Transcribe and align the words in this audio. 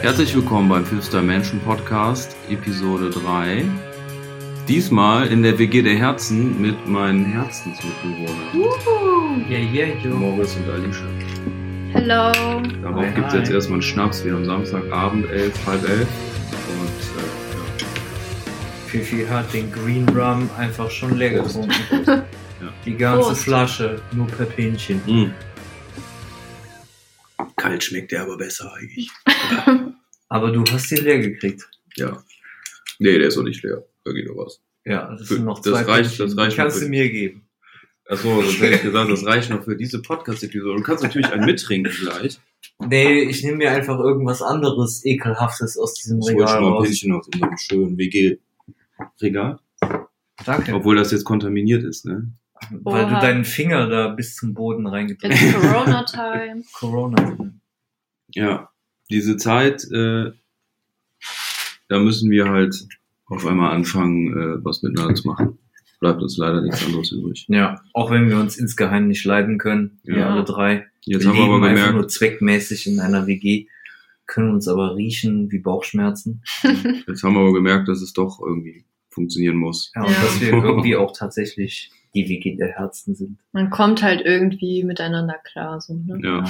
Herzlich 0.00 0.34
willkommen 0.34 0.68
beim 0.68 0.84
Fifth 0.86 1.12
Dimension 1.12 1.60
Podcast, 1.60 2.36
Episode 2.48 3.10
3. 3.10 3.64
Diesmal 4.68 5.26
in 5.28 5.42
der 5.42 5.58
WG 5.58 5.82
der 5.82 5.96
Herzen 5.96 6.60
mit 6.60 6.86
meinen 6.86 7.24
Herzensmitbewohnern. 7.24 8.54
Uhu. 8.54 9.50
Yeah, 9.50 9.60
yeah, 9.60 9.88
yo. 10.04 10.14
Morris 10.14 10.54
und 10.56 10.70
Alicia. 10.70 11.06
Hello. 11.92 12.32
Darauf 12.82 13.14
gibt 13.14 13.28
es 13.28 13.34
jetzt 13.34 13.50
erstmal 13.50 13.76
einen 13.76 13.82
Schnaps, 13.82 14.24
wie 14.24 14.30
am 14.30 14.44
Samstagabend, 14.44 15.28
elf, 15.30 15.54
halb 15.66 15.88
elf. 15.88 16.08
Und 16.80 16.88
äh, 17.22 18.88
Fifi 18.88 19.26
hat 19.26 19.52
den 19.52 19.72
Green 19.72 20.08
Rum 20.10 20.48
einfach 20.58 20.90
schon 20.90 21.16
leer 21.16 21.42
Prost. 21.42 21.60
getrunken. 21.62 22.22
Die 22.84 22.96
ganze 22.96 23.28
Prost. 23.28 23.42
Flasche, 23.42 24.00
nur 24.12 24.26
Pepinchen. 24.26 25.00
ja. 25.06 25.14
Mm. 25.14 25.34
Kalt 27.56 27.82
schmeckt 27.82 28.12
der 28.12 28.22
aber 28.22 28.36
besser 28.36 28.72
eigentlich. 28.78 29.10
Aber 30.28 30.50
du 30.52 30.64
hast 30.70 30.90
den 30.90 31.04
leer 31.04 31.18
gekriegt. 31.18 31.68
Ja. 31.96 32.22
Nee, 32.98 33.18
der 33.18 33.28
ist 33.28 33.36
noch 33.36 33.44
nicht 33.44 33.62
leer. 33.62 33.84
Da 34.04 34.12
geht 34.12 34.26
noch 34.28 34.36
was. 34.36 34.60
Ja, 34.84 35.14
das 35.16 35.28
sind 35.28 35.44
noch 35.44 35.60
das 35.60 35.72
zwei 35.72 35.82
reicht- 35.82 36.16
Pünktchen. 36.16 36.26
das 36.26 36.36
reicht 36.36 36.56
kannst 36.56 36.76
noch 36.76 36.80
du 36.80 36.84
für- 36.86 36.90
mir 36.90 37.10
geben. 37.10 37.44
Achso, 38.10 38.40
das 38.42 38.58
hätte 38.60 38.76
ich 38.76 38.82
gesagt, 38.82 39.10
das 39.10 39.26
reicht 39.26 39.50
noch 39.50 39.62
für 39.64 39.76
diese 39.76 40.00
Podcast-Episode. 40.00 40.76
Du 40.78 40.82
kannst 40.82 41.02
natürlich 41.02 41.30
einen 41.30 41.44
mittrinken 41.44 41.92
gleich. 41.92 42.40
Nee, 42.78 43.20
ich 43.24 43.42
nehme 43.44 43.58
mir 43.58 43.70
einfach 43.70 43.98
irgendwas 43.98 44.40
anderes 44.40 45.04
Ekelhaftes 45.04 45.76
aus 45.76 45.92
diesem 45.94 46.18
Ich 46.20 46.24
hol 46.26 46.32
Regal 46.32 46.48
schon 46.48 46.70
mal 46.70 46.78
ein. 46.78 46.84
Pinchen 46.84 47.12
aus 47.12 47.28
unserem 47.32 47.56
schönen 47.58 47.98
WG-Regal. 47.98 49.58
Danke. 50.44 50.74
Obwohl 50.74 50.96
das 50.96 51.10
jetzt 51.12 51.24
kontaminiert 51.24 51.84
ist, 51.84 52.06
ne? 52.06 52.32
Weil 52.70 53.04
du 53.04 53.20
deinen 53.20 53.44
Finger 53.44 53.88
da 53.88 54.08
bis 54.08 54.34
zum 54.36 54.54
Boden 54.54 54.86
reingedrückt 54.86 55.34
hast. 55.34 55.54
Corona 55.54 56.04
time. 56.04 56.62
Corona. 56.72 57.38
Ja. 58.34 58.70
Diese 59.10 59.36
Zeit, 59.36 59.84
äh, 59.92 60.32
da 61.88 61.98
müssen 61.98 62.30
wir 62.30 62.48
halt 62.48 62.86
auf 63.26 63.46
einmal 63.46 63.72
anfangen, 63.74 64.28
äh, 64.32 64.64
was 64.64 64.82
miteinander 64.82 65.14
zu 65.14 65.26
machen. 65.28 65.58
Bleibt 66.00 66.22
uns 66.22 66.36
leider 66.36 66.60
nichts 66.62 66.84
anderes 66.84 67.10
übrig. 67.10 67.44
Ja, 67.48 67.80
auch 67.92 68.10
wenn 68.10 68.28
wir 68.28 68.38
uns 68.38 68.56
insgeheim 68.56 69.08
nicht 69.08 69.24
leiden 69.24 69.58
können, 69.58 69.98
wir 70.04 70.18
Ja. 70.18 70.30
alle 70.30 70.44
drei. 70.44 70.86
Jetzt 71.04 71.22
wir 71.24 71.30
haben 71.30 71.36
wir 71.36 71.42
leben 71.44 71.54
aber 71.54 71.66
einfach 71.66 71.82
nur 71.86 71.92
gemerkt, 71.94 72.10
zweckmäßig 72.12 72.86
in 72.86 73.00
einer 73.00 73.26
WG, 73.26 73.66
können 74.26 74.50
uns 74.52 74.68
aber 74.68 74.94
riechen 74.94 75.50
wie 75.50 75.58
Bauchschmerzen. 75.58 76.42
jetzt 77.06 77.22
haben 77.22 77.34
wir 77.34 77.40
aber 77.40 77.52
gemerkt, 77.54 77.88
dass 77.88 78.00
es 78.02 78.12
doch 78.12 78.40
irgendwie 78.40 78.84
funktionieren 79.08 79.56
muss. 79.56 79.90
Ja, 79.96 80.02
und 80.04 80.12
Ja. 80.12 80.20
dass 80.20 80.40
wir 80.40 80.48
irgendwie 80.52 80.96
auch 80.96 81.16
tatsächlich 81.16 81.90
die 82.14 82.28
WG 82.28 82.56
der 82.56 82.68
Herzen 82.68 83.14
sind. 83.14 83.38
Man 83.52 83.70
kommt 83.70 84.02
halt 84.02 84.20
irgendwie 84.24 84.84
miteinander 84.84 85.36
klar. 85.44 85.80
So, 85.80 85.94
ne? 85.94 86.20
Ja. 86.22 86.44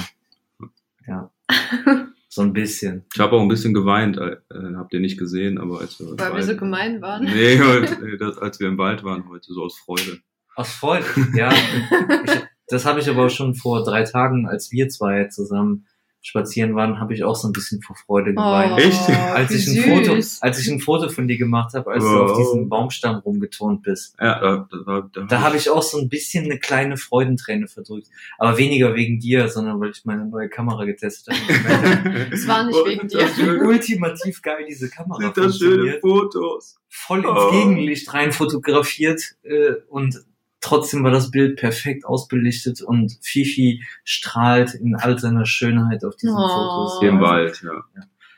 Ja. 1.07 1.31
So 2.31 2.43
ein 2.43 2.53
bisschen. 2.53 3.05
Ich 3.13 3.19
habe 3.19 3.35
auch 3.35 3.41
ein 3.41 3.47
bisschen 3.47 3.73
geweint, 3.73 4.17
äh, 4.17 4.37
habt 4.75 4.93
ihr 4.93 4.99
nicht 4.99 5.17
gesehen, 5.17 5.57
aber 5.57 5.79
als 5.79 5.99
wir 5.99 6.09
im 6.09 6.19
Weil 6.19 6.27
wir 6.29 6.33
Wald- 6.35 6.45
so 6.45 6.55
gemein 6.57 7.01
waren. 7.01 7.23
Nee, 7.25 7.59
als 8.39 8.59
wir 8.59 8.67
im 8.67 8.77
Wald 8.77 9.03
waren 9.03 9.27
heute, 9.29 9.51
so 9.51 9.63
aus 9.63 9.77
Freude. 9.79 10.19
Aus 10.55 10.71
Freude. 10.71 11.05
Ja. 11.33 11.51
ich, 12.25 12.31
das 12.67 12.85
habe 12.85 12.99
ich 12.99 13.09
aber 13.09 13.25
auch 13.25 13.29
schon 13.31 13.55
vor 13.55 13.83
drei 13.83 14.03
Tagen, 14.03 14.47
als 14.47 14.71
wir 14.71 14.89
zwei 14.89 15.25
zusammen 15.25 15.87
spazieren 16.21 16.75
waren, 16.75 16.99
habe 16.99 17.13
ich 17.13 17.23
auch 17.23 17.35
so 17.35 17.47
ein 17.47 17.53
bisschen 17.53 17.81
vor 17.81 17.95
Freude 17.95 18.33
geweint. 18.33 18.77
Echt? 18.77 19.09
als 19.09 19.51
Oh, 19.51 19.55
ich 19.55 19.67
ein 19.67 19.83
Foto, 19.83 20.13
als 20.41 20.59
ich 20.59 20.69
ein 20.69 20.79
Foto 20.81 21.07
von 21.09 21.27
dir 21.27 21.37
gemacht 21.37 21.73
habe, 21.73 21.89
als 21.91 22.03
du 22.03 22.09
Wow. 22.09 22.31
auf 22.31 22.37
diesem 22.37 22.67
Baumstamm 22.69 23.15
rumgeturnt 23.19 23.83
bist. 23.83 24.15
Ja, 24.19 24.39
da, 24.39 24.67
da, 24.69 24.77
da, 24.85 25.09
da, 25.13 25.21
Da 25.25 25.41
habe 25.41 25.55
ich 25.57 25.69
auch 25.69 25.81
so 25.81 25.97
ein 25.97 26.09
bisschen 26.09 26.45
eine 26.45 26.59
kleine 26.59 26.97
Freudenträne 26.97 27.67
verdrückt. 27.67 28.07
Aber 28.37 28.57
weniger 28.57 28.95
wegen 28.95 29.19
dir, 29.19 29.47
sondern 29.47 29.79
weil 29.79 29.91
ich 29.91 30.03
meine 30.03 30.25
neue 30.25 30.49
Kamera 30.49 30.83
getestet 30.85 31.33
habe. 31.33 32.29
Es 32.31 32.47
war 32.47 32.65
nicht 32.65 32.75
Oh, 32.79 32.85
wegen 32.85 33.07
das 33.07 33.11
dir. 33.11 33.19
ist 33.21 33.35
schön. 33.37 33.61
ultimativ 33.65 34.41
geil 34.41 34.65
diese 34.67 34.89
Kamera 34.89 35.21
Sind 35.21 35.37
das 35.37 35.57
schöne. 35.57 35.99
Fotos? 36.01 36.75
Voll 36.89 37.19
ins 37.19 37.27
Oh. 37.33 37.51
Gegenlicht 37.51 38.13
rein 38.13 38.31
fotografiert 38.31 39.21
äh, 39.43 39.73
und 39.89 40.19
trotzdem 40.61 41.03
war 41.03 41.11
das 41.11 41.31
Bild 41.31 41.57
perfekt 41.57 42.05
ausbelichtet 42.05 42.81
und 42.81 43.17
Fifi 43.21 43.83
strahlt 44.03 44.73
in 44.75 44.95
all 44.95 45.17
seiner 45.19 45.45
Schönheit 45.45 46.03
auf 46.05 46.15
diesen 46.15 46.35
Oh. 46.35 46.47
Fotos. 46.47 46.99
Hier 46.99 47.09
im. 47.09 47.21
Wald, 47.21 47.61
ja. 47.63 47.83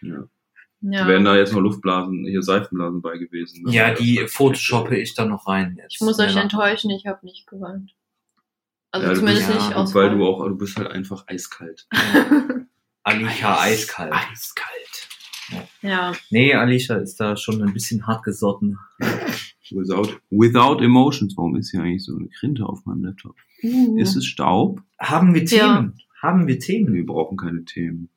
ja. 0.02 0.24
Ja. 0.84 1.08
Wären 1.08 1.26
da 1.26 1.36
jetzt 1.36 1.54
noch 1.54 1.60
Luftblasen, 1.62 2.26
hier 2.26 2.42
Seifenblasen 2.42 3.04
bei 3.04 3.18
gewesen. 3.20 3.64
ne? 3.64 3.72
Ja, 3.72 3.94
die 3.94 4.26
photoshoppe 4.28 4.98
ich 4.98 5.14
dann 5.14 5.30
noch 5.30 5.48
rein. 5.48 5.78
Jetzt. 5.80 5.94
Ich 5.96 6.02
muss 6.02 6.18
euch 6.20 6.34
Ja. 6.34 6.42
enttäuschen, 6.42 6.90
ich 6.90 7.06
habe 7.06 7.24
nicht 7.24 7.46
geweint. 7.46 7.92
Also 8.90 9.08
Ja, 9.08 9.14
zumindest 9.14 9.48
bist- 9.48 9.60
nicht 9.60 9.70
ja, 9.72 9.76
aus 9.78 9.94
Weil 9.94 10.10
du 10.18 10.26
auch, 10.26 10.44
du 10.48 10.58
bist 10.58 10.78
halt 10.78 10.88
einfach 10.90 11.24
eiskalt. 11.28 11.88
Alika 13.04 13.62
eiskalt. 13.62 14.12
Eiskalt. 14.12 15.08
Ja, 15.84 16.14
Nee, 16.32 16.54
Alicia 16.56 16.96
ist 16.96 17.20
da 17.20 17.36
schon 17.38 17.62
ein 17.62 17.74
bisschen 17.74 18.08
hartgesotten. 18.08 18.80
Without, 19.72 20.20
without 20.30 20.84
emotions. 20.84 21.36
Warum 21.38 21.56
ist 21.56 21.72
hier 21.72 21.82
eigentlich 21.82 22.04
so 22.06 22.16
eine 22.16 22.28
Krinte 22.30 22.66
auf 22.66 22.86
meinem 22.86 23.04
Laptop? 23.06 23.36
uh. 23.64 23.98
Ist 23.98 24.16
es 24.16 24.26
Staub? 24.26 24.82
Haben 25.00 25.34
wir 25.34 25.46
Themen? 25.46 25.94
Ja. 25.98 26.30
Haben 26.30 26.48
wir 26.48 26.60
Themen? 26.60 26.94
Wir 26.94 27.06
brauchen 27.06 27.38
keine 27.38 27.64
Themen. 27.66 28.10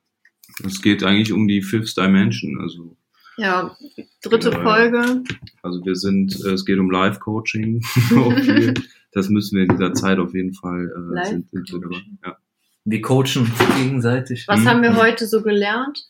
Es 0.64 0.82
geht 0.82 1.02
eigentlich 1.02 1.32
um 1.32 1.48
die 1.48 1.62
Fifth 1.62 1.96
Dimension. 1.96 2.60
Also, 2.60 2.96
ja, 3.36 3.76
dritte 4.22 4.50
ja. 4.50 4.62
Folge. 4.62 5.22
also 5.62 5.84
wir 5.84 5.96
sind, 5.96 6.38
äh, 6.44 6.50
es 6.50 6.64
geht 6.64 6.78
um 6.78 6.90
Live-Coaching. 6.90 7.82
Das 9.16 9.28
müssen 9.28 9.56
wir 9.56 9.62
in 9.62 9.68
dieser 9.68 9.92
Zeit 9.94 10.18
auf 10.18 10.34
jeden 10.34 10.54
Fall 10.54 10.90
äh, 11.16 11.24
sind, 11.26 11.48
sind 11.48 11.70
wir 11.72 11.80
dabei. 11.82 12.02
Ja. 12.26 12.36
Wir 12.84 13.00
coachen 13.00 13.42
uns 13.42 13.76
gegenseitig. 13.80 14.44
Was 14.48 14.58
Mhm. 14.60 14.68
haben 14.68 14.82
wir 14.82 14.96
heute 14.96 15.28
so 15.28 15.40
gelernt? 15.40 16.04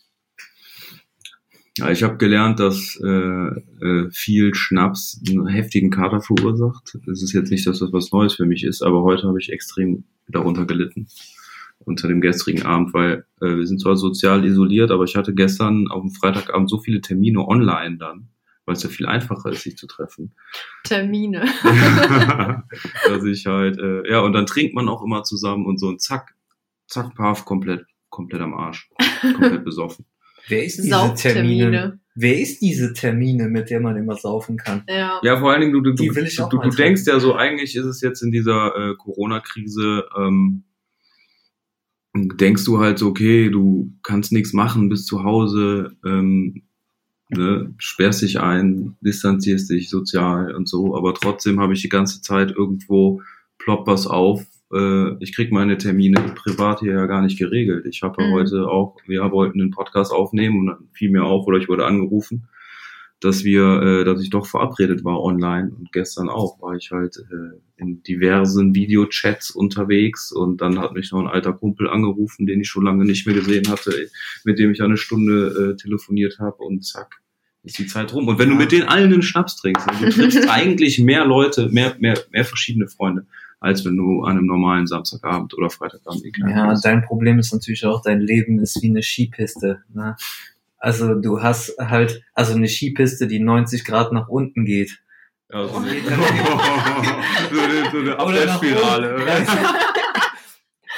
Ja, 1.77 1.91
ich 1.91 2.03
habe 2.03 2.15
gelernt, 2.17 2.59
dass 2.59 2.97
äh, 3.03 3.07
äh, 3.07 4.09
viel 4.11 4.55
Schnaps 4.55 5.21
einen 5.27 5.47
heftigen 5.47 5.89
Kater 5.89 6.21
verursacht. 6.21 6.97
Es 7.11 7.21
ist 7.21 7.33
jetzt 7.33 7.51
nicht, 7.51 7.67
dass 7.67 7.79
das 7.79 7.91
was 7.91 8.11
Neues 8.13 8.35
für 8.35 8.45
mich 8.45 8.63
ist, 8.63 8.81
aber 8.81 9.03
heute 9.03 9.27
habe 9.27 9.39
ich 9.39 9.51
extrem 9.51 10.05
darunter 10.27 10.65
gelitten 10.65 11.07
unter 11.79 12.07
dem 12.07 12.21
gestrigen 12.21 12.63
Abend, 12.63 12.93
weil 12.93 13.25
äh, 13.41 13.57
wir 13.57 13.67
sind 13.67 13.81
zwar 13.81 13.97
sozial 13.97 14.45
isoliert, 14.45 14.91
aber 14.91 15.03
ich 15.03 15.15
hatte 15.15 15.33
gestern 15.33 15.87
auf 15.89 16.01
dem 16.01 16.11
Freitagabend 16.11 16.69
so 16.69 16.79
viele 16.79 17.01
Termine 17.01 17.45
online 17.47 17.97
dann, 17.97 18.29
weil 18.65 18.75
es 18.75 18.83
ja 18.83 18.89
viel 18.89 19.05
einfacher 19.05 19.51
ist, 19.51 19.63
sich 19.63 19.77
zu 19.77 19.85
treffen. 19.85 20.33
Termine. 20.83 21.45
dass 23.07 23.23
ich 23.25 23.45
halt, 23.45 23.77
äh, 23.77 24.09
ja, 24.09 24.21
und 24.21 24.33
dann 24.33 24.45
trinkt 24.45 24.73
man 24.73 24.87
auch 24.89 25.03
immer 25.03 25.23
zusammen 25.23 25.65
und 25.65 25.79
so 25.79 25.89
ein 25.89 25.99
Zack, 25.99 26.35
zack, 26.87 27.13
paf, 27.15 27.45
komplett, 27.45 27.85
komplett 28.09 28.41
am 28.41 28.53
Arsch, 28.53 28.89
komplett 29.21 29.63
besoffen. 29.65 30.05
Wer 30.47 30.65
ist 30.65 30.77
diese 30.77 30.89
Sauftermine. 30.89 31.71
Termine? 31.71 31.99
Wer 32.15 32.39
ist 32.39 32.61
diese 32.61 32.93
Termine, 32.93 33.49
mit 33.49 33.69
der 33.69 33.81
man 33.81 33.97
immer 33.97 34.15
saufen 34.15 34.57
kann? 34.57 34.83
Ja. 34.87 35.19
Ja, 35.21 35.39
vor 35.39 35.51
allen 35.51 35.61
Dingen, 35.61 35.73
du, 35.73 35.81
du, 35.81 35.93
du, 35.93 36.13
du, 36.13 36.57
du 36.57 36.69
denkst 36.69 37.03
ja 37.05 37.19
so, 37.19 37.35
eigentlich 37.35 37.75
ist 37.75 37.85
es 37.85 37.99
jetzt 38.01 38.21
in 38.21 38.31
dieser 38.31 38.73
äh, 38.75 38.95
Corona-Krise, 38.95 40.05
ähm, 40.17 40.63
denkst 42.15 42.63
du 42.63 42.79
halt 42.79 42.99
so, 42.99 43.07
okay, 43.07 43.49
du 43.49 43.91
kannst 44.01 44.31
nichts 44.31 44.53
machen, 44.53 44.87
bist 44.87 45.07
zu 45.07 45.23
Hause, 45.23 45.97
ähm, 46.05 46.63
ne, 47.29 47.73
sperrst 47.77 48.21
dich 48.21 48.39
ein, 48.39 48.95
distanzierst 49.01 49.69
dich 49.69 49.89
sozial 49.89 50.55
und 50.55 50.69
so, 50.69 50.95
aber 50.95 51.13
trotzdem 51.13 51.59
habe 51.59 51.73
ich 51.73 51.81
die 51.81 51.89
ganze 51.89 52.21
Zeit 52.21 52.51
irgendwo 52.51 53.21
ploppt 53.57 53.87
was 53.87 54.07
auf. 54.07 54.45
Äh, 54.73 55.15
ich 55.23 55.35
krieg 55.35 55.51
meine 55.51 55.77
Termine 55.77 56.33
privat 56.35 56.79
hier 56.79 56.93
ja 56.93 57.05
gar 57.05 57.21
nicht 57.21 57.37
geregelt. 57.37 57.85
Ich 57.85 58.01
habe 58.03 58.21
ja 58.21 58.29
Mhm. 58.29 58.33
heute 58.33 58.67
auch, 58.67 58.97
wir 59.07 59.31
wollten 59.31 59.61
einen 59.61 59.71
Podcast 59.71 60.11
aufnehmen 60.11 60.59
und 60.59 60.65
dann 60.67 60.89
fiel 60.93 61.11
mir 61.11 61.23
auf 61.23 61.45
oder 61.47 61.57
ich 61.57 61.69
wurde 61.69 61.85
angerufen, 61.85 62.47
dass 63.21 63.43
wir, 63.43 63.81
äh, 63.81 64.03
dass 64.03 64.21
ich 64.21 64.29
doch 64.29 64.45
verabredet 64.45 65.03
war 65.03 65.21
online 65.21 65.71
und 65.77 65.91
gestern 65.91 66.29
auch 66.29 66.61
war 66.61 66.75
ich 66.75 66.91
halt 66.91 67.17
äh, 67.17 67.57
in 67.77 68.03
diversen 68.03 68.75
Videochats 68.75 69.51
unterwegs 69.51 70.31
und 70.31 70.61
dann 70.61 70.79
hat 70.79 70.93
mich 70.93 71.11
noch 71.11 71.21
ein 71.21 71.27
alter 71.27 71.53
Kumpel 71.53 71.89
angerufen, 71.89 72.45
den 72.45 72.61
ich 72.61 72.67
schon 72.67 72.83
lange 72.85 73.05
nicht 73.05 73.25
mehr 73.25 73.35
gesehen 73.35 73.67
hatte, 73.69 74.09
mit 74.43 74.59
dem 74.59 74.71
ich 74.71 74.81
eine 74.81 74.97
Stunde 74.97 75.73
äh, 75.73 75.81
telefoniert 75.81 76.39
habe 76.39 76.57
und 76.57 76.85
zack 76.85 77.21
ist 77.63 77.79
die 77.79 77.87
Zeit 77.87 78.13
rum. 78.13 78.27
Und 78.27 78.37
wenn 78.37 78.49
du 78.49 78.55
mit 78.55 78.71
denen 78.71 78.87
allen 78.87 79.11
einen 79.11 79.23
Schnaps 79.23 79.55
trinkst, 79.55 79.87
dann 79.87 79.99
du 79.99 80.09
triffst 80.11 80.47
eigentlich 80.49 80.99
mehr 80.99 81.25
Leute, 81.25 81.69
mehr, 81.69 81.95
mehr, 81.99 82.15
mehr 82.29 82.45
verschiedene 82.45 82.87
Freunde, 82.87 83.25
als 83.65 83.83
wenn 83.83 83.97
du 83.97 84.21
an 84.23 84.37
einem 84.37 84.45
normalen 84.45 84.85
Samstagabend 84.85 85.55
oder 85.57 85.71
Freitagabend 85.71 86.23
in 86.23 86.31
Kneipe 86.33 86.55
Ja, 86.55 86.69
bist. 86.69 86.85
dein 86.85 87.01
Problem 87.01 87.39
ist 87.39 87.51
natürlich 87.51 87.83
auch, 87.85 88.01
dein 88.03 88.21
Leben 88.21 88.59
ist 88.59 88.79
wie 88.83 88.89
eine 88.89 89.01
Skipiste. 89.01 89.81
Ne? 89.93 90.15
Also 90.77 91.15
du 91.15 91.41
hast 91.41 91.75
halt, 91.79 92.21
also 92.35 92.53
eine 92.53 92.67
Skipiste, 92.67 93.25
die 93.27 93.39
90 93.39 93.83
Grad 93.83 94.11
nach 94.13 94.27
unten 94.27 94.65
geht. 94.65 94.99
Ja, 95.51 95.67
so, 95.67 95.73
so, 95.79 95.79
eine, 95.81 95.91
so 97.91 97.97
eine 97.97 98.19
Abwärtsspirale. 98.19 99.17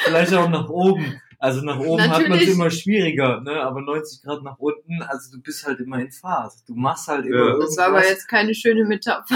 Vielleicht 0.04 0.34
auch 0.34 0.50
nach 0.50 0.68
oben. 0.70 1.22
Also 1.40 1.62
nach 1.62 1.78
oben 1.80 2.02
hat 2.02 2.10
man 2.10 2.22
es 2.24 2.30
Natürlich. 2.30 2.50
immer 2.50 2.72
schwieriger, 2.72 3.42
ne? 3.42 3.62
Aber 3.62 3.82
90 3.82 4.24
Grad 4.24 4.42
nach 4.44 4.58
unten, 4.58 5.02
also 5.04 5.32
du 5.32 5.40
bist 5.42 5.66
halt 5.68 5.80
immer 5.80 6.00
in 6.00 6.10
Fahrt. 6.12 6.54
Du 6.68 6.74
machst 6.76 7.08
halt 7.08 7.26
immer 7.28 7.36
Ja. 7.36 7.44
irgendwas. 7.50 7.76
Das 7.76 7.78
war 7.78 7.88
aber 7.96 8.06
jetzt 8.08 8.28
keine 8.28 8.56
schöne 8.56 8.86
Metapher. 8.86 9.36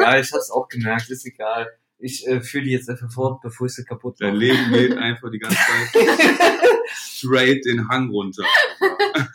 Ja, 0.00 0.18
ich 0.18 0.32
hab's 0.32 0.50
auch 0.50 0.68
gemerkt, 0.68 1.08
ist 1.10 1.24
egal. 1.24 1.68
Ich 2.02 2.26
äh, 2.26 2.40
führe 2.40 2.64
die 2.64 2.70
jetzt 2.72 2.90
einfach 2.90 3.10
fort, 3.10 3.40
bevor 3.42 3.66
ich 3.66 3.74
sie 3.74 3.84
kaputt 3.84 4.16
Dein 4.20 4.34
mache. 4.34 4.38
Leben 4.44 4.72
geht 4.72 4.96
einfach 4.98 5.30
die 5.30 5.38
ganze 5.38 5.56
Zeit 5.56 6.06
straight 6.94 7.64
den 7.64 7.88
Hang 7.88 8.10
runter. 8.10 8.44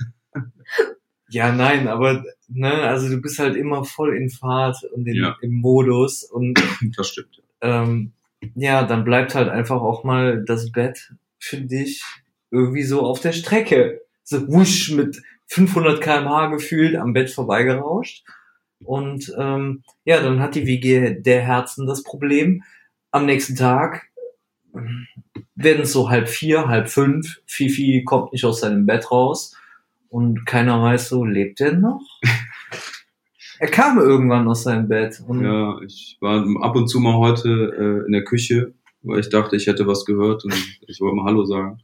Ja, 1.29 1.51
nein, 1.51 1.89
aber 1.89 2.23
ne, 2.47 2.71
also 2.83 3.09
du 3.09 3.19
bist 3.21 3.37
halt 3.39 3.57
immer 3.57 3.83
voll 3.83 4.15
in 4.15 4.29
Fahrt 4.29 4.77
und 4.93 5.05
in, 5.07 5.15
Ja. 5.15 5.35
im 5.41 5.55
Modus 5.55 6.23
und 6.23 6.57
Das 6.95 7.09
stimmt. 7.09 7.41
ähm, 7.61 8.13
ja, 8.55 8.83
dann 8.83 9.03
bleibt 9.03 9.35
halt 9.35 9.49
einfach 9.49 9.81
auch 9.81 10.03
mal 10.05 10.43
das 10.45 10.71
Bett 10.71 11.11
für 11.37 11.57
dich 11.57 12.01
irgendwie 12.49 12.83
so 12.83 13.01
auf 13.01 13.19
der 13.19 13.33
Strecke. 13.33 13.99
So 14.23 14.47
wusch 14.47 14.91
mit 14.91 15.21
500 15.47 15.99
kmh 16.01 16.47
gefühlt 16.47 16.95
am 16.95 17.11
Bett 17.11 17.29
vorbeigerauscht. 17.29 18.23
Und 18.83 19.33
ähm, 19.37 19.83
ja, 20.05 20.21
dann 20.21 20.39
hat 20.39 20.55
die 20.55 20.67
WG 20.67 21.19
der 21.19 21.41
Herzen 21.41 21.87
das 21.87 22.03
Problem. 22.03 22.63
Am 23.11 23.25
nächsten 23.25 23.55
Tag 23.55 24.09
ähm, 24.75 25.07
werden 25.55 25.83
es 25.83 25.93
so 25.93 26.09
halb 26.09 26.29
vier, 26.29 26.67
halb 26.67 26.89
fünf. 26.89 27.41
Fifi 27.45 28.03
kommt 28.05 28.33
nicht 28.33 28.45
aus 28.45 28.61
seinem 28.61 28.85
Bett 28.85 29.11
raus 29.11 29.55
und 30.09 30.45
keiner 30.45 30.81
weiß 30.81 31.09
so, 31.09 31.25
lebt 31.25 31.59
er 31.61 31.73
noch? 31.73 32.01
er 33.59 33.67
kam 33.67 33.99
irgendwann 33.99 34.47
aus 34.47 34.63
seinem 34.63 34.87
Bett 34.87 35.21
Ja, 35.27 35.79
ich 35.81 36.17
war 36.21 36.45
ab 36.61 36.75
und 36.75 36.87
zu 36.87 36.99
mal 36.99 37.17
heute 37.17 37.49
äh, 37.49 38.05
in 38.05 38.11
der 38.11 38.23
Küche, 38.23 38.73
weil 39.01 39.19
ich 39.19 39.29
dachte, 39.29 39.55
ich 39.55 39.67
hätte 39.67 39.87
was 39.87 40.05
gehört 40.05 40.45
und 40.45 40.53
ich 40.87 41.01
wollte 41.01 41.15
mal 41.15 41.25
Hallo 41.25 41.45
sagen. 41.45 41.81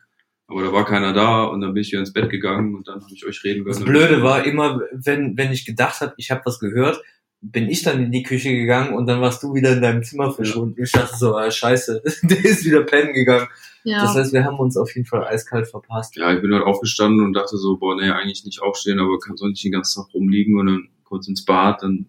Aber 0.48 0.62
da 0.62 0.74
war 0.74 0.86
keiner 0.86 1.14
da 1.14 1.46
und 1.46 1.62
dann 1.62 1.74
bin 1.74 1.82
ich 1.82 1.92
wieder 1.92 2.02
ins 2.02 2.14
Bett 2.14 2.30
gegangen 2.30 2.76
und 2.76 2.88
dann 2.88 3.02
habe 3.02 3.14
ich 3.14 3.26
euch 3.26 3.44
reden 3.44 3.66
Das 3.66 3.78
können. 3.78 3.90
Blöde 3.90 4.24
war 4.24 4.46
immer, 4.46 4.82
wenn, 4.92 5.38
wenn 5.38 5.52
ich 5.52 5.66
gedacht 5.66 6.02
habe, 6.02 6.14
ich 6.18 6.32
habe 6.32 6.42
was 6.46 6.60
gehört, 6.60 7.02
bin 7.42 7.70
ich 7.70 7.84
dann 7.84 8.02
in 8.02 8.12
die 8.12 8.24
Küche 8.24 8.52
gegangen 8.52 8.94
und 8.94 9.06
dann 9.06 9.20
warst 9.20 9.44
du 9.44 9.54
wieder 9.54 9.74
in 9.74 9.82
deinem 9.82 10.04
Zimmer 10.04 10.32
verschwunden. 10.32 10.82
Ich 10.82 10.92
dachte 10.92 11.16
so, 11.18 11.36
ah, 11.36 11.52
scheiße, 11.52 12.02
der 12.24 12.46
ist 12.46 12.66
wieder 12.66 12.84
pennen 12.84 13.14
gegangen. 13.14 13.48
Ja. 13.84 14.04
Das 14.04 14.16
heißt, 14.16 14.34
wir 14.34 14.46
haben 14.46 14.60
uns 14.60 14.78
auf 14.78 14.96
jeden 14.96 15.06
Fall 15.06 15.26
eiskalt 15.26 15.68
verpasst. 15.68 16.16
Ja, 16.16 16.34
ich 16.34 16.42
bin 16.42 16.54
halt 16.54 16.64
aufgestanden 16.64 17.26
und 17.26 17.34
dachte 17.34 17.58
so, 17.58 17.78
boah, 17.78 17.96
nee, 17.96 18.10
eigentlich 18.10 18.46
nicht 18.46 18.62
aufstehen, 18.62 19.00
aber 19.00 19.20
kann 19.20 19.36
so 19.36 19.46
nicht 19.48 19.64
den 19.64 19.74
ganzen 19.74 20.02
Tag 20.02 20.14
rumliegen 20.14 20.58
und 20.58 20.68
dann 20.68 20.88
kurz 21.04 21.28
ins 21.28 21.44
Bad, 21.44 21.84
dann 21.84 22.06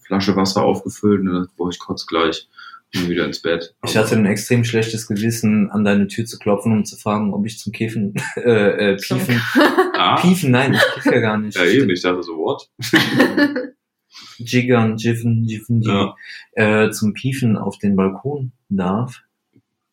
Flasche 0.00 0.36
Wasser 0.36 0.62
aufgefüllt 0.62 1.20
und 1.20 1.26
dann 1.26 1.48
boah, 1.56 1.68
ich 1.68 1.78
kotze 1.78 2.06
gleich 2.06 2.48
dann 2.92 3.08
wieder 3.08 3.24
ins 3.24 3.40
Bett. 3.40 3.74
Ich 3.84 3.96
hatte 3.96 4.16
ein 4.16 4.26
extrem 4.26 4.64
schlechtes 4.64 5.06
Gewissen, 5.06 5.70
an 5.70 5.84
deine 5.84 6.08
Tür 6.08 6.24
zu 6.26 6.38
klopfen, 6.38 6.72
um 6.72 6.84
zu 6.84 6.96
fragen, 6.96 7.32
ob 7.32 7.46
ich 7.46 7.58
zum 7.58 7.72
Kiffen, 7.72 8.14
äh, 8.36 8.92
äh, 8.92 8.96
Piefen, 8.96 9.40
ah, 9.96 10.20
Piefen, 10.20 10.50
nein, 10.50 10.74
ich 10.74 10.82
kiff 10.94 11.04
ja 11.06 11.20
gar 11.20 11.38
nicht. 11.38 11.56
ja 11.56 11.64
eben, 11.64 11.88
ich 11.90 12.02
dachte 12.02 12.22
so, 12.22 12.36
what? 12.36 12.68
Jiggern, 14.38 14.96
Jiffen, 14.96 15.44
Jiffen, 15.44 15.82
Ja. 15.82 16.14
äh, 16.52 16.90
zum 16.90 17.12
Piefen 17.12 17.56
auf 17.56 17.78
den 17.78 17.94
Balkon 17.96 18.52
darf, 18.68 19.20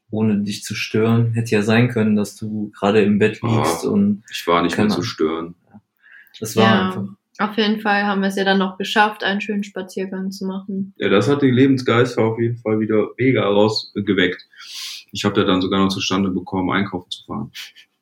ohne 0.09 0.39
dich 0.39 0.63
zu 0.63 0.73
stören. 0.73 1.33
Hätte 1.33 1.51
ja 1.51 1.61
sein 1.61 1.89
können, 1.89 2.15
dass 2.15 2.35
du 2.35 2.71
gerade 2.71 3.01
im 3.01 3.19
Bett 3.19 3.41
liegst 3.43 3.85
Oh. 3.85 3.91
und 3.91 4.23
Ich 4.31 4.45
war 4.47 4.63
nicht 4.63 4.77
mehr 4.77 4.87
zu 4.89 5.03
stören. 5.03 5.55
das 6.39 6.55
war 6.55 6.63
Ja. 6.63 6.87
einfach. 6.87 7.07
Auf 7.39 7.55
jeden 7.57 7.79
Fall 7.81 8.03
haben 8.05 8.21
wir 8.21 8.29
es 8.29 8.35
ja 8.35 8.43
dann 8.43 8.57
noch 8.57 8.77
geschafft, 8.77 9.23
einen 9.23 9.41
schönen 9.41 9.63
Spaziergang 9.63 10.31
zu 10.31 10.45
machen. 10.45 10.93
Ja, 10.97 11.09
das 11.09 11.27
hat 11.27 11.41
den 11.43 11.53
Lebensgeist 11.53 12.17
auf 12.17 12.39
jeden 12.39 12.57
Fall 12.57 12.79
wieder 12.79 13.09
mega 13.17 13.43
rausgeweckt. 13.45 14.43
Ich 15.11 15.23
habe 15.23 15.35
da 15.35 15.43
dann 15.43 15.61
sogar 15.61 15.79
noch 15.79 15.89
zustande 15.89 16.29
bekommen, 16.31 16.71
einkaufen 16.71 17.09
zu 17.11 17.23
fahren. 17.25 17.51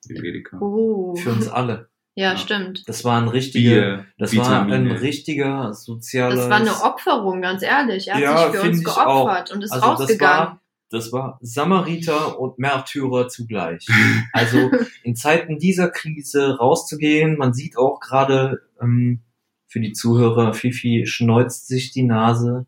Im 0.07 0.23
Edeka. 0.23 0.57
Oh. 0.59 1.15
Für 1.15 1.31
uns 1.31 1.47
alle. 1.47 1.89
Ja, 2.15 2.31
Ja. 2.31 2.37
stimmt. 2.37 2.87
Das 2.87 3.03
war 3.03 3.21
ein 3.21 3.27
richtiger, 3.27 3.69
Bier, 3.71 4.05
das 4.17 4.35
war 4.37 4.61
ein 4.61 4.67
Vitamine. 4.67 5.01
richtiger 5.01 5.73
sozialer. 5.73 6.35
Das 6.35 6.49
war 6.49 6.57
eine 6.57 6.83
Opferung, 6.83 7.41
ganz 7.41 7.61
ehrlich. 7.61 8.07
Er 8.07 8.13
hat 8.15 8.21
Ja, 8.21 8.51
sich 8.51 8.59
für 8.61 8.67
uns 8.69 8.83
geopfert 8.85 9.51
und 9.51 9.63
ist 9.63 9.71
Also 9.71 9.85
das 9.89 9.99
rausgegangen. 10.01 10.37
war, 10.47 10.61
das 10.91 11.11
war 11.11 11.39
Samariter 11.41 12.39
und 12.39 12.57
Märtyrer 12.57 13.27
zugleich. 13.27 13.85
Also 14.31 14.71
in 15.03 15.15
Zeiten 15.17 15.59
dieser 15.59 15.89
Krise 15.89 16.55
rauszugehen, 16.57 17.37
man 17.37 17.53
sieht 17.53 17.77
auch 17.77 17.99
gerade 17.99 18.61
ähm, 18.81 19.21
für 19.67 19.79
die 19.79 19.93
Zuhörer, 19.93 20.53
Fifi 20.53 21.05
schneuzt 21.05 21.67
sich 21.67 21.91
die 21.91 22.03
Nase, 22.03 22.65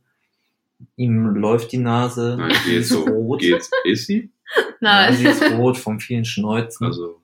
ihm 0.95 1.25
läuft 1.35 1.71
die 1.71 1.77
Nase, 1.77 2.35
Nein, 2.39 2.51
sie 2.63 2.69
geht 2.71 2.79
ist 2.81 2.89
so. 2.89 3.03
rot. 3.05 3.39
Geht's? 3.41 3.69
Ist 3.85 4.07
sie? 4.07 4.29
Ja, 4.55 4.61
Nein. 5.09 5.13
sie 5.15 5.25
ist 5.25 5.43
rot 5.53 5.77
vom 5.77 5.99
vielen 5.99 6.25
Schneuzen. 6.25 6.85
Also, 6.85 7.21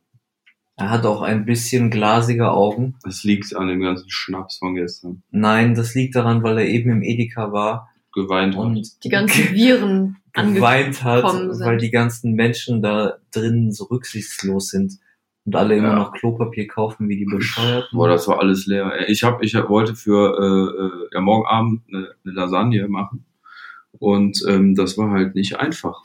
er 0.76 0.90
hat 0.90 1.06
auch 1.06 1.22
ein 1.22 1.46
bisschen 1.46 1.92
glasige 1.92 2.52
Augen. 2.52 2.96
das 3.04 3.24
liegt 3.24 3.56
an 3.56 3.68
dem 3.68 3.82
ganzen 3.82 4.10
Schnaps 4.10 4.58
von 4.58 4.74
gestern. 4.76 5.22
Nein, 5.32 5.76
das 5.76 5.94
liegt 5.96 6.16
daran, 6.16 6.42
weil 6.44 6.58
er 6.60 6.68
eben 6.68 6.90
im 6.92 7.02
Edeka 7.04 7.52
war 7.52 7.90
Geweint 8.14 8.56
hat. 8.56 8.62
und 8.64 9.04
die 9.04 9.10
ganzen 9.10 9.52
Viren 9.52 10.18
geweint 10.34 11.04
hat, 11.04 11.30
sind. 11.32 11.60
weil 11.60 11.78
die 11.78 11.92
ganzen 11.92 12.34
Menschen 12.34 12.82
da 12.82 13.18
drin 13.32 13.72
so 13.72 13.86
rücksichtslos 13.86 14.70
sind 14.70 14.98
und 15.46 15.56
alle 15.56 15.76
immer 15.78 15.90
Ja. 15.90 15.96
noch 15.96 16.14
Klopapier 16.14 16.68
kaufen 16.68 17.10
wie 17.10 17.18
die 17.18 17.26
Bescheuerten. 17.26 17.90
Boah, 17.98 18.08
das 18.08 18.28
war 18.28 18.40
alles 18.40 18.66
leer. 18.66 19.08
Ich 19.10 19.24
hab, 19.24 19.44
ich 19.44 19.54
wollte 19.56 19.96
für 19.96 20.38
äh, 20.40 20.84
äh, 20.86 21.10
ja, 21.14 21.22
morgen 21.22 21.46
Abend 21.46 21.82
eine, 21.90 22.12
eine 22.24 22.34
Lasagne 22.34 22.88
machen 22.88 23.26
und 24.00 24.44
ähm, 24.48 24.76
das 24.76 24.98
war 24.98 25.12
halt 25.12 25.36
nicht 25.36 25.58
einfach, 25.60 26.02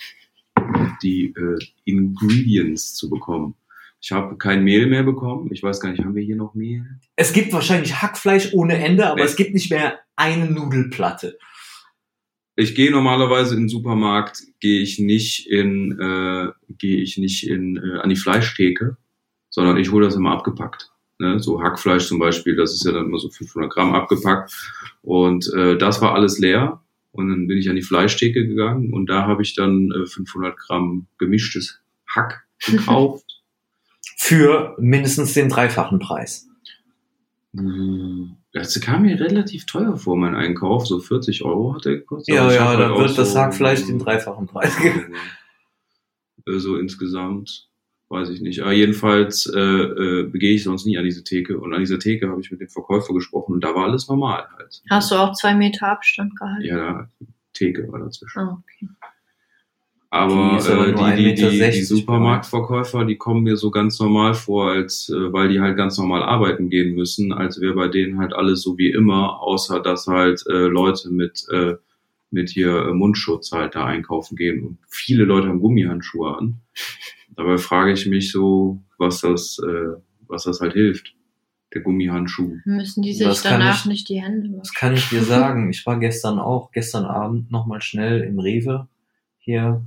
die 1.02 1.34
äh, 1.36 1.58
Ingredients 1.84 2.94
zu 2.94 3.08
bekommen. 3.10 3.54
Ich 4.00 4.12
habe 4.12 4.36
kein 4.36 4.62
Mehl 4.62 4.86
mehr 4.86 5.02
bekommen. 5.02 5.48
Ich 5.52 5.62
weiß 5.62 5.80
gar 5.80 5.90
nicht, 5.90 6.04
haben 6.04 6.14
wir 6.14 6.22
hier 6.22 6.36
noch 6.36 6.54
Mehl? 6.54 6.84
Es 7.16 7.32
gibt 7.32 7.52
wahrscheinlich 7.52 8.00
Hackfleisch 8.00 8.52
ohne 8.54 8.76
Ende, 8.78 9.06
aber 9.06 9.16
Nee. 9.16 9.22
es 9.26 9.34
gibt 9.36 9.54
nicht 9.54 9.70
mehr 9.70 9.98
eine 10.14 10.48
Nudelplatte. 10.50 11.36
Ich 12.54 12.74
gehe 12.74 12.90
normalerweise 12.90 13.54
in 13.54 13.62
den 13.62 13.68
Supermarkt, 13.68 14.42
gehe 14.60 14.80
ich 14.80 14.98
nicht 14.98 15.48
in, 15.48 15.98
äh, 16.00 16.48
gehe 16.76 17.00
ich 17.00 17.16
nicht 17.18 17.48
in 17.48 17.76
äh, 17.76 17.98
an 18.00 18.08
die 18.10 18.16
Fleischtheke, 18.16 18.96
sondern 19.50 19.76
ich 19.76 19.90
hole 19.92 20.04
das 20.06 20.14
immer 20.16 20.32
abgepackt. 20.32 20.90
Ne? 21.18 21.40
So 21.40 21.62
Hackfleisch 21.62 22.06
zum 22.06 22.18
Beispiel, 22.18 22.54
das 22.56 22.72
ist 22.74 22.84
ja 22.84 22.92
dann 22.92 23.06
immer 23.06 23.18
so 23.18 23.28
500 23.28 23.70
Gramm 23.72 23.94
abgepackt 23.94 24.52
und 25.02 25.52
äh, 25.54 25.76
das 25.78 26.00
war 26.00 26.14
alles 26.14 26.38
leer 26.38 26.80
und 27.12 27.28
dann 27.30 27.46
bin 27.48 27.58
ich 27.58 27.68
an 27.70 27.76
die 27.76 27.82
Fleischtheke 27.82 28.46
gegangen 28.46 28.92
und 28.92 29.06
da 29.10 29.26
habe 29.26 29.42
ich 29.42 29.54
dann 29.54 29.90
äh, 29.90 30.06
500 30.06 30.56
Gramm 30.56 31.06
gemischtes 31.18 31.80
Hack 32.14 32.46
gekauft. 32.66 33.24
Für 34.16 34.76
mindestens 34.78 35.32
den 35.34 35.48
dreifachen 35.48 35.98
Preis. 36.00 36.48
Mm, 37.52 38.32
Das 38.52 38.78
kam 38.80 39.02
mir 39.02 39.18
relativ 39.18 39.64
teuer 39.66 39.96
vor, 39.96 40.16
mein 40.16 40.34
Einkauf. 40.34 40.86
So 40.86 40.98
40 41.00 41.44
Euro 41.44 41.74
hat 41.74 41.86
er 41.86 41.96
gekostet. 41.98 42.34
Ja, 42.34 42.52
ja, 42.52 42.66
halt 42.68 42.80
dann 42.80 42.92
auch 42.92 43.00
wird 43.00 43.16
das 43.16 43.32
so- 43.32 43.38
Hackfleisch 43.40 43.84
den 43.86 43.98
dreifachen 43.98 44.46
Preis 44.46 44.76
geben. 44.78 45.14
So 46.46 46.76
insgesamt, 46.78 47.67
weiß 48.08 48.30
ich 48.30 48.40
nicht. 48.40 48.62
Aber 48.62 48.72
jedenfalls 48.72 49.46
äh, 49.46 49.60
äh, 49.60 50.22
begehe 50.24 50.54
ich 50.54 50.64
sonst 50.64 50.86
nie 50.86 50.98
an 50.98 51.04
diese 51.04 51.24
Theke. 51.24 51.58
Und 51.58 51.74
an 51.74 51.80
dieser 51.80 51.98
Theke 51.98 52.28
habe 52.28 52.40
ich 52.40 52.50
mit 52.50 52.60
dem 52.60 52.68
Verkäufer 52.68 53.14
gesprochen 53.14 53.54
und 53.54 53.64
da 53.64 53.74
war 53.74 53.84
alles 53.84 54.08
normal 54.08 54.46
halt. 54.56 54.82
Hast 54.90 55.10
du 55.10 55.16
auch 55.16 55.34
zwei 55.34 55.54
Meter 55.54 55.88
Abstand 55.88 56.36
gehalten? 56.36 56.64
Ja, 56.64 56.76
da, 56.76 57.08
Theke 57.52 57.90
war 57.90 58.00
dazwischen. 58.00 58.38
Ah, 58.38 58.62
okay. 58.62 58.88
Aber, 60.10 60.58
Die 60.58 60.72
äh, 60.72 61.16
die, 61.16 61.34
die, 61.34 61.34
die, 61.34 61.62
1,60 61.62 61.70
die 61.70 61.82
Supermarktverkäufer, 61.82 63.04
die 63.04 63.16
kommen 63.16 63.42
mir 63.42 63.58
so 63.58 63.70
ganz 63.70 63.98
normal 64.00 64.32
vor, 64.32 64.70
als 64.70 65.10
äh, 65.10 65.32
weil 65.32 65.50
die 65.50 65.60
halt 65.60 65.76
ganz 65.76 65.98
normal 65.98 66.22
arbeiten 66.22 66.70
gehen 66.70 66.94
müssen, 66.94 67.30
als 67.32 67.60
wäre 67.60 67.74
bei 67.74 67.88
denen 67.88 68.18
halt 68.18 68.32
alles 68.32 68.62
so 68.62 68.78
wie 68.78 68.90
immer, 68.90 69.42
außer 69.42 69.80
dass 69.80 70.06
halt 70.06 70.44
äh, 70.48 70.66
Leute 70.66 71.10
mit 71.10 71.46
äh, 71.52 71.74
mit 72.30 72.50
hier 72.50 72.86
äh, 72.86 72.92
Mundschutz 72.92 73.52
halt 73.52 73.74
da 73.74 73.86
einkaufen 73.86 74.36
gehen. 74.36 74.64
Und 74.64 74.78
viele 74.88 75.24
Leute 75.24 75.48
haben 75.48 75.60
Gummihandschuhe 75.60 76.36
an. 76.36 76.60
Dabei 77.38 77.56
frage 77.56 77.92
ich 77.92 78.04
mich 78.06 78.32
so, 78.32 78.82
was 78.98 79.20
das, 79.20 79.58
äh, 79.64 79.96
was 80.26 80.42
das 80.44 80.60
halt 80.60 80.72
hilft. 80.74 81.14
Der 81.72 81.82
Gummihandschuh. 81.82 82.56
Müssen 82.64 83.02
die 83.02 83.12
sich 83.14 83.26
Das 83.26 83.42
danach 83.42 83.80
ich- 83.80 83.86
nicht 83.86 84.08
die 84.08 84.20
Hände 84.20 84.48
Das 84.48 84.68
waschen? 84.70 84.74
kann 84.78 84.94
ich 84.94 85.08
dir 85.08 85.22
sagen. 85.22 85.70
Ich 85.70 85.86
war 85.86 86.00
gestern 86.00 86.38
auch, 86.40 86.72
gestern 86.72 87.04
Abend 87.04 87.50
nochmal 87.52 87.80
schnell 87.80 88.22
im 88.22 88.38
Rewe 88.40 88.88
hier. 89.38 89.82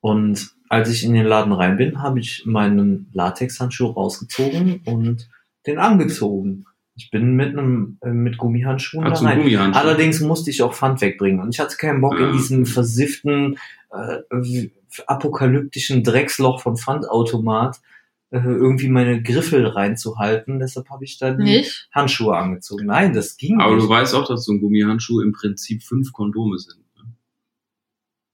Und 0.00 0.50
als 0.68 0.90
ich 0.90 1.04
in 1.04 1.12
den 1.14 1.26
Laden 1.26 1.52
rein 1.52 1.76
bin, 1.76 2.02
habe 2.02 2.18
ich 2.20 2.44
meinen 2.46 3.08
Latexhandschuh 3.12 3.86
rausgezogen 3.88 4.80
und 4.86 5.28
den 5.66 5.78
angezogen. 5.78 6.64
Ich 7.02 7.10
bin 7.10 7.34
mit 7.34 7.56
einem 7.56 7.98
äh, 8.02 8.10
mit 8.10 8.36
Gummihandschuhen 8.36 9.04
da 9.06 9.10
du 9.12 9.16
einen 9.18 9.26
rein. 9.28 9.38
Gummihandschuh? 9.38 9.80
Allerdings 9.80 10.20
musste 10.20 10.50
ich 10.50 10.60
auch 10.62 10.74
Pfand 10.74 11.00
wegbringen 11.00 11.40
und 11.40 11.54
ich 11.54 11.58
hatte 11.60 11.76
keinen 11.78 12.00
Bock 12.02 12.18
in 12.18 12.26
Ah. 12.26 12.32
diesem 12.32 12.66
versifften 12.66 13.58
äh, 13.90 14.68
apokalyptischen 15.06 16.02
Drecksloch 16.04 16.60
vom 16.60 16.76
Pfandautomat 16.76 17.80
äh, 18.30 18.38
irgendwie 18.38 18.88
meine 18.88 19.22
Griffel 19.22 19.66
reinzuhalten. 19.66 20.58
Deshalb 20.60 20.90
habe 20.90 21.04
ich 21.04 21.18
da 21.18 21.32
die 21.32 21.42
Nicht? 21.42 21.88
Handschuhe 21.92 22.36
angezogen. 22.36 22.86
Nein, 22.86 23.12
das 23.14 23.36
ging 23.36 23.58
Aber 23.60 23.74
nicht. 23.76 23.84
du 23.84 23.88
weißt 23.88 24.14
auch, 24.14 24.28
dass 24.28 24.44
so 24.44 24.52
ein 24.52 24.60
Gummihandschuh 24.60 25.20
im 25.20 25.32
Prinzip 25.32 25.82
fünf 25.82 26.12
Kondome 26.12 26.58
sind. 26.58 26.78
ne? 26.96 27.14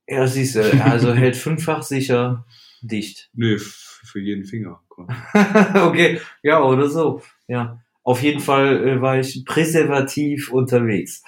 Ja, 0.08 0.26
siehst 0.26 0.56
du, 0.56 0.82
also 0.84 1.14
hält 1.14 1.36
fünffach 1.36 1.82
sicher 1.82 2.44
dicht. 2.82 3.30
Nee, 3.32 3.56
für 3.58 4.20
jeden 4.20 4.44
Finger. 4.44 4.80
okay, 5.74 6.20
ja, 6.42 6.62
oder 6.62 6.88
so. 6.88 7.22
Ja, 7.48 7.80
auf 8.06 8.22
jeden 8.22 8.38
Fall 8.38 8.86
äh, 8.86 9.02
war 9.02 9.18
ich 9.18 9.44
präservativ 9.44 10.52
unterwegs. 10.52 11.24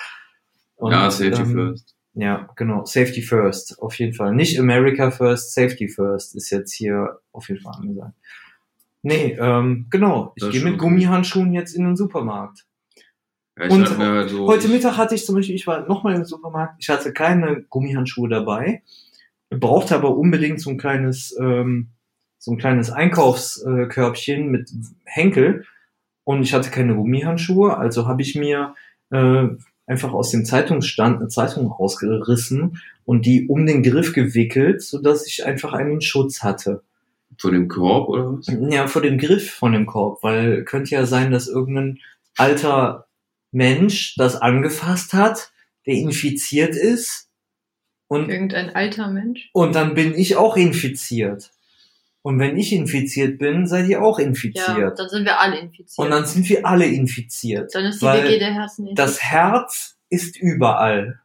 Und, 0.76 0.92
ja, 0.92 1.10
Safety 1.10 1.42
ähm, 1.42 1.52
first. 1.52 1.96
Ja, 2.14 2.48
genau. 2.54 2.84
Safety 2.84 3.20
first, 3.20 3.82
auf 3.82 3.98
jeden 3.98 4.14
Fall. 4.14 4.32
Nicht 4.32 4.60
America 4.60 5.10
first, 5.10 5.54
Safety 5.54 5.88
first 5.88 6.36
ist 6.36 6.50
jetzt 6.50 6.72
hier 6.72 7.18
auf 7.32 7.48
jeden 7.48 7.60
Fall 7.60 7.74
angesagt. 7.80 8.14
Nee, 9.02 9.36
ähm, 9.40 9.86
genau. 9.90 10.32
Ich 10.36 10.48
gehe 10.50 10.62
mit 10.62 10.78
Gummihandschuhen 10.78 11.52
jetzt 11.52 11.74
in 11.74 11.82
den 11.82 11.96
Supermarkt. 11.96 12.64
Ja, 13.58 13.68
Und 13.70 13.98
halt 13.98 14.30
so, 14.30 14.46
Heute 14.46 14.68
Mittag 14.68 14.96
hatte 14.96 15.16
ich 15.16 15.26
zum 15.26 15.34
Beispiel, 15.34 15.56
ich 15.56 15.66
war 15.66 15.84
nochmal 15.88 16.14
im 16.14 16.24
Supermarkt, 16.24 16.76
ich 16.78 16.88
hatte 16.90 17.12
keine 17.12 17.62
Gummihandschuhe 17.62 18.28
dabei, 18.28 18.82
brauchte 19.50 19.96
aber 19.96 20.16
unbedingt 20.16 20.60
so 20.60 20.70
ein 20.70 20.78
kleines, 20.78 21.36
ähm, 21.40 21.88
so 22.38 22.52
ein 22.52 22.58
kleines 22.58 22.90
Einkaufskörbchen 22.90 24.48
mit 24.48 24.70
Henkel 25.04 25.64
und 26.28 26.42
ich 26.42 26.52
hatte 26.52 26.68
keine 26.68 26.94
Gummihandschuhe, 26.94 27.78
also 27.78 28.06
habe 28.06 28.20
ich 28.20 28.34
mir 28.34 28.74
äh, 29.10 29.44
einfach 29.86 30.12
aus 30.12 30.30
dem 30.30 30.44
Zeitungsstand 30.44 31.20
eine 31.20 31.28
Zeitung 31.28 31.68
rausgerissen 31.68 32.82
und 33.06 33.24
die 33.24 33.48
um 33.48 33.64
den 33.64 33.82
Griff 33.82 34.12
gewickelt, 34.12 34.82
so 34.82 35.00
dass 35.00 35.26
ich 35.26 35.46
einfach 35.46 35.72
einen 35.72 36.02
Schutz 36.02 36.42
hatte. 36.42 36.82
von 37.38 37.54
dem 37.54 37.66
Korb 37.66 38.10
oder 38.10 38.34
was? 38.34 38.46
Ja, 38.70 38.88
vor 38.88 39.00
dem 39.00 39.16
Griff 39.16 39.50
von 39.52 39.72
dem 39.72 39.86
Korb, 39.86 40.22
weil 40.22 40.64
könnte 40.64 40.94
ja 40.94 41.06
sein, 41.06 41.30
dass 41.30 41.48
irgendein 41.48 41.98
alter 42.36 43.06
Mensch 43.50 44.14
das 44.16 44.36
angefasst 44.36 45.14
hat, 45.14 45.50
der 45.86 45.94
infiziert 45.94 46.76
ist 46.76 47.30
und, 48.06 48.28
Irgendein 48.28 48.76
alter 48.76 49.08
Mensch. 49.08 49.48
und 49.54 49.74
dann 49.74 49.94
bin 49.94 50.12
ich 50.12 50.36
auch 50.36 50.58
infiziert. 50.58 51.52
Und 52.28 52.38
wenn 52.38 52.58
ich 52.58 52.74
infiziert 52.74 53.38
bin, 53.38 53.66
seid 53.66 53.88
ihr 53.88 54.02
auch 54.02 54.18
Ja, 54.18 54.26
infiziert. 54.26 54.98
dann 54.98 55.08
sind 55.08 55.24
wir 55.24 55.40
alle 55.40 55.58
infiziert. 55.60 55.98
und 56.04 56.10
dann 56.10 56.26
sind 56.26 56.46
wir 56.50 56.66
alle 56.66 56.84
infiziert. 56.84 57.74
Dann 57.74 57.86
ist 57.86 58.02
die 58.02 58.06
WG 58.06 58.38
der 58.38 58.52
Herzen 58.52 58.94
Das 58.94 59.22
Herz 59.22 59.96
ist 60.10 60.36
überall. 60.38 61.22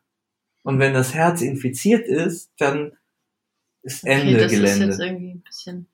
Und 0.62 0.80
wenn 0.80 0.94
das 0.94 1.14
Herz 1.14 1.42
infiziert 1.42 2.08
ist, 2.08 2.52
dann 2.58 2.94
ist 3.82 4.06
Ende 4.06 4.28
okay, 4.36 4.44
das 4.44 4.52
Gelände. 4.54 4.70
ist 4.70 4.80
jetzt 4.92 5.00
irgendwie 5.02 5.32
ein 5.32 5.42
bisschen. 5.42 5.88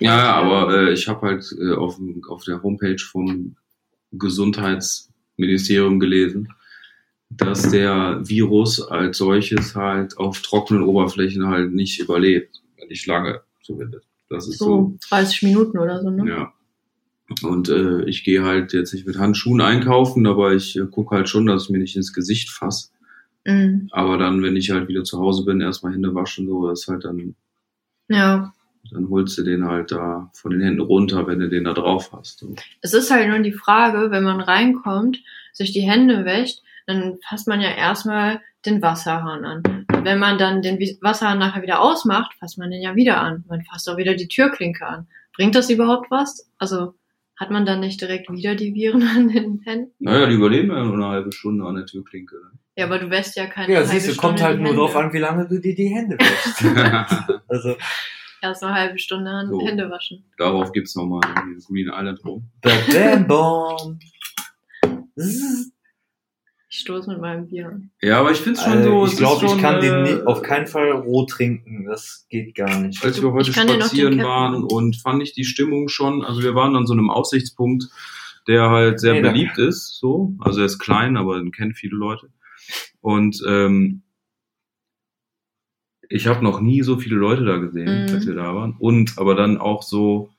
Ja, 0.00 0.18
ja, 0.18 0.34
aber 0.34 0.76
äh, 0.76 0.92
ich 0.92 1.08
habe 1.08 1.26
halt 1.26 1.50
äh, 1.58 1.72
auf, 1.72 1.98
auf 2.28 2.44
der 2.44 2.62
Homepage 2.62 2.98
vom 3.02 3.56
Gesundheitsministerium 4.12 5.98
gelesen, 5.98 6.52
dass 7.30 7.70
der 7.70 8.20
Virus 8.22 8.82
als 8.86 9.16
solches 9.16 9.74
halt 9.74 10.18
auf 10.18 10.42
trockenen 10.42 10.82
Oberflächen 10.82 11.46
halt 11.48 11.72
nicht 11.72 11.98
überlebt. 12.00 12.60
Nicht 12.86 13.06
lange, 13.06 13.40
zumindest. 13.64 14.06
Das 14.30 14.46
ist 14.48 14.58
so. 14.58 14.64
So 15.00 15.08
30 15.10 15.42
Minuten 15.42 15.78
oder 15.78 16.00
so, 16.00 16.10
ne? 16.10 16.28
Ja. 16.28 16.52
Und 17.42 17.68
äh, 17.68 18.04
ich 18.04 18.22
gehe 18.22 18.44
halt 18.44 18.72
jetzt 18.72 18.92
nicht 18.92 19.06
mit 19.06 19.18
Handschuhen 19.18 19.60
einkaufen, 19.60 20.26
aber 20.26 20.52
ich 20.54 20.76
äh, 20.78 20.86
gucke 20.86 21.16
halt 21.16 21.28
schon, 21.28 21.46
dass 21.46 21.64
ich 21.64 21.70
mir 21.70 21.78
nicht 21.78 21.96
ins 21.96 22.12
Gesicht 22.12 22.50
fasse. 22.50 22.90
Mhm. 23.46 23.88
Aber 23.92 24.18
dann, 24.18 24.42
wenn 24.42 24.56
ich 24.56 24.70
halt 24.70 24.88
wieder 24.88 25.04
zu 25.04 25.18
Hause 25.18 25.44
bin, 25.44 25.60
erstmal 25.60 25.92
Hände 25.94 26.14
waschen, 26.14 26.46
so, 26.46 26.68
das 26.68 26.82
ist 26.82 26.88
halt 26.88 27.04
dann, 27.04 27.34
Ja. 28.08 28.52
dann 28.90 29.08
holst 29.08 29.38
du 29.38 29.42
den 29.42 29.64
halt 29.64 29.90
da 29.92 30.30
von 30.34 30.50
den 30.50 30.60
Händen 30.60 30.80
runter, 30.80 31.26
wenn 31.26 31.38
du 31.38 31.48
den 31.48 31.64
da 31.64 31.72
drauf 31.72 32.10
hast. 32.12 32.40
So. 32.40 32.54
Es 32.82 32.92
ist 32.92 33.10
halt 33.10 33.28
nur 33.28 33.38
die 33.38 33.52
Frage, 33.52 34.10
wenn 34.10 34.24
man 34.24 34.40
reinkommt, 34.40 35.18
sich 35.52 35.72
die 35.72 35.88
Hände 35.88 36.24
wäscht, 36.24 36.62
dann 36.86 37.18
fasst 37.26 37.48
man 37.48 37.60
ja 37.62 37.70
erstmal 37.70 38.42
den 38.66 38.82
Wasserhahn 38.82 39.44
an. 39.44 39.62
Und 40.04 40.10
wenn 40.10 40.18
man 40.18 40.36
dann 40.36 40.60
den 40.60 40.78
Wasserhahn 41.00 41.38
nachher 41.38 41.62
wieder 41.62 41.80
ausmacht, 41.80 42.34
fasst 42.38 42.58
man 42.58 42.70
den 42.70 42.82
ja 42.82 42.94
wieder 42.94 43.22
an. 43.22 43.42
Man 43.48 43.62
fasst 43.62 43.88
auch 43.88 43.96
wieder 43.96 44.14
die 44.14 44.28
Türklinke 44.28 44.86
an. 44.86 45.06
Bringt 45.34 45.54
das 45.54 45.70
überhaupt 45.70 46.10
was? 46.10 46.46
Also 46.58 46.92
hat 47.36 47.50
man 47.50 47.64
dann 47.64 47.80
nicht 47.80 48.02
direkt 48.02 48.30
wieder 48.30 48.54
die 48.54 48.74
Viren 48.74 49.02
an 49.16 49.28
den 49.28 49.62
Händen? 49.64 49.92
Naja, 50.00 50.26
die 50.26 50.34
überleben 50.34 50.68
ja 50.68 50.84
nur 50.84 50.92
eine 50.92 51.06
halbe 51.08 51.32
Stunde 51.32 51.64
an 51.64 51.76
der 51.76 51.86
Türklinke. 51.86 52.34
Ne? 52.36 52.58
Ja, 52.76 52.84
aber 52.84 52.98
du 52.98 53.08
wäschst 53.08 53.34
ja 53.36 53.46
keine 53.46 53.72
Ja, 53.72 53.82
siehst 53.82 54.08
du, 54.10 54.14
kommt 54.16 54.42
halt 54.42 54.58
nur 54.58 54.68
Hände. 54.68 54.80
drauf 54.82 54.94
an, 54.94 55.10
wie 55.14 55.18
lange 55.18 55.48
du 55.48 55.58
dir 55.58 55.74
die 55.74 55.88
Hände 55.88 56.18
wäschst. 56.18 57.40
also, 57.48 57.74
Erst 58.42 58.62
eine 58.62 58.74
halbe 58.74 58.98
Stunde 58.98 59.30
an 59.30 59.48
So. 59.48 59.66
Hände 59.66 59.88
waschen. 59.88 60.22
Darauf 60.36 60.70
gibt's 60.72 60.94
nochmal 60.96 61.20
Green 61.66 61.88
Island 61.88 62.22
rum. 62.26 62.50
Bam, 62.60 63.26
bam. 63.26 63.98
Ich 66.74 66.80
stoße 66.80 67.08
mit 67.08 67.20
meinem 67.20 67.46
Bier 67.46 67.68
an. 67.68 67.90
Ja, 68.02 68.18
aber 68.18 68.32
ich 68.32 68.38
schon 68.38 68.52
Äh, 68.56 68.82
so. 68.82 69.06
ich 69.06 69.12
es 69.12 69.18
glaube, 69.18 69.46
schon, 69.46 69.56
ich 69.58 69.62
kann 69.62 69.76
äh, 69.76 69.80
den 69.80 70.02
nie, 70.02 70.22
auf 70.26 70.42
keinen 70.42 70.66
Fall 70.66 70.90
roh 70.90 71.24
trinken. 71.24 71.84
Das 71.84 72.26
geht 72.28 72.56
gar 72.56 72.80
nicht. 72.80 73.04
Als 73.04 73.22
wir 73.22 73.30
heute 73.32 73.52
spazieren 73.52 74.18
waren 74.18 74.64
und 74.64 74.96
fand 74.96 75.22
ich 75.22 75.32
die 75.34 75.44
Stimmung 75.44 75.86
schon, 75.86 76.24
also 76.24 76.42
wir 76.42 76.56
waren 76.56 76.74
an 76.74 76.84
so 76.88 76.92
einem 76.92 77.10
Aussichtspunkt, 77.10 77.84
der 78.48 78.70
halt 78.70 78.98
sehr 78.98 79.12
Nee, 79.14 79.20
beliebt 79.20 79.56
ist, 79.56 80.00
so. 80.00 80.34
Also 80.40 80.58
er 80.58 80.66
ist 80.66 80.80
klein, 80.80 81.16
aber 81.16 81.38
den 81.38 81.52
kennen 81.52 81.74
viele 81.74 81.94
Leute. 81.94 82.30
Und 83.00 83.40
ähm, 83.46 84.02
ich 86.08 86.26
habe 86.26 86.42
noch 86.42 86.60
nie 86.60 86.82
so 86.82 86.98
viele 86.98 87.14
Leute 87.14 87.44
da 87.44 87.58
gesehen, 87.58 88.06
Mhm. 88.06 88.14
als 88.16 88.26
wir 88.26 88.34
da 88.34 88.52
waren. 88.52 88.74
Und 88.80 89.16
aber 89.18 89.36
dann 89.36 89.58
auch 89.58 89.84
so, 89.84 90.30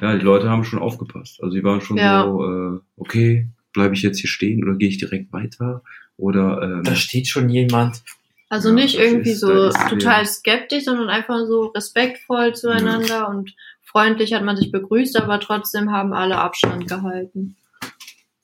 ja, 0.00 0.16
die 0.16 0.24
Leute 0.24 0.48
haben 0.48 0.62
schon 0.62 0.78
aufgepasst. 0.78 1.42
Also 1.42 1.56
die 1.56 1.64
waren 1.64 1.80
schon 1.80 1.96
Ja. 1.96 2.22
so, 2.22 2.44
äh, 2.44 2.80
okay, 2.96 3.48
bleibe 3.72 3.94
ich 3.94 4.02
jetzt 4.02 4.18
hier 4.20 4.28
stehen 4.30 4.62
oder 4.64 4.74
gehe 4.76 4.88
ich 4.88 4.98
direkt 4.98 5.32
weiter? 5.32 5.82
Oder 6.16 6.60
ähm, 6.62 6.82
Da 6.84 6.94
steht 6.94 7.28
schon 7.28 7.48
jemand. 7.48 8.02
Also 8.48 8.68
Ja, 8.70 8.74
nicht 8.74 8.98
irgendwie 8.98 9.30
ist- 9.30 9.40
so 9.40 9.70
total 9.88 10.26
skeptisch, 10.26 10.84
sondern 10.84 11.08
einfach 11.08 11.46
so 11.46 11.66
respektvoll 11.66 12.54
zueinander 12.54 13.28
und 13.28 13.54
freundlich 13.84 14.32
hat 14.34 14.44
man 14.44 14.56
sich 14.56 14.70
begrüßt, 14.72 15.16
aber 15.16 15.38
trotzdem 15.40 15.90
haben 15.92 16.12
alle 16.12 16.38
Abstand 16.38 16.88
gehalten. 16.88 17.56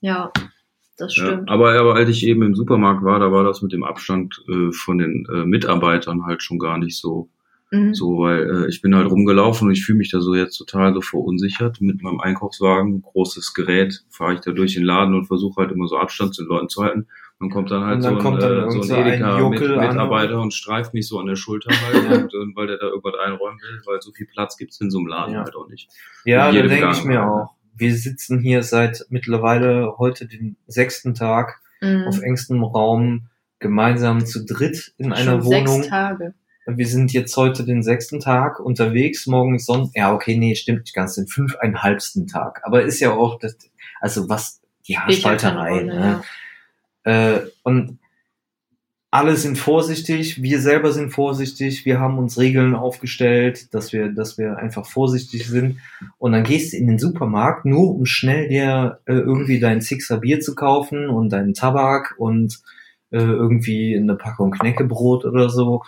Ja, 0.00 0.32
das 0.96 1.16
Ja, 1.16 1.24
stimmt. 1.26 1.48
aber, 1.50 1.72
aber 1.78 1.94
als 1.96 2.08
ich 2.08 2.26
eben 2.26 2.42
im 2.42 2.54
Supermarkt 2.54 3.02
war, 3.04 3.18
da 3.18 3.30
war 3.32 3.44
das 3.44 3.62
mit 3.62 3.72
dem 3.72 3.84
Abstand 3.84 4.42
äh, 4.48 4.72
von 4.72 4.98
den 4.98 5.26
äh, 5.32 5.44
Mitarbeitern 5.44 6.24
halt 6.24 6.42
schon 6.42 6.58
gar 6.58 6.78
nicht 6.78 6.96
so, 6.98 7.28
Mhm. 7.72 7.94
so 7.94 8.18
weil 8.20 8.48
äh, 8.64 8.68
ich 8.68 8.80
bin 8.80 8.94
halt 8.94 9.10
rumgelaufen 9.10 9.66
und 9.66 9.74
ich 9.74 9.84
fühle 9.84 9.98
mich 9.98 10.10
da 10.12 10.20
so 10.20 10.34
jetzt 10.36 10.56
total 10.56 10.94
so 10.94 11.00
verunsichert 11.00 11.80
mit 11.80 12.00
meinem 12.00 12.20
Einkaufswagen, 12.20 13.02
großes 13.02 13.54
Gerät, 13.54 14.04
fahre 14.08 14.34
ich 14.34 14.40
da 14.40 14.52
durch 14.52 14.74
den 14.74 14.84
Laden 14.84 15.14
und 15.14 15.26
versuche 15.26 15.60
halt 15.62 15.72
immer 15.72 15.88
so 15.88 15.96
Abstand 15.98 16.34
zu 16.34 16.44
den 16.44 16.48
Leuten 16.48 16.68
zu 16.68 16.82
halten. 16.84 17.08
Dann 17.40 17.50
kommt 17.50 17.70
dann 17.70 17.84
halt 17.84 17.96
Und 17.96 18.04
dann 18.04 18.12
so 18.12 18.16
ein, 18.18 18.22
kommt 18.22 18.42
dann 18.42 18.52
äh, 18.52 18.54
irgend 18.60 18.84
so 18.84 18.94
ein 18.94 19.02
ein 19.02 19.12
Edeka 19.14 19.38
Juckel 19.38 19.76
mit, 19.76 20.32
und 20.32 20.54
streift 20.54 20.94
mich 20.94 21.06
so 21.08 21.18
an 21.18 21.26
der 21.26 21.36
Schulter 21.36 21.70
halt, 21.70 21.94
und, 22.32 22.34
und, 22.34 22.56
weil 22.56 22.66
der 22.68 22.78
da 22.78 22.86
irgendwas 22.86 23.14
einräumen 23.22 23.58
will, 23.60 23.82
weil 23.84 24.00
so 24.00 24.12
viel 24.12 24.26
Platz 24.26 24.56
gibt's 24.56 24.80
in 24.80 24.90
so 24.90 24.98
einem 24.98 25.08
Laden 25.08 25.34
Ja. 25.34 25.42
halt 25.44 25.54
auch 25.56 25.68
nicht. 25.68 25.90
Ja, 26.24 26.50
da 26.52 26.62
denke 26.62 26.90
ich 26.92 27.04
mir 27.04 27.24
auch. 27.28 27.50
Wir 27.76 27.94
sitzen 27.94 28.38
hier 28.40 28.62
seit 28.62 29.04
mittlerweile 29.10 29.98
heute 29.98 30.26
den 30.26 30.56
sechsten 30.66 31.14
Tag 31.14 31.60
Mhm. 31.82 32.04
auf 32.08 32.22
engstem 32.22 32.62
Raum 32.64 33.26
gemeinsam 33.58 34.24
zu 34.24 34.46
dritt 34.46 34.94
in 34.96 35.12
einer 35.12 35.32
Schon 35.42 35.44
Wohnung. 35.44 35.66
sechs 35.82 35.88
Tage. 35.88 36.34
Wir 36.66 36.86
sind 36.86 37.12
jetzt 37.12 37.36
heute 37.36 37.64
den 37.64 37.82
sechsten 37.82 38.18
Tag 38.18 38.58
unterwegs, 38.58 39.26
morgen 39.26 39.54
ist 39.54 39.66
Sonntag. 39.66 39.94
Ja, 39.94 40.12
okay, 40.12 40.36
nee, 40.36 40.56
stimmt 40.56 40.80
nicht 40.80 40.94
ganz, 40.94 41.14
den 41.14 41.28
fünfeinhalbsten 41.28 42.26
Tag. 42.26 42.60
Aber 42.64 42.82
ist 42.82 42.98
ja 42.98 43.12
auch 43.12 43.38
das, 43.38 43.56
also 44.00 44.28
was, 44.28 44.60
die 44.86 44.94
ja 44.94 45.06
Haarspalterei, 45.06 45.82
ne? 45.82 46.22
Äh, 47.04 47.38
und 47.62 48.00
alle 49.12 49.36
sind 49.36 49.56
vorsichtig, 49.56 50.42
wir 50.42 50.60
selber 50.60 50.92
sind 50.92 51.10
vorsichtig, 51.10 51.86
wir 51.86 52.00
haben 52.00 52.18
uns 52.18 52.36
Regeln 52.36 52.74
aufgestellt, 52.74 53.72
dass 53.72 53.92
wir, 53.92 54.08
dass 54.08 54.36
wir 54.36 54.58
einfach 54.58 54.84
vorsichtig 54.84 55.46
sind. 55.46 55.78
Und 56.18 56.32
dann 56.32 56.44
gehst 56.44 56.72
du 56.72 56.76
in 56.76 56.88
den 56.88 56.98
Supermarkt, 56.98 57.64
nur 57.64 57.94
um 57.94 58.04
schnell 58.04 58.48
dir 58.48 58.98
äh, 59.06 59.14
irgendwie 59.14 59.60
dein 59.60 59.80
Sixer 59.80 60.18
Bier 60.18 60.40
zu 60.40 60.54
kaufen 60.54 61.08
und 61.08 61.30
deinen 61.30 61.54
Tabak 61.54 62.16
und 62.18 62.58
äh, 63.10 63.18
irgendwie 63.18 63.96
eine 63.96 64.16
Packung 64.16 64.50
Knäckebrot 64.50 65.24
oder 65.24 65.48
so, 65.48 65.82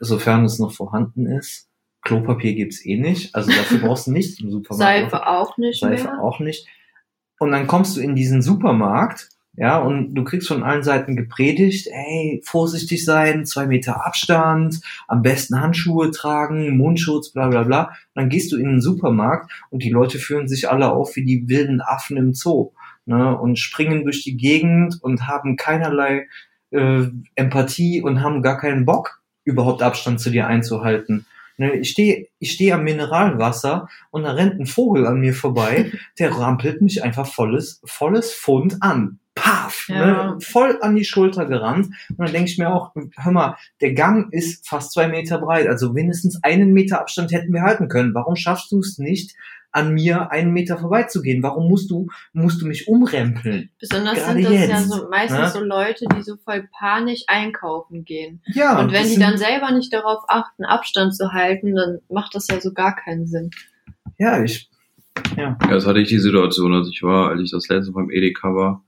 sofern 0.00 0.44
es 0.44 0.58
noch 0.58 0.72
vorhanden 0.72 1.26
ist. 1.26 1.68
Klopapier 2.02 2.54
gibt's 2.54 2.84
eh 2.86 2.96
nicht, 2.96 3.34
also 3.34 3.50
dafür 3.50 3.78
brauchst 3.78 4.06
du 4.06 4.12
nichts 4.12 4.40
im 4.40 4.50
Supermarkt. 4.50 5.10
Seife 5.10 5.26
auch 5.26 5.58
nicht 5.58 5.80
Seife 5.80 6.04
mehr. 6.04 6.22
auch 6.22 6.40
nicht. 6.40 6.66
Und 7.38 7.52
dann 7.52 7.66
kommst 7.66 7.96
du 7.96 8.00
in 8.00 8.14
diesen 8.14 8.40
Supermarkt, 8.42 9.28
ja, 9.56 9.78
und 9.78 10.14
du 10.14 10.22
kriegst 10.22 10.46
von 10.46 10.62
allen 10.62 10.84
Seiten 10.84 11.16
gepredigt, 11.16 11.88
ey, 11.88 12.40
vorsichtig 12.44 13.04
sein, 13.04 13.44
zwei 13.44 13.66
Meter 13.66 14.06
Abstand, 14.06 14.80
am 15.08 15.22
besten 15.22 15.60
Handschuhe 15.60 16.12
tragen, 16.12 16.76
Mundschutz, 16.76 17.32
bla 17.32 17.48
bla 17.48 17.64
bla. 17.64 17.86
Und 17.86 17.92
dann 18.14 18.28
gehst 18.28 18.52
du 18.52 18.56
in 18.56 18.68
den 18.68 18.80
Supermarkt 18.80 19.50
und 19.70 19.82
die 19.82 19.90
Leute 19.90 20.18
führen 20.18 20.46
sich 20.46 20.70
alle 20.70 20.92
auf 20.92 21.16
wie 21.16 21.24
die 21.24 21.48
wilden 21.48 21.80
Affen 21.80 22.16
im 22.16 22.34
Zoo, 22.34 22.70
ne, 23.04 23.36
und 23.36 23.58
springen 23.58 24.04
durch 24.04 24.22
die 24.22 24.36
Gegend 24.36 24.98
und 25.02 25.26
haben 25.26 25.56
keinerlei 25.56 26.28
äh, 26.70 27.06
Empathie 27.34 28.00
und 28.00 28.22
haben 28.22 28.42
gar 28.42 28.58
keinen 28.58 28.84
Bock, 28.84 29.17
überhaupt 29.48 29.82
Abstand 29.82 30.20
zu 30.20 30.30
dir 30.30 30.46
einzuhalten. 30.46 31.26
Ne, 31.56 31.74
ich 31.76 31.90
stehe 31.90 32.28
ich 32.38 32.52
steh 32.52 32.72
am 32.72 32.84
Mineralwasser 32.84 33.88
und 34.10 34.22
da 34.22 34.32
rennt 34.32 34.60
ein 34.60 34.66
Vogel 34.66 35.06
an 35.06 35.18
mir 35.18 35.34
vorbei, 35.34 35.90
der 36.18 36.30
rampelt 36.30 36.82
mich 36.82 37.02
einfach 37.02 37.26
volles, 37.26 37.80
volles 37.84 38.32
Pfund 38.32 38.80
an. 38.80 39.18
Paf! 39.40 39.88
Ja. 39.88 40.32
Ne, 40.32 40.40
voll 40.40 40.78
an 40.80 40.96
die 40.96 41.04
Schulter 41.04 41.46
gerannt. 41.46 41.86
Und 42.10 42.18
dann 42.18 42.32
denke 42.32 42.50
ich 42.50 42.58
mir 42.58 42.72
auch, 42.72 42.94
hör 43.16 43.32
mal, 43.32 43.56
der 43.80 43.94
Gang 43.94 44.32
ist 44.32 44.68
fast 44.68 44.92
zwei 44.92 45.08
Meter 45.08 45.38
breit, 45.38 45.66
also 45.66 45.92
mindestens 45.92 46.42
einen 46.42 46.72
Meter 46.72 47.00
Abstand 47.00 47.32
hätten 47.32 47.52
wir 47.52 47.62
halten 47.62 47.88
können. 47.88 48.14
Warum 48.14 48.36
schaffst 48.36 48.72
du 48.72 48.80
es 48.80 48.98
nicht, 48.98 49.34
an 49.70 49.94
mir 49.94 50.30
einen 50.30 50.52
Meter 50.52 50.78
vorbeizugehen? 50.78 51.42
Warum 51.42 51.68
musst 51.68 51.90
du, 51.90 52.08
musst 52.32 52.60
du 52.62 52.66
mich 52.66 52.88
umrempeln? 52.88 53.70
Besonders 53.78 54.14
Gerade 54.14 54.42
sind 54.42 54.44
das 54.44 54.52
ja 54.52 54.78
jetzt, 54.78 54.88
so 54.88 55.08
meistens 55.08 55.38
ne? 55.38 55.50
so 55.50 55.60
Leute, 55.60 56.06
die 56.16 56.22
so 56.22 56.36
voll 56.36 56.68
panisch 56.78 57.24
einkaufen 57.26 58.04
gehen. 58.04 58.42
Ja. 58.46 58.80
und 58.80 58.92
wenn 58.92 59.08
die 59.08 59.18
dann 59.18 59.36
selber 59.36 59.70
nicht 59.72 59.92
darauf 59.92 60.24
achten, 60.28 60.64
Abstand 60.64 61.14
zu 61.14 61.32
halten, 61.32 61.74
dann 61.74 61.98
macht 62.08 62.34
das 62.34 62.48
ja 62.48 62.60
so 62.60 62.72
gar 62.72 62.96
keinen 62.96 63.26
Sinn. 63.26 63.50
Ja, 64.18 64.42
ich, 64.42 64.70
Ja, 65.36 65.56
das 65.68 65.86
hatte 65.86 66.00
ich 66.00 66.08
die 66.08 66.18
Situation, 66.18 66.74
als 66.74 66.88
ich 66.88 67.02
war, 67.02 67.30
als 67.30 67.42
ich 67.42 67.50
das 67.50 67.68
letzte 67.68 67.92
Mal 67.92 68.02
beim 68.02 68.10
Edeka 68.10 68.54
war, 68.54 68.84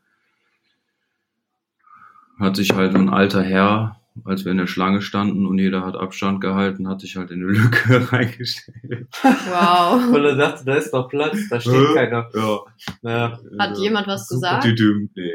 hat 2.40 2.56
sich 2.56 2.70
halt 2.72 2.94
ein 2.94 3.08
alter 3.10 3.42
Herr, 3.42 4.00
als 4.24 4.44
wir 4.44 4.52
in 4.52 4.58
der 4.58 4.66
Schlange 4.66 5.02
standen 5.02 5.46
und 5.46 5.58
jeder 5.58 5.84
hat 5.84 5.94
Abstand 5.94 6.40
gehalten, 6.40 6.88
hat 6.88 7.00
sich 7.00 7.16
halt 7.16 7.30
in 7.30 7.42
eine 7.42 7.52
Lücke 7.52 8.12
reingestellt. 8.12 9.08
Wow. 9.22 10.12
weil 10.12 10.26
er 10.26 10.36
dachte, 10.36 10.64
da 10.64 10.74
ist 10.74 10.92
noch 10.92 11.08
Platz, 11.08 11.48
da 11.48 11.60
steht 11.60 11.94
keiner. 11.94 12.28
Ja. 12.34 12.60
Ja. 13.02 13.40
Hat 13.58 13.78
jemand 13.78 14.06
was 14.06 14.28
gesagt? 14.28 14.64
düdüm. 14.64 15.10
Nee. 15.14 15.30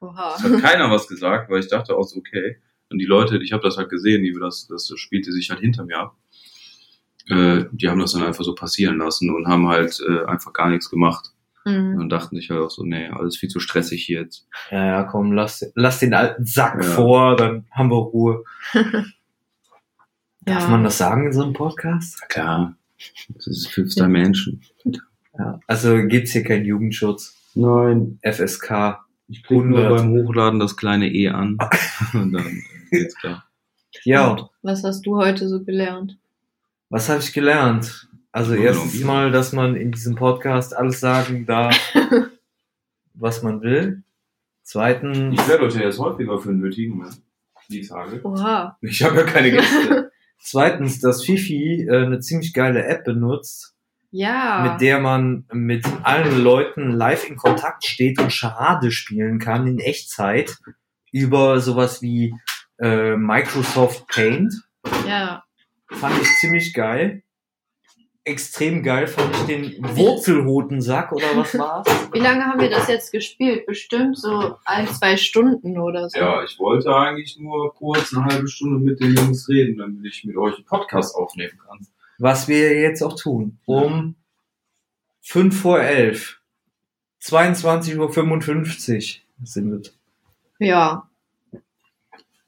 Oha. 0.00 0.34
Es 0.36 0.44
hat 0.44 0.60
keiner 0.60 0.90
was 0.90 1.08
gesagt, 1.08 1.50
weil 1.50 1.60
ich 1.60 1.68
dachte 1.68 1.96
auch 1.96 2.04
so, 2.04 2.18
okay. 2.18 2.58
Und 2.90 2.98
die 2.98 3.06
Leute, 3.06 3.38
ich 3.42 3.52
habe 3.52 3.62
das 3.62 3.78
halt 3.78 3.88
gesehen, 3.88 4.22
die 4.22 4.32
das, 4.38 4.66
das 4.68 4.92
spielte 4.96 5.32
sich 5.32 5.50
halt 5.50 5.60
hinter 5.60 5.84
mir 5.84 5.98
ab. 5.98 6.16
Äh, 7.28 7.64
die 7.72 7.88
haben 7.88 8.00
das 8.00 8.12
dann 8.12 8.24
einfach 8.24 8.44
so 8.44 8.54
passieren 8.54 8.98
lassen 8.98 9.34
und 9.34 9.46
haben 9.46 9.68
halt 9.68 9.98
äh, 10.06 10.24
einfach 10.26 10.52
gar 10.52 10.68
nichts 10.68 10.90
gemacht. 10.90 11.31
Mhm. 11.64 11.98
Und 12.00 12.08
dachten 12.08 12.36
sich 12.36 12.50
halt 12.50 12.60
auch 12.60 12.70
so, 12.70 12.84
nee, 12.84 13.06
alles 13.08 13.36
viel 13.36 13.48
zu 13.48 13.60
stressig 13.60 14.04
hier 14.04 14.22
jetzt. 14.22 14.46
Ja, 14.70 14.84
ja, 14.86 15.02
komm, 15.04 15.32
lass, 15.32 15.70
lass 15.74 15.98
den 16.00 16.12
alten 16.14 16.44
Sack 16.44 16.82
Ja. 16.82 16.90
vor, 16.90 17.36
dann 17.36 17.66
haben 17.70 17.90
wir 17.90 17.96
Ruhe. 17.98 18.44
Darf 20.44 20.64
Ja. 20.64 20.68
man 20.68 20.82
das 20.84 20.98
sagen 20.98 21.26
in 21.26 21.32
so 21.32 21.42
einem 21.44 21.52
Podcast? 21.52 22.18
Na 22.20 22.26
klar, 22.26 22.76
das 23.28 23.46
ist 23.46 23.68
Fifth 23.68 23.98
Dimension. 23.98 24.60
Ja. 25.38 25.60
Also 25.66 25.96
gibt's 26.08 26.32
hier 26.32 26.42
keinen 26.44 26.64
Jugendschutz. 26.64 27.36
Nein, 27.54 28.18
FSK. 28.22 28.98
ich 29.28 29.42
klicke 29.44 29.64
nur 29.64 29.78
100. 29.84 29.98
beim 29.98 30.10
Hochladen 30.12 30.58
das 30.60 30.76
kleine 30.76 31.08
E 31.12 31.28
an 31.28 31.58
und 32.12 32.32
dann 32.32 32.62
geht's 32.90 33.14
klar. 33.16 33.44
Ja, 34.04 34.30
Und 34.32 34.48
Was 34.62 34.82
hast 34.84 35.02
du 35.06 35.16
heute 35.16 35.48
so 35.48 35.62
gelernt? 35.62 36.18
was 36.88 37.08
habe 37.08 37.20
ich 37.20 37.32
gelernt? 37.32 38.08
Also 38.32 38.54
erstens 38.54 38.98
mal, 39.04 39.30
dass 39.30 39.52
man 39.52 39.76
in 39.76 39.92
diesem 39.92 40.14
Podcast 40.14 40.74
alles 40.74 41.00
sagen 41.00 41.44
darf, 41.46 41.76
was 43.14 43.42
man 43.42 43.60
will. 43.60 44.02
Zweitens, 44.62 45.38
Ich 45.40 45.48
werde 45.48 45.64
euch 45.64 45.74
ja 45.74 45.82
jetzt 45.82 45.98
häufiger 45.98 46.38
für 46.38 46.52
nötigen, 46.52 46.98
ne? 46.98 47.10
die 47.68 47.86
Tage. 47.86 48.20
Oha. 48.24 48.76
Ich 48.80 49.02
habe 49.02 49.16
ja 49.18 49.22
keine 49.24 49.50
Gäste. 49.50 50.10
zweitens, 50.38 51.00
dass 51.00 51.24
Fifi 51.24 51.86
äh, 51.88 52.04
eine 52.06 52.20
ziemlich 52.20 52.52
geile 52.52 52.84
App 52.84 53.04
benutzt, 53.04 53.74
Ja. 54.10 54.68
mit 54.72 54.80
der 54.80 55.00
man 55.00 55.44
mit 55.52 55.84
allen 56.02 56.42
Leuten 56.42 56.90
live 56.90 57.28
in 57.28 57.36
Kontakt 57.36 57.84
steht 57.84 58.18
und 58.18 58.32
Charade 58.32 58.90
spielen 58.90 59.38
kann 59.38 59.66
in 59.66 59.78
Echtzeit 59.78 60.58
über 61.12 61.60
sowas 61.60 62.02
wie 62.02 62.34
äh, 62.78 63.16
Microsoft 63.16 64.06
Paint. 64.08 64.54
ja. 65.06 65.44
Fand 65.90 66.20
ich 66.22 66.28
ziemlich 66.40 66.72
geil. 66.74 67.22
Extrem 68.24 68.84
geil 68.84 69.08
fand 69.08 69.34
ich 69.34 69.42
den 69.42 69.96
Wurzelhodensack 69.96 71.10
oder 71.10 71.36
was 71.36 71.58
war's? 71.58 71.86
Wie 72.12 72.20
lange 72.20 72.44
haben 72.44 72.60
wir 72.60 72.70
das 72.70 72.86
jetzt 72.86 73.10
gespielt? 73.10 73.66
Bestimmt 73.66 74.16
so 74.16 74.56
ein, 74.64 74.86
zwei 74.88 75.16
Stunden 75.16 75.76
oder 75.76 76.08
so. 76.08 76.18
Ja, 76.18 76.44
ich 76.44 76.56
wollte 76.60 76.94
eigentlich 76.94 77.36
nur 77.38 77.74
kurz 77.74 78.14
eine 78.14 78.24
halbe 78.26 78.46
Stunde 78.46 78.78
mit 78.78 79.00
den 79.00 79.16
Jungs 79.16 79.48
reden, 79.48 79.78
damit 79.78 80.04
ich 80.04 80.22
mit 80.24 80.36
euch 80.36 80.54
einen 80.54 80.64
Podcast 80.64 81.16
aufnehmen 81.16 81.58
kann. 81.66 81.84
Was 82.18 82.46
wir 82.46 82.78
jetzt 82.80 83.02
auch 83.02 83.16
tun. 83.16 83.58
Um 83.66 84.14
5 85.22 85.60
vor 85.60 85.80
11. 85.80 86.40
22.55 87.20 87.98
Uhr 87.98 89.46
sind 89.46 89.72
es. 89.86 89.98
Ja. 90.58 91.08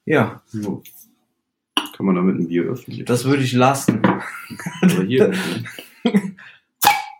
Ja, 0.05 0.43
So. 0.47 0.83
Kann 1.97 2.07
man 2.07 2.15
damit 2.15 2.37
ein 2.37 2.49
Bier 2.49 2.65
öffnen? 2.65 3.05
das 3.05 3.25
würde 3.25 3.43
ich 3.43 3.53
lassen. 3.53 4.03
Oder 4.83 5.03
hier. 5.05 5.33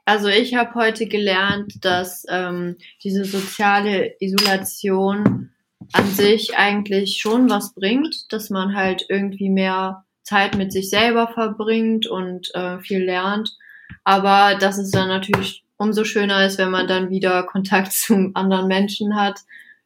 Also 0.07 0.29
ich 0.29 0.55
habe 0.55 0.75
heute 0.75 1.07
gelernt, 1.07 1.83
dass 1.83 2.27
ähm, 2.29 2.77
diese 3.03 3.25
soziale 3.25 4.15
Isolation 4.21 5.51
an 5.93 6.07
sich 6.07 6.59
eigentlich 6.59 7.17
schon 7.21 7.49
was 7.49 7.75
bringt, 7.75 8.31
dass 8.31 8.51
man 8.51 8.77
halt 8.77 9.07
irgendwie 9.09 9.49
mehr 9.49 10.05
Zeit 10.23 10.57
mit 10.57 10.73
sich 10.73 10.91
selber 10.91 11.29
verbringt 11.29 12.07
und 12.07 12.55
äh, 12.55 12.81
viel 12.81 13.03
lernt. 13.03 13.57
Aber 14.05 14.57
dass 14.59 14.77
es 14.77 14.91
dann 14.91 15.09
natürlich 15.09 15.65
umso 15.77 16.05
schöner 16.05 16.45
ist, 16.47 16.59
wenn 16.59 16.71
man 16.71 16.87
dann 16.87 17.11
wieder 17.11 17.43
Kontakt 17.45 17.93
zu 17.93 18.31
anderen 18.35 18.69
Menschen 18.69 19.17
hat, 19.17 19.41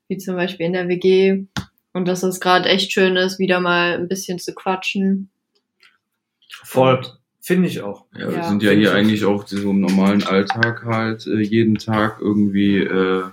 wie 0.08 0.18
zum 0.18 0.36
Beispiel 0.36 0.66
in 0.66 0.72
der 0.72 0.88
WG. 0.88 1.44
Und 1.98 2.06
dass 2.06 2.22
es 2.22 2.38
gerade 2.38 2.68
echt 2.68 2.92
schön 2.92 3.16
ist, 3.16 3.40
wieder 3.40 3.58
mal 3.58 3.94
ein 3.94 4.06
bisschen 4.06 4.38
zu 4.38 4.54
quatschen. 4.54 5.30
Voll. 6.62 7.04
Finde 7.40 7.66
ich 7.68 7.80
auch. 7.82 8.04
Ja, 8.16 8.28
wir 8.30 8.36
Ja, 8.36 8.48
sind 8.48 8.62
ja 8.62 8.70
hier 8.70 8.94
eigentlich 8.94 9.24
auch 9.24 9.44
so 9.48 9.70
im 9.70 9.80
normalen 9.80 10.22
Alltag 10.22 10.84
halt 10.84 11.26
äh, 11.26 11.40
jeden 11.40 11.74
Tag 11.76 12.18
irgendwie, 12.20 12.78
äh, 12.78 13.24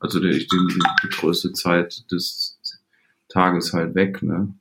also 0.00 0.18
die, 0.20 0.30
die, 0.38 0.46
die 1.04 1.08
größte 1.10 1.52
Zeit 1.52 2.10
des 2.10 2.58
Tages 3.28 3.72
halt 3.72 3.94
weg, 3.94 4.20
ne? 4.22 4.52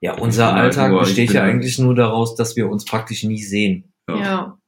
Ja, 0.00 0.14
unser 0.18 0.46
bin 0.46 0.54
halt 0.54 0.64
Alltag 0.64 0.90
nur- 0.90 1.00
besteht 1.00 1.32
ja 1.32 1.42
halt- 1.42 1.54
eigentlich 1.54 1.78
nur 1.80 1.94
daraus, 1.96 2.36
dass 2.36 2.54
wir 2.54 2.68
uns 2.68 2.84
praktisch 2.84 3.24
nie 3.24 3.42
sehen. 3.42 3.92
Ja. 4.08 4.16
ja. 4.20 4.58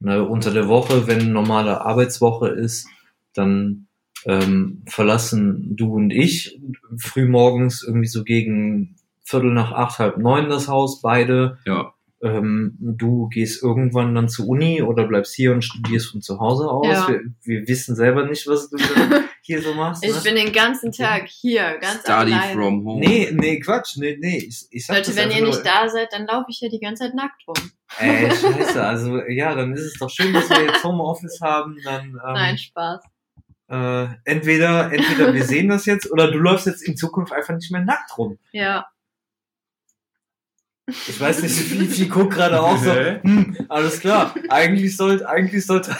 Ne, 0.00 0.22
unter 0.24 0.52
der 0.52 0.68
Woche, 0.68 1.06
wenn 1.06 1.32
normale 1.32 1.82
Arbeitswoche 1.82 2.48
ist, 2.48 2.86
dann 3.34 3.88
ähm, 4.26 4.82
verlassen 4.88 5.74
du 5.76 5.94
und 5.94 6.10
ich 6.10 6.58
frühmorgens 6.98 7.82
irgendwie 7.82 8.08
so 8.08 8.24
gegen 8.24 8.96
Viertel 9.24 9.52
nach 9.52 9.72
acht, 9.72 9.98
halb 9.98 10.18
neun 10.18 10.48
das 10.48 10.68
Haus, 10.68 11.00
beide. 11.00 11.58
Ja, 11.64 11.94
Ähm, 12.24 12.76
du 12.78 13.28
gehst 13.28 13.64
irgendwann 13.64 14.14
dann 14.14 14.28
zur 14.28 14.46
Uni 14.46 14.80
oder 14.80 15.08
bleibst 15.08 15.34
hier 15.34 15.52
und 15.52 15.62
studierst 15.62 16.12
von 16.12 16.22
zu 16.22 16.38
Hause 16.38 16.68
aus. 16.68 16.86
Ja. 16.86 17.08
Wir, 17.08 17.20
wir 17.42 17.66
wissen 17.66 17.96
selber 17.96 18.24
nicht, 18.26 18.46
was 18.46 18.70
du 18.70 18.76
hier 19.42 19.60
so 19.60 19.74
machst. 19.74 20.04
Ich 20.04 20.14
ne? 20.14 20.20
bin 20.22 20.36
den 20.36 20.52
ganzen 20.52 20.92
Tag 20.92 21.26
hier, 21.26 21.78
ganz 21.80 22.02
Study 22.02 22.32
alleine. 22.32 22.52
from 22.52 22.84
home. 22.84 23.00
Nee, 23.00 23.30
nee, 23.32 23.58
Quatsch, 23.58 23.96
nee, 23.96 24.16
nee. 24.20 24.38
Ich, 24.38 24.66
ich 24.70 24.86
sag 24.86 24.98
Leute, 24.98 25.16
wenn 25.16 25.32
ihr 25.32 25.42
nicht 25.44 25.66
da 25.66 25.88
seid, 25.88 26.12
dann 26.12 26.26
laufe 26.26 26.46
ich 26.48 26.58
hier 26.58 26.70
die 26.70 26.78
ganze 26.78 27.04
Zeit 27.04 27.14
nackt 27.14 27.42
rum. 27.48 27.70
Ey, 27.98 28.30
scheiße, 28.40 28.82
also 28.82 29.18
ja, 29.28 29.54
dann 29.56 29.72
ist 29.72 29.82
es 29.82 29.98
doch 29.98 30.08
schön, 30.08 30.32
dass 30.32 30.48
wir 30.48 30.62
jetzt 30.64 30.84
Homeoffice 30.84 31.40
haben. 31.40 31.76
Dann 31.82 32.04
ähm, 32.04 32.34
Nein, 32.34 32.56
Spaß. 32.56 33.02
Äh, 33.72 34.08
entweder, 34.24 34.92
entweder 34.92 35.32
wir 35.32 35.44
sehen 35.44 35.68
das 35.68 35.86
jetzt 35.86 36.10
oder 36.12 36.30
du 36.30 36.36
läufst 36.38 36.66
jetzt 36.66 36.82
in 36.82 36.94
Zukunft 36.94 37.32
einfach 37.32 37.54
nicht 37.54 37.72
mehr 37.72 37.82
nackt 37.82 38.18
rum. 38.18 38.38
Ja. 38.52 38.86
Ich 40.86 41.18
weiß 41.18 41.42
nicht, 41.42 41.80
wie 41.80 41.86
viel 41.86 42.08
guckt 42.08 42.34
gerade 42.34 42.60
auch 42.60 42.76
so. 42.76 42.92
Hm, 42.92 43.56
alles 43.70 44.00
klar. 44.00 44.34
Eigentlich 44.50 44.94
sollte, 44.96 45.26
eigentlich 45.26 45.64
sollte. 45.64 45.96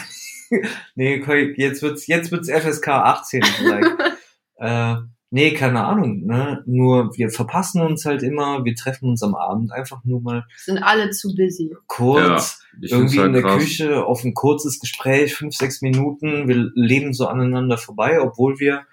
nee, 0.95 1.23
jetzt 1.57 1.81
wird's, 1.81 2.05
jetzt 2.05 2.31
wird's 2.31 2.49
FSK 2.49 2.87
18 2.89 3.43
vielleicht. 3.43 3.91
äh, 4.57 4.95
nee, 5.33 5.53
keine 5.53 5.83
Ahnung. 5.83 6.25
Ne? 6.25 6.63
Nur 6.67 7.17
wir 7.17 7.29
verpassen 7.31 7.81
uns 7.81 8.05
halt 8.05 8.21
immer. 8.21 8.63
Wir 8.63 8.75
treffen 8.75 9.09
uns 9.09 9.23
am 9.23 9.33
Abend 9.33 9.71
einfach 9.71 10.03
nur 10.03 10.21
mal 10.21 10.45
Sind 10.57 10.77
alle 10.77 11.09
zu 11.09 11.35
busy. 11.35 11.75
kurz. 11.87 12.61
Find's 12.71 12.91
irgendwie 12.91 13.17
halt 13.17 13.27
in 13.27 13.33
der 13.33 13.41
krass. 13.41 13.57
Küche 13.57 14.05
auf 14.05 14.23
ein 14.23 14.35
kurzes 14.35 14.79
Gespräch, 14.79 15.35
fünf, 15.35 15.55
sechs 15.55 15.81
Minuten. 15.81 16.47
Wir 16.47 16.71
leben 16.75 17.13
so 17.13 17.27
aneinander 17.27 17.77
vorbei, 17.77 18.21
obwohl 18.21 18.59
wir 18.59 18.85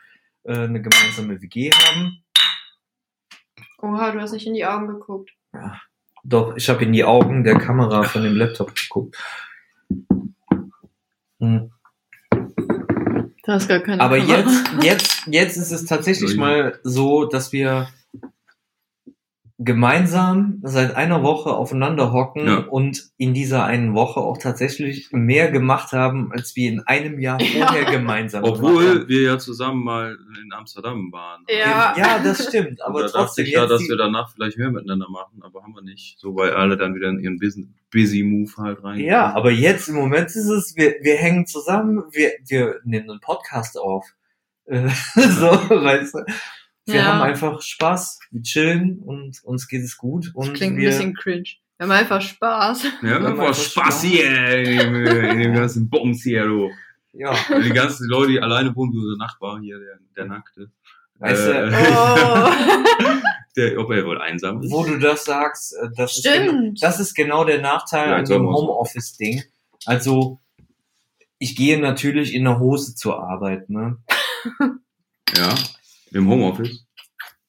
äh, 0.44 0.55
eine 0.55 0.81
gemeinsame 0.81 1.40
WG 1.42 1.70
haben. 1.70 2.22
Oha, 3.83 4.11
du 4.11 4.20
hast 4.20 4.33
nicht 4.33 4.46
in 4.46 4.55
die 4.55 4.64
Augen 4.64 4.88
geguckt. 4.88 5.31
Doch, 6.24 6.57
ich 6.57 6.68
habe 6.70 6.85
in 6.85 6.92
die 6.92 7.05
Augen 7.05 7.44
der 7.44 7.59
Kamera 7.59 8.03
von 8.03 8.22
dem 8.22 8.37
Laptop 8.37 8.74
geguckt. 8.74 9.16
Hm. 11.38 11.70
Du 13.50 13.54
hast 13.56 13.66
gar 13.66 13.80
keine 13.80 14.00
Aber 14.00 14.16
Kamera. 14.16 14.38
jetzt, 14.38 14.72
jetzt, 14.84 15.22
jetzt 15.26 15.56
ist 15.56 15.72
es 15.72 15.84
tatsächlich 15.84 16.36
mal 16.36 16.78
so, 16.84 17.24
dass 17.24 17.50
wir 17.52 17.88
gemeinsam 19.62 20.59
seit 20.62 20.96
einer 20.96 21.23
Woche 21.23 21.51
aufeinander 21.51 22.12
hocken 22.12 22.46
Ja. 22.46 22.59
und 22.61 23.11
in 23.18 23.35
dieser 23.35 23.64
einen 23.64 23.94
Woche 23.94 24.18
auch 24.20 24.38
tatsächlich 24.38 25.09
mehr 25.12 25.51
gemacht 25.51 25.92
haben, 25.92 26.33
als 26.33 26.57
wir 26.57 26.70
in 26.70 26.81
einem 26.81 27.20
Jahr 27.20 27.38
Ja. 27.42 27.66
vorher 27.66 27.85
gemeinsam 27.85 28.42
gemacht 28.42 28.59
haben. 28.59 28.66
Obwohl 28.66 29.09
wir 29.09 29.20
ja 29.23 29.38
zusammen 29.38 29.85
mal 29.85 30.16
in 30.42 30.53
Amsterdam 30.55 31.12
waren. 31.12 31.44
Ja. 31.46 31.94
Ja, 31.94 32.18
das 32.25 32.46
stimmt. 32.49 32.81
Aber 32.83 33.01
da 33.01 33.07
dachte 33.09 33.18
trotzdem 33.18 33.44
ich 33.46 33.53
ja, 33.53 33.66
dass 33.66 33.87
wir 33.87 33.99
danach 33.99 34.33
vielleicht 34.33 34.57
mehr 34.57 34.70
miteinander 34.70 35.11
machen, 35.11 35.42
aber 35.42 35.62
haben 35.62 35.75
wir 35.75 35.83
nicht. 35.83 36.18
So, 36.18 36.35
weil 36.35 36.53
alle 36.53 36.79
dann 36.79 36.94
wieder 36.94 37.11
in 37.11 37.18
ihren 37.20 37.38
Busy, 37.38 37.68
busy 37.92 38.23
Move 38.23 38.51
halt 38.57 38.83
rein. 38.83 38.99
Ja, 39.01 39.35
aber 39.35 39.51
jetzt 39.51 39.88
im 39.88 39.96
Moment 39.96 40.29
ist 40.29 40.49
es, 40.49 40.75
wir, 40.75 40.94
wir 41.03 41.16
hängen 41.16 41.46
zusammen, 41.46 42.03
wir, 42.12 42.31
wir 42.46 42.81
nehmen 42.85 43.11
einen 43.11 43.20
Podcast 43.20 43.79
auf. 43.79 44.07
Äh, 44.64 44.88
so, 45.14 45.51
weißt 45.51 46.14
du. 46.14 46.18
Wir 46.92 47.00
Ja. 47.00 47.05
haben 47.14 47.22
einfach 47.22 47.61
Spaß, 47.62 48.18
wir 48.31 48.42
chillen 48.42 48.98
und 49.00 49.42
uns 49.44 49.68
geht 49.68 49.83
es 49.83 49.96
gut. 49.96 50.26
Das 50.26 50.35
Und 50.35 50.55
klingt 50.55 50.74
ein 50.74 50.79
wir, 50.81 50.90
bisschen 50.90 51.14
cringe. 51.14 51.44
Wir 51.79 51.85
haben 51.85 51.90
einfach 51.92 52.20
Spaß. 52.20 52.83
Ja, 53.03 53.11
haben 53.14 53.26
einfach 53.26 53.44
einfach 53.48 53.55
Spaß 53.55 53.72
Spaß. 53.72 54.03
hier 54.03 54.26
in 54.26 55.38
dem, 55.38 55.55
ganzen 55.55 55.88
Bums 55.88 56.22
hier, 56.22 56.44
du. 56.44 56.70
ja, 57.12 57.35
Die 57.62 57.70
ganzen 57.70 58.09
Leute, 58.09 58.33
die 58.33 58.40
alleine 58.40 58.74
wohnen, 58.76 58.92
wie 58.92 58.98
unser 58.98 59.16
Nachbar 59.16 59.61
hier, 59.61 59.79
der, 59.79 59.98
der 60.16 60.24
Nackte. 60.26 60.70
Weißt 61.18 61.46
du, 61.46 61.53
Äh, 61.53 61.70
Oh. 61.92 62.50
der, 63.57 63.79
ob 63.81 63.90
er 63.90 64.05
wohl 64.07 64.20
einsam 64.20 64.62
ist. 64.62 64.70
wo 64.70 64.85
du 64.85 64.98
das 64.98 65.24
sagst, 65.24 65.74
äh, 65.74 65.88
das 65.96 66.16
ist, 66.18 66.24
genau, 66.24 66.44
Stimmt. 66.53 66.83
das 66.83 67.00
ist 67.00 67.14
genau 67.14 67.44
der 67.44 67.61
Nachteil 67.61 68.11
Ja, 68.11 68.16
an 68.16 68.24
dem. 68.24 68.46
Homeoffice-Ding. 68.46 69.42
Also, 69.87 70.38
ich 71.38 71.57
gehe 71.57 71.81
natürlich 71.81 72.35
in 72.35 72.44
der 72.44 72.59
Hose 72.59 72.94
zur 72.94 73.22
Arbeit, 73.22 73.68
ne? 73.70 73.96
Ja. 75.37 75.55
Im 76.12 76.29
Homeoffice. 76.29 76.87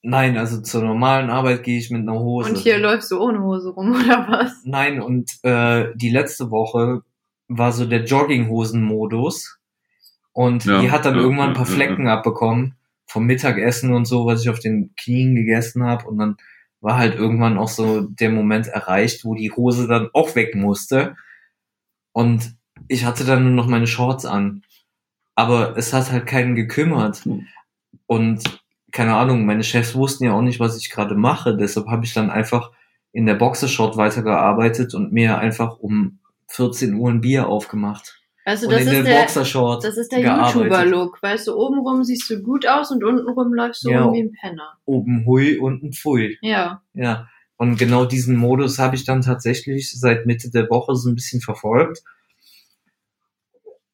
Nein, 0.03 0.37
also 0.37 0.61
zur 0.61 0.83
normalen 0.83 1.29
Arbeit 1.29 1.63
gehe 1.63 1.77
ich 1.77 1.91
mit 1.91 2.01
einer 2.01 2.19
Hose. 2.19 2.49
Und 2.49 2.57
hier 2.57 2.79
läufst 2.79 3.11
du 3.11 3.21
ohne 3.21 3.41
Hose 3.41 3.69
rum, 3.69 3.91
oder 3.95 4.27
was? 4.27 4.61
Nein, 4.63 5.01
und 5.01 5.31
äh, 5.43 5.89
die 5.95 6.09
letzte 6.09 6.49
Woche 6.49 7.03
war 7.47 7.71
so 7.71 7.85
der 7.85 8.05
Jogginghosen-Modus. 8.05 9.59
Und 10.33 10.65
Ja, 10.65 10.81
die 10.81 10.91
hat 10.91 11.05
dann 11.05 11.15
ja, 11.15 11.21
irgendwann 11.21 11.49
ein 11.49 11.55
paar 11.55 11.67
ja, 11.67 11.73
Flecken 11.73 12.07
abbekommen 12.07 12.75
vom 13.05 13.25
Mittagessen 13.25 13.93
und 13.93 14.05
so, 14.05 14.25
was 14.25 14.41
ich 14.41 14.49
auf 14.49 14.59
den 14.59 14.93
Knien 14.95 15.35
gegessen 15.35 15.83
habe. 15.83 16.07
Und 16.07 16.17
dann 16.17 16.37
war 16.79 16.97
halt 16.97 17.15
irgendwann 17.15 17.57
auch 17.57 17.67
so 17.67 18.01
der 18.01 18.31
Moment 18.31 18.67
erreicht, 18.67 19.25
wo 19.25 19.35
die 19.35 19.51
Hose 19.51 19.87
dann 19.87 20.09
auch 20.13 20.35
weg 20.35 20.55
musste. 20.55 21.15
Und 22.13 22.55
ich 22.87 23.05
hatte 23.05 23.25
dann 23.25 23.43
nur 23.43 23.51
noch 23.51 23.67
meine 23.67 23.87
Shorts 23.87 24.25
an. 24.25 24.63
Aber 25.35 25.77
es 25.77 25.93
hat 25.93 26.11
halt 26.11 26.25
keinen 26.25 26.55
gekümmert. 26.55 27.23
Und 28.11 28.43
keine 28.91 29.15
Ahnung, 29.15 29.45
meine 29.45 29.63
Chefs 29.63 29.95
wussten 29.95 30.25
ja 30.25 30.33
auch 30.33 30.41
nicht, 30.41 30.59
was 30.59 30.75
ich 30.75 30.89
gerade 30.89 31.15
mache. 31.15 31.55
Deshalb 31.55 31.87
habe 31.87 32.03
ich 32.03 32.13
dann 32.13 32.29
einfach 32.29 32.71
in 33.13 33.25
der 33.25 33.35
Boxershort 33.35 33.95
weitergearbeitet 33.95 34.93
und 34.93 35.13
mir 35.13 35.37
einfach 35.37 35.79
um 35.79 36.19
14 36.49 36.93
Uhr 36.95 37.09
ein 37.09 37.21
Bier 37.21 37.47
aufgemacht. 37.47 38.19
Also 38.43 38.67
und 38.67 38.73
das 38.73 38.81
in 38.81 38.87
ist 38.87 38.93
der 38.95 39.03
der, 39.03 39.19
Boxershort 39.21 39.85
das 39.85 39.95
ist 39.95 40.11
der. 40.11 40.19
YouTuber-Look. 40.19 41.23
Weißt 41.23 41.47
du, 41.47 41.55
obenrum 41.55 42.03
siehst 42.03 42.29
du 42.29 42.41
gut 42.43 42.67
aus 42.67 42.91
und 42.91 43.01
untenrum 43.05 43.53
läufst 43.53 43.85
du 43.85 43.91
Ja. 43.91 44.03
rum 44.03 44.13
wie 44.13 44.23
ein 44.23 44.33
Penner. 44.33 44.73
Oben 44.83 45.25
hui, 45.25 45.57
unten 45.57 45.93
pfui. 45.93 46.37
Ja. 46.41 46.81
Ja. 46.93 47.29
Und 47.55 47.77
genau 47.77 48.03
diesen 48.03 48.35
Modus 48.35 48.77
habe 48.77 48.97
ich 48.97 49.05
dann 49.05 49.21
tatsächlich 49.21 49.97
seit 49.97 50.25
Mitte 50.25 50.51
der 50.51 50.69
Woche 50.69 50.97
so 50.97 51.07
ein 51.07 51.15
bisschen 51.15 51.39
verfolgt. 51.39 52.03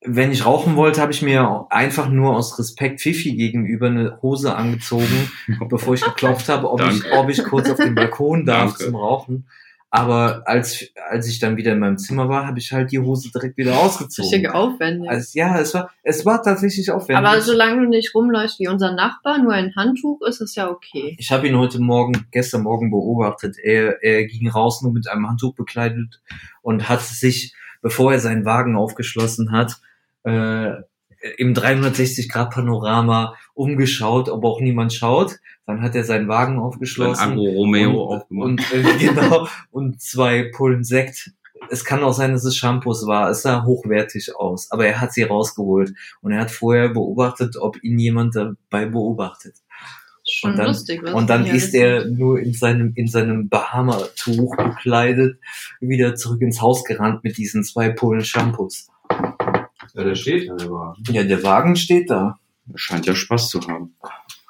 Wenn 0.07 0.31
ich 0.31 0.45
rauchen 0.45 0.75
wollte, 0.75 1.01
habe 1.01 1.11
ich 1.11 1.21
mir 1.21 1.67
einfach 1.69 2.09
nur 2.09 2.35
aus 2.35 2.57
Respekt 2.57 3.01
Fifi 3.01 3.35
gegenüber 3.35 3.87
eine 3.87 4.21
Hose 4.21 4.55
angezogen, 4.55 5.31
bevor 5.69 5.93
ich 5.93 6.01
geklopft 6.01 6.49
habe, 6.49 6.71
ob, 6.71 6.81
ich, 6.81 7.03
ob 7.11 7.29
ich 7.29 7.43
kurz 7.43 7.69
auf 7.69 7.77
den 7.77 7.95
Balkon 7.95 8.45
darf 8.45 8.71
Danke. 8.71 8.85
zum 8.85 8.95
Rauchen. 8.95 9.45
Aber 9.89 10.43
als, 10.45 10.85
als 11.09 11.27
ich 11.29 11.39
dann 11.39 11.55
wieder 11.55 11.71
in 11.71 11.79
meinem 11.79 11.97
Zimmer 11.97 12.27
war, 12.27 12.45
habe 12.45 12.59
ich 12.59 12.73
halt 12.73 12.91
die 12.91 12.99
Hose 12.99 13.31
direkt 13.31 13.57
wieder 13.57 13.77
ausgezogen. 13.79 14.29
Richtig 14.29 14.53
aufwendig. 14.53 15.09
Also, 15.09 15.39
ja, 15.39 15.57
es 15.59 15.73
war, 15.73 15.89
es 16.03 16.25
war 16.25 16.43
tatsächlich 16.43 16.91
aufwendig. 16.91 17.25
Aber 17.25 17.41
solange 17.41 17.81
du 17.81 17.89
nicht 17.89 18.13
rumläufst 18.13 18.59
wie 18.59 18.67
unser 18.67 18.93
Nachbar, 18.93 19.37
nur 19.37 19.53
ein 19.53 19.73
Handtuch, 19.77 20.21
ist 20.27 20.41
es 20.41 20.55
ja 20.55 20.69
okay. 20.69 21.15
Ich 21.17 21.31
habe 21.31 21.47
ihn 21.47 21.57
heute 21.57 21.79
Morgen, 21.79 22.27
gestern 22.31 22.63
Morgen 22.63 22.91
beobachtet. 22.91 23.55
Er, 23.57 24.03
er 24.03 24.25
ging 24.25 24.49
raus 24.49 24.81
nur 24.81 24.91
mit 24.91 25.07
einem 25.07 25.29
Handtuch 25.29 25.55
bekleidet 25.55 26.21
und 26.61 26.89
hat 26.89 27.01
sich, 27.01 27.55
bevor 27.81 28.11
er 28.11 28.19
seinen 28.19 28.43
Wagen 28.43 28.75
aufgeschlossen 28.75 29.53
hat, 29.53 29.77
äh, 30.23 30.71
im 31.37 31.53
360-Grad-Panorama 31.53 33.35
umgeschaut, 33.53 34.29
ob 34.29 34.43
auch 34.45 34.61
niemand 34.61 34.93
schaut. 34.93 35.37
Dann 35.65 35.81
hat 35.81 35.95
er 35.95 36.03
seinen 36.03 36.27
Wagen 36.27 36.59
aufgeschlossen. 36.59 37.31
Agro 37.33 37.43
Romeo 37.43 37.91
und, 38.03 38.17
aufgemacht. 38.21 38.45
und 38.47 38.73
äh, 38.73 38.97
genau 38.99 39.47
und 39.71 40.01
zwei 40.01 40.49
Pullen 40.55 40.83
Sekt. 40.83 41.31
Es 41.69 41.83
kann 41.83 42.03
auch 42.03 42.13
sein, 42.13 42.31
dass 42.31 42.45
es 42.45 42.55
Shampoos 42.55 43.07
war. 43.07 43.29
Es 43.29 43.41
sah 43.41 43.65
hochwertig 43.65 44.35
aus, 44.37 44.71
aber 44.71 44.85
er 44.85 45.01
hat 45.01 45.11
sie 45.11 45.23
rausgeholt 45.23 45.91
und 46.21 46.31
er 46.31 46.41
hat 46.41 46.51
vorher 46.51 46.89
beobachtet, 46.89 47.57
ob 47.59 47.83
ihn 47.83 47.99
jemand 47.99 48.35
dabei 48.35 48.85
beobachtet. 48.85 49.55
Schon 50.29 50.51
Und 50.51 50.57
dann- 50.57 50.67
lustig. 50.67 51.01
Was 51.03 51.13
Und 51.13 51.29
dann 51.29 51.45
ist 51.45 51.73
er 51.73 52.05
nur 52.05 52.39
in 52.39 52.53
seinem, 52.53 52.93
in 52.95 53.07
seinem 53.07 53.49
Bahama-Tuch 53.49 54.55
bekleidet 54.55 55.39
wieder 55.81 56.15
zurück 56.15 56.41
ins 56.41 56.61
Haus 56.61 56.83
gerannt 56.83 57.23
mit 57.23 57.37
diesen 57.37 57.63
zwei 57.63 57.89
Pullen 57.89 58.23
Shampoos. 58.23 58.87
Ja, 59.97 60.03
der 60.03 60.15
steht 60.15 60.43
ja, 60.45 60.55
der 60.55 60.69
Wagen. 60.69 61.03
Ja, 61.11 61.23
der 61.23 61.43
Wagen 61.43 61.75
steht 61.75 62.09
da. 62.09 62.39
Er 62.71 62.77
scheint 62.77 63.05
ja 63.05 63.15
Spaß 63.15 63.49
zu 63.49 63.61
haben. 63.67 63.95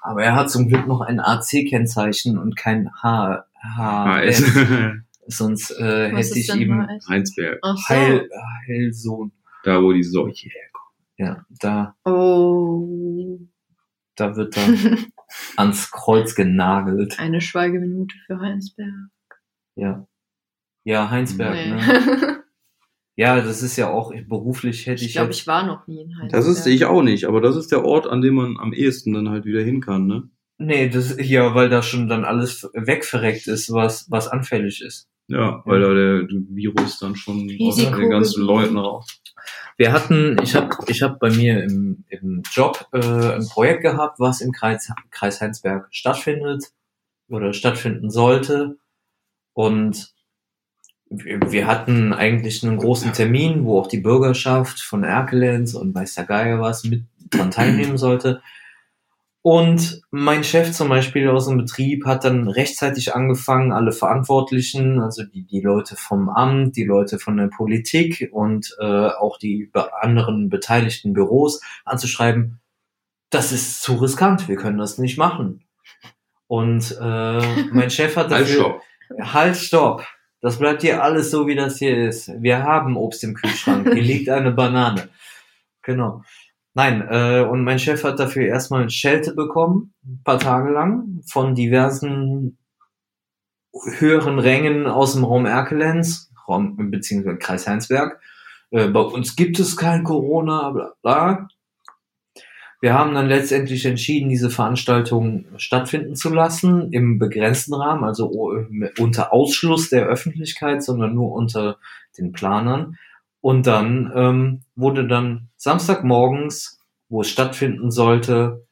Aber 0.01 0.23
er 0.23 0.35
hat 0.35 0.49
zum 0.49 0.67
Glück 0.67 0.87
noch 0.87 1.01
ein 1.01 1.19
AC-Kennzeichen 1.19 2.37
und 2.37 2.55
kein 2.55 2.89
H. 3.01 3.45
H 3.61 4.05
HS. 4.05 4.43
Sonst 5.27 5.71
äh, 5.71 6.13
Was 6.13 6.29
hätte 6.29 6.39
ich 6.39 6.55
ihm? 6.55 6.87
Heinsberg. 7.09 7.59
Ach 7.61 7.75
so. 7.77 7.89
Heil, 7.89 8.29
Heilsohn. 8.67 9.31
Da, 9.63 9.81
wo 9.81 9.91
die 9.91 10.03
Seuche 10.03 10.47
herkommt. 10.49 10.93
Ja, 11.17 11.45
da, 11.59 11.95
Oh. 12.05 13.39
da 14.15 14.35
wird 14.37 14.55
er 14.55 14.67
ans 15.57 15.91
Kreuz 15.91 16.35
genagelt. 16.35 17.19
Eine 17.19 17.41
Schweigeminute 17.41 18.15
für 18.25 18.39
Heinsberg. 18.39 19.09
Ja. 19.75 20.07
Ja, 20.85 21.09
Heinsberg, 21.09 21.53
Nee. 21.55 21.71
ne? 21.71 22.43
Ja, 23.17 23.41
das 23.41 23.63
ist 23.63 23.77
ja 23.77 23.89
auch 23.89 24.13
beruflich 24.27 24.85
hätte 24.85 25.01
ich, 25.01 25.07
Ich 25.07 25.13
glaube, 25.15 25.31
ich 25.31 25.47
war 25.47 25.65
noch 25.65 25.87
nie 25.87 26.01
in 26.01 26.17
Heinsberg. 26.19 26.31
Das 26.31 26.47
ist 26.47 26.67
ich 26.67 26.85
auch 26.85 27.01
nicht, 27.01 27.25
aber 27.25 27.41
das 27.41 27.55
ist 27.55 27.71
der 27.71 27.83
Ort, 27.83 28.05
an 28.05 28.21
dem 28.21 28.35
man 28.35 28.57
am 28.59 28.73
ehesten 28.73 29.11
dann 29.11 29.29
halt 29.29 29.43
wieder 29.43 29.61
hin 29.61 29.81
kann, 29.81 30.05
ne? 30.05 30.29
Nee, 30.59 30.89
das 30.89 31.17
ja, 31.19 31.55
weil 31.55 31.69
da 31.69 31.81
schon 31.81 32.07
dann 32.07 32.25
alles 32.25 32.69
wegverreckt 32.73 33.47
ist, 33.47 33.73
was 33.73 34.05
was 34.09 34.27
anfällig 34.27 34.81
ist. 34.81 35.07
Ja, 35.27 35.61
weil 35.65 35.81
da 35.81 35.93
der 35.93 36.27
Virus 36.49 36.99
dann 36.99 37.15
schon 37.15 37.45
aus 37.59 37.77
Risiko 37.77 37.99
den 37.99 38.09
ganzen. 38.11 38.43
Leuten 38.43 38.77
raus. 38.77 39.19
Wir 39.77 39.91
hatten, 39.91 40.37
ich 40.41 40.55
habe 40.55 40.69
ich 40.87 41.01
hab 41.01 41.19
bei 41.19 41.29
mir 41.31 41.63
im, 41.63 42.05
im 42.09 42.43
Job 42.51 42.87
äh, 42.93 43.35
ein 43.35 43.47
Projekt 43.47 43.81
gehabt, 43.81 44.19
was 44.19 44.41
im 44.41 44.51
Kreis, 44.51 44.91
Kreis 45.11 45.41
Heinsberg 45.41 45.87
stattfindet 45.91 46.65
oder 47.29 47.51
stattfinden 47.53 48.09
sollte. 48.09 48.77
Und 49.53 50.13
wir, 51.09 51.67
hatten 51.67 52.13
eigentlich 52.13 52.63
einen 52.63 52.77
großen 52.77 53.13
Termin, 53.13 53.63
wo 53.65 53.79
auch 53.79 53.87
die 53.87 53.99
Bürgerschaft 53.99 54.79
von 54.79 55.03
Erkelenz 55.03 55.73
und 55.73 55.95
weiß 55.95 56.15
der 56.15 56.25
Geier 56.25 56.59
was 56.59 56.83
mit 56.83 57.03
dran 57.29 57.51
teilnehmen 57.51 57.97
sollte. 57.97 58.41
Und 59.41 60.01
mein 60.11 60.43
Chef 60.43 60.73
zum 60.73 60.89
Beispiel 60.89 61.29
aus 61.29 61.47
dem 61.47 61.57
Betrieb 61.57 62.05
hat 62.05 62.25
dann 62.25 62.49
rechtzeitig 62.49 63.15
angefangen, 63.15 63.71
alle 63.71 63.93
Verantwortlichen, 63.93 64.99
also 64.99 65.23
die, 65.23 65.43
die 65.43 65.61
Leute 65.61 65.95
vom 65.95 66.27
Amt, 66.27 66.75
die 66.75 66.83
Leute 66.83 67.17
von 67.17 67.37
der 67.37 67.47
Politik 67.47 68.29
und 68.33 68.75
äh, 68.81 68.83
auch 68.83 69.37
die 69.37 69.71
anderen 70.01 70.49
beteiligten 70.49 71.13
Büros 71.13 71.61
anzuschreiben, 71.85 72.59
das 73.29 73.53
ist 73.53 73.81
zu 73.81 73.95
riskant, 73.95 74.49
wir 74.49 74.57
können 74.57 74.79
das 74.79 74.97
nicht 74.97 75.17
machen. 75.17 75.63
Und 76.47 76.97
äh, 76.99 77.65
mein 77.71 77.89
Chef 77.89 78.17
hat 78.17 78.31
Halt, 78.31 78.47
dafür, 78.47 78.59
stopp. 78.59 78.81
halt, 79.33 79.55
stopp. 79.55 80.03
Das 80.41 80.59
bleibt 80.59 80.81
hier 80.81 81.03
alles 81.03 81.31
so, 81.31 81.47
wie 81.47 81.55
das 81.55 81.77
hier 81.77 82.07
ist. 82.07 82.31
Wir 82.41 82.63
haben 82.63 82.95
Obst 82.95 83.23
im 83.23 83.33
Kühlschrank. 83.33 83.91
Hier 83.91 84.03
liegt 84.03 84.29
eine 84.29 84.51
Banane. 84.51 85.09
Genau. 85.81 86.23
Nein, 86.73 87.07
äh, 87.09 87.41
und 87.41 87.63
mein 87.63 87.79
Chef 87.79 88.03
hat 88.03 88.19
dafür 88.19 88.45
erstmal 88.45 88.87
Schelte 88.91 89.33
bekommen, 89.33 89.95
ein 90.05 90.21
paar 90.23 90.37
Tage 90.37 90.71
lang, 90.71 91.21
von 91.25 91.55
diversen 91.55 92.59
höheren 93.97 94.37
Rängen 94.37 94.85
aus 94.85 95.13
dem 95.13 95.23
Raum 95.23 95.47
Erkelenz, 95.47 96.31
Raum, 96.47 96.91
beziehungsweise 96.91 97.37
Kreis 97.37 97.67
Heinsberg. 97.67 98.21
Äh, 98.69 98.89
bei 98.89 98.99
uns 98.99 99.35
gibt 99.35 99.59
es 99.59 99.75
kein 99.75 100.03
Corona, 100.03 100.69
bla 100.69 100.93
bla. 101.01 101.47
Wir 102.79 102.93
haben 102.93 103.15
dann 103.15 103.27
letztendlich 103.27 103.85
entschieden, 103.85 104.29
diese 104.29 104.51
Veranstaltung 104.51 105.45
stattfinden 105.57 106.15
zu 106.15 106.29
lassen, 106.29 106.91
im 106.91 107.17
begrenzten 107.17 107.73
Rahmen, 107.73 108.03
also 108.03 108.29
unter 108.99 109.33
Ausschluss 109.33 109.89
der 109.89 110.05
Öffentlichkeit, 110.05 110.83
sondern 110.83 111.15
nur 111.15 111.31
unter 111.31 111.77
den 112.17 112.33
Planern. 112.33 112.97
Und 113.41 113.65
dann 113.65 114.11
ähm, 114.15 114.61
wurde 114.75 115.07
dann 115.07 115.49
Samstagmorgens, 115.57 116.79
wo 117.09 117.21
es 117.21 117.29
stattfinden 117.29 117.89
sollte, 117.89 118.67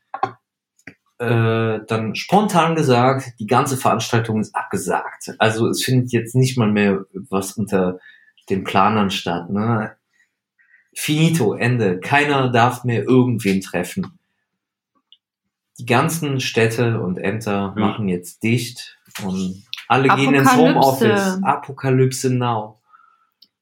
äh, 1.17 1.79
dann 1.87 2.13
spontan 2.15 2.75
gesagt, 2.75 3.39
die 3.39 3.47
ganze 3.47 3.77
Veranstaltung 3.77 4.41
ist 4.41 4.55
abgesagt. 4.55 5.33
Also 5.39 5.67
es 5.67 5.83
findet 5.83 6.11
jetzt 6.11 6.35
nicht 6.35 6.57
mal 6.57 6.71
mehr 6.71 7.05
was 7.29 7.53
unter 7.53 7.99
den 8.49 8.63
Planern 8.63 9.09
statt. 9.09 9.49
Ne? 9.49 9.95
Finito, 10.95 11.53
Ende. 11.53 11.99
Keiner 11.99 12.49
darf 12.49 12.84
mehr 12.86 13.03
irgendwen 13.03 13.62
treffen. 13.62 14.17
Die 15.77 15.86
ganzen 15.86 16.39
Städte 16.39 17.01
und 17.01 17.17
Ämter 17.17 17.73
Ja. 17.75 17.81
machen 17.81 18.08
jetzt 18.08 18.43
dicht 18.43 18.97
und 19.23 19.63
alle 19.88 20.08
gehen 20.15 20.34
ins. 20.34 20.55
Homeoffice. 20.55 21.39
Apokalypse 21.43 22.29
now. 22.34 22.79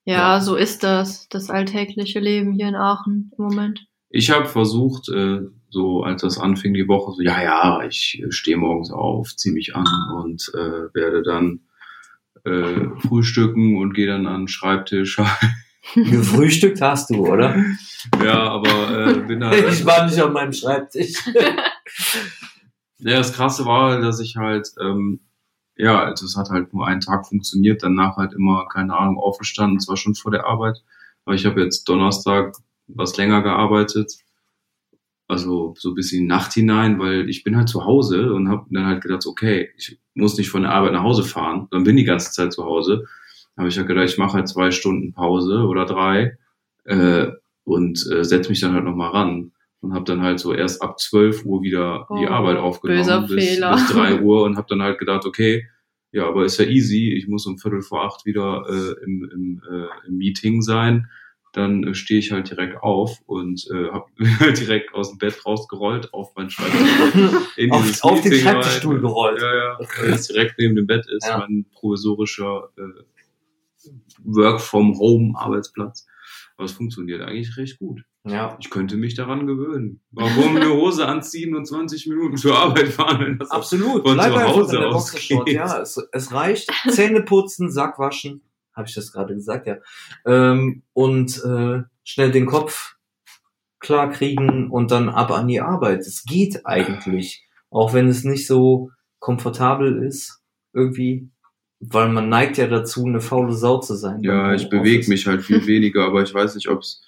Ja, 0.05 0.35
Ja. 0.35 0.41
so 0.41 0.55
ist 0.55 0.83
das, 0.83 1.27
das 1.29 1.49
alltägliche 1.49 2.19
Leben 2.19 2.53
hier 2.53 2.67
in 2.67 2.75
Aachen 2.75 3.31
im 3.37 3.43
Moment. 3.45 3.85
Ich 4.09 4.29
habe 4.29 4.45
versucht, 4.45 5.09
äh, 5.09 5.39
so 5.69 6.03
als 6.03 6.21
das 6.21 6.37
anfing 6.37 6.75
die 6.75 6.87
Woche, 6.87 7.13
so 7.13 7.21
ja, 7.23 7.41
ja, 7.41 7.81
ich 7.83 8.23
stehe 8.29 8.57
morgens 8.57 8.91
auf, 8.91 9.35
ziehe 9.35 9.55
mich 9.55 9.75
an 9.75 9.87
und 10.15 10.51
äh, 10.53 10.93
werde 10.93 11.23
dann 11.23 11.61
äh, 12.45 12.89
frühstücken 13.07 13.77
und 13.77 13.93
gehe 13.93 14.05
dann 14.05 14.27
an 14.27 14.41
den 14.41 14.47
Schreibtisch. 14.47 15.17
Gefrühstückt 15.95 16.81
hast 16.81 17.09
du, 17.09 17.27
oder? 17.27 17.55
ja, 18.23 18.49
aber 18.49 19.07
äh, 19.07 19.13
bin 19.21 19.41
da. 19.41 19.51
Ich 19.67 19.85
war 19.85 20.05
nicht 20.05 20.21
auf 20.21 20.31
meinem 20.31 20.53
Schreibtisch. 20.53 21.13
Ja, 23.05 23.17
das 23.17 23.33
Krasse 23.33 23.65
war, 23.65 23.99
dass 23.99 24.21
ich 24.21 24.37
halt, 24.37 24.69
ähm, 24.79 25.19
ja, 25.75 26.01
also 26.05 26.25
es 26.25 26.37
hat 26.37 26.49
halt 26.49 26.73
nur 26.73 26.87
einen 26.87 27.01
Tag 27.01 27.27
funktioniert, 27.27 27.83
danach 27.83 28.15
halt 28.15 28.31
immer, 28.31 28.65
keine 28.71 28.95
Ahnung, 28.97 29.17
aufgestanden, 29.17 29.81
zwar 29.81 29.97
schon 29.97 30.15
vor 30.15 30.31
der 30.31 30.45
Arbeit, 30.45 30.81
aber 31.25 31.35
ich 31.35 31.45
habe 31.45 31.61
jetzt 31.61 31.83
Donnerstag 31.89 32.55
was 32.87 33.17
länger 33.17 33.41
gearbeitet. 33.41 34.13
Also 35.27 35.73
so 35.77 35.93
bis 35.93 36.13
in 36.13 36.21
die 36.21 36.27
Nacht 36.27 36.53
hinein, 36.53 36.99
weil 36.99 37.29
ich 37.29 37.43
bin 37.43 37.57
halt 37.57 37.67
zu 37.67 37.83
Hause 37.85 38.33
und 38.33 38.49
habe 38.49 38.67
dann 38.69 38.85
halt 38.85 39.01
gedacht, 39.01 39.25
okay, 39.25 39.69
ich 39.77 39.99
muss 40.13 40.37
nicht 40.37 40.49
von 40.49 40.61
der 40.61 40.71
Arbeit 40.71 40.93
nach 40.93 41.03
Hause 41.03 41.23
fahren, 41.23 41.67
dann 41.71 41.83
bin 41.83 41.97
die 41.97 42.03
ganze 42.03 42.31
Zeit 42.31 42.53
zu 42.53 42.63
Hause. 42.63 43.05
Habe 43.57 43.67
ich 43.69 43.77
halt 43.77 43.87
gedacht, 43.87 44.05
ich 44.09 44.17
mache 44.17 44.33
halt 44.33 44.47
zwei 44.47 44.71
Stunden 44.71 45.13
Pause 45.13 45.65
oder 45.67 45.85
drei 45.85 46.37
äh, 46.85 47.27
und 47.65 48.05
äh, 48.11 48.23
setze 48.23 48.49
mich 48.49 48.61
dann 48.61 48.73
halt 48.73 48.83
nochmal 48.85 49.11
ran 49.11 49.51
und 49.81 49.93
habe 49.93 50.05
dann 50.05 50.21
halt 50.21 50.39
so 50.39 50.53
erst 50.53 50.81
ab 50.81 50.99
12 50.99 51.45
Uhr 51.45 51.61
wieder 51.61 52.07
die 52.17 52.25
Oh, 52.25 52.29
Arbeit 52.29 52.57
aufgenommen 52.57 52.99
böser 52.99 53.21
bis, 53.27 53.45
Fehler. 53.49 53.71
bis 53.75 53.87
3 53.89 54.21
Uhr 54.21 54.43
und 54.43 54.57
habe 54.57 54.67
dann 54.69 54.81
halt 54.81 54.97
gedacht, 54.99 55.25
okay, 55.25 55.67
ja, 56.11 56.27
aber 56.27 56.45
ist 56.45 56.59
ja 56.59 56.65
easy, 56.65 57.11
ich 57.13 57.27
muss 57.27 57.45
um 57.47 57.57
Viertel 57.57 57.81
vor 57.81 58.03
acht 58.05 58.25
wieder 58.25 58.63
äh, 58.69 59.03
im, 59.03 59.29
im, 59.33 59.61
äh, 59.69 60.07
im 60.07 60.17
Meeting 60.17 60.61
sein. 60.61 61.09
Dann 61.53 61.83
äh, 61.83 61.93
stehe 61.95 62.19
ich 62.19 62.31
halt 62.31 62.49
direkt 62.49 62.81
auf 62.81 63.19
und 63.27 63.67
äh, 63.71 63.89
habe 63.91 64.05
direkt 64.53 64.93
aus 64.95 65.09
dem 65.09 65.17
Bett 65.19 65.45
rausgerollt 65.45 66.13
auf 66.13 66.33
mein 66.35 66.49
Schreibtisch. 66.49 67.47
in 67.57 67.71
Auf- 67.71 68.03
auf 68.03 68.21
den 68.21 68.33
Schreibtischstuhl 68.33 68.99
gerollt. 69.01 69.39
Ja, 69.41 69.55
ja, 69.55 69.79
weil 70.01 70.13
es 70.13 70.27
direkt 70.27 70.57
neben 70.59 70.75
dem 70.75 70.87
Bett 70.87 71.05
ist, 71.07 71.27
Ja. 71.27 71.37
mein 71.39 71.65
provisorischer 71.73 72.69
äh, 72.77 72.81
Work 74.23 74.61
from 74.61 74.97
Home 74.97 75.33
Arbeitsplatz. 75.37 76.05
Aber 76.55 76.65
es 76.65 76.71
funktioniert 76.73 77.21
eigentlich 77.21 77.57
recht 77.57 77.79
gut. 77.79 78.03
Ja. 78.25 78.57
Ich 78.61 78.69
könnte 78.69 78.95
mich 78.95 79.15
daran 79.15 79.47
gewöhnen. 79.47 80.01
Warum 80.11 80.55
eine 80.55 80.69
Hose 80.69 81.07
anziehen 81.07 81.55
und 81.55 81.65
20 81.65 82.07
Minuten 82.07 82.37
zur 82.37 82.57
Arbeit 82.57 82.89
fahren, 82.89 83.19
wenn 83.19 83.37
das 83.37 83.51
Absolut. 83.51 84.07
Von 84.07 84.13
Bleib 84.13 84.33
zu 84.33 84.43
Hause 84.43 84.75
in 84.75 84.81
der 84.81 84.89
aus 84.89 85.11
Boxershort. 85.11 85.45
geht. 85.45 85.55
Ja, 85.55 85.81
es, 85.81 86.01
es 86.11 86.31
reicht. 86.31 86.71
Zähne 86.89 87.23
putzen, 87.23 87.71
Sack 87.71 87.99
waschen. 87.99 88.41
Habe 88.73 88.87
ich 88.87 88.95
das 88.95 89.11
gerade 89.11 89.33
gesagt, 89.33 89.67
ja. 89.67 89.77
Ähm, 90.25 90.83
und 90.93 91.43
äh, 91.43 91.83
schnell 92.03 92.31
den 92.31 92.45
Kopf 92.45 92.95
klar 93.79 94.09
kriegen 94.11 94.69
und 94.71 94.91
dann 94.91 95.09
ab 95.09 95.31
an 95.31 95.47
die 95.47 95.61
Arbeit. 95.61 96.01
Es 96.01 96.23
geht 96.23 96.65
eigentlich. 96.65 97.45
Auch 97.69 97.93
wenn 97.93 98.07
es 98.07 98.23
nicht 98.23 98.47
so 98.47 98.89
komfortabel 99.19 100.01
ist, 100.03 100.41
irgendwie. 100.73 101.29
Weil 101.89 102.09
man 102.09 102.29
neigt 102.29 102.57
ja 102.57 102.67
dazu, 102.67 103.05
eine 103.05 103.21
faule 103.21 103.53
Sau 103.53 103.79
zu 103.79 103.95
sein. 103.95 104.21
Ja, 104.21 104.53
ich 104.53 104.69
bewege 104.69 105.09
mich 105.09 105.27
halt 105.27 105.41
viel 105.41 105.65
weniger, 105.67 106.05
aber 106.05 106.21
ich 106.23 106.33
weiß 106.33 106.55
nicht, 106.55 106.69
ob's. 106.69 107.01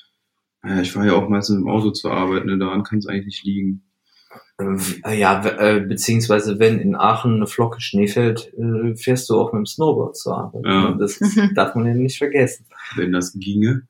Ja, 0.66 0.82
ich 0.82 0.92
fahre 0.92 1.08
ja 1.08 1.14
auch 1.14 1.30
meistens 1.30 1.58
im 1.58 1.68
Auto 1.68 1.92
zur 1.92 2.12
Arbeit, 2.12 2.46
ne? 2.46 2.58
Daran 2.58 2.84
kann 2.84 3.00
es 3.00 3.08
eigentlich 3.08 3.26
nicht 3.26 3.44
liegen. 3.44 3.84
Äh, 4.60 5.20
Ja, 5.20 5.46
äh, 5.46 5.82
beziehungsweise 5.82 6.60
wenn 6.60 6.80
in 6.80 6.96
Aachen 6.96 7.36
eine 7.36 7.48
Flocke 7.48 7.82
Schnee 7.82 8.08
fällt, 8.08 8.52
äh, 8.54 8.96
fährst 8.96 9.30
du 9.30 9.40
auch 9.40 9.54
mit 9.54 9.60
dem 9.60 9.66
Snowboard 9.66 10.18
zur 10.18 10.38
Arbeit. 10.38 10.66
Ja. 10.66 10.92
Das 10.94 11.20
darf 11.56 11.76
man 11.76 11.86
ja 11.86 11.94
nicht 11.94 12.18
vergessen. 12.18 12.66
Wenn 12.96 13.12
das 13.12 13.34
ginge. 13.34 13.84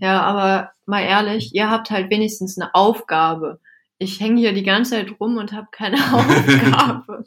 Ja, 0.00 0.22
aber 0.22 0.70
mal 0.86 1.02
ehrlich, 1.02 1.54
ihr 1.54 1.70
habt 1.70 1.90
halt 1.90 2.10
wenigstens 2.10 2.58
eine 2.58 2.74
Aufgabe. 2.74 3.60
Ich 4.02 4.18
hänge 4.18 4.40
hier 4.40 4.54
die 4.54 4.62
ganze 4.62 4.92
Zeit 4.92 5.20
rum 5.20 5.36
und 5.36 5.52
habe 5.52 5.68
keine 5.70 5.96
Aufgabe. 6.14 7.22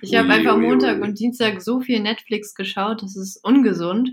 Ich 0.00 0.16
habe 0.16 0.30
einfach 0.30 0.56
Montag 0.56 1.02
und 1.02 1.18
Dienstag 1.20 1.60
so 1.60 1.80
viel 1.80 2.00
Netflix 2.00 2.54
geschaut, 2.54 3.02
das 3.02 3.14
ist 3.14 3.44
ungesund. 3.44 4.10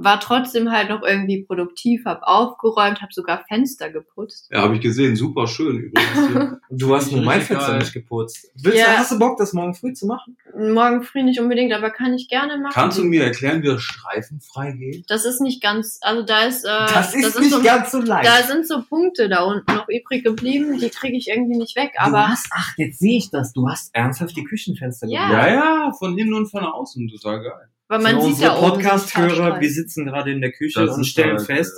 War 0.00 0.20
trotzdem 0.20 0.70
halt 0.70 0.90
noch 0.90 1.02
irgendwie 1.02 1.42
produktiv, 1.42 2.04
habe 2.04 2.24
aufgeräumt, 2.26 3.02
habe 3.02 3.12
sogar 3.12 3.44
Fenster 3.48 3.90
geputzt. 3.90 4.48
Ja, 4.52 4.62
habe 4.62 4.76
ich 4.76 4.80
gesehen. 4.80 5.16
Super 5.16 5.48
schön 5.48 5.76
übrigens. 5.78 6.28
Hier. 6.28 6.60
Du 6.70 6.94
hast 6.94 7.10
nur 7.10 7.22
mein 7.22 7.40
Fenster 7.40 7.70
geil. 7.72 7.78
nicht 7.80 7.92
geputzt. 7.94 8.46
Willst 8.62 8.78
Ja. 8.78 8.84
du, 8.92 8.98
hast 8.98 9.10
du 9.12 9.18
Bock, 9.18 9.38
das 9.38 9.52
morgen 9.54 9.74
früh 9.74 9.92
zu 9.94 10.06
machen? 10.06 10.36
Morgen 10.56 11.02
früh 11.02 11.22
nicht 11.22 11.40
unbedingt, 11.40 11.72
aber 11.72 11.90
kann 11.90 12.12
ich 12.14 12.28
gerne 12.28 12.58
machen. 12.58 12.72
Kannst 12.74 12.98
du 12.98 13.04
mir 13.04 13.24
erklären, 13.24 13.62
wie 13.62 13.66
das 13.68 13.82
streifenfrei 13.82 14.72
geht? 14.72 15.04
Das 15.08 15.24
ist 15.24 15.40
nicht 15.40 15.60
ganz, 15.62 15.98
also 16.02 16.22
da 16.22 16.42
ist, 16.42 16.64
äh, 16.64 16.68
Das 16.68 17.14
ist 17.14 17.40
nicht 17.40 17.50
so, 17.50 17.62
ganz 17.62 17.90
so 17.90 18.00
leicht. 18.00 18.28
da 18.28 18.42
sind 18.46 18.66
so 18.68 18.82
Punkte 18.82 19.28
da 19.28 19.42
unten 19.44 19.74
noch 19.74 19.88
übrig 19.88 20.22
geblieben, 20.22 20.78
die 20.78 20.90
kriege 20.90 21.16
ich 21.16 21.28
irgendwie 21.28 21.56
nicht 21.58 21.74
weg, 21.74 21.92
du 21.96 22.00
aber 22.02 22.28
hast, 22.28 22.46
ach, 22.52 22.74
jetzt 22.76 22.98
sehe 23.00 23.16
ich 23.18 23.30
das. 23.30 23.52
Du 23.52 23.66
hast 23.68 23.92
ernsthaft 23.94 24.36
die 24.36 24.44
Küchenfenster 24.44 25.08
Ja. 25.08 25.26
gemacht. 25.28 25.46
Ja, 25.48 25.54
ja, 25.86 25.92
von 25.98 26.16
innen 26.18 26.34
und 26.34 26.46
von 26.48 26.64
außen. 26.64 27.08
Total 27.08 27.42
geil. 27.42 27.68
Weil 27.88 28.00
man 28.00 28.14
sieht 28.20 28.30
unsere 28.30 28.52
ja 28.52 28.58
oben 28.58 28.70
Podcast-Hörer, 28.72 29.60
wir 29.60 29.70
sitzen 29.70 30.06
gerade 30.06 30.30
in 30.32 30.40
der 30.40 30.52
Küche 30.52 30.84
Das 30.86 30.96
und 30.96 31.04
stellen 31.04 31.38
halt, 31.38 31.46
fest, 31.46 31.74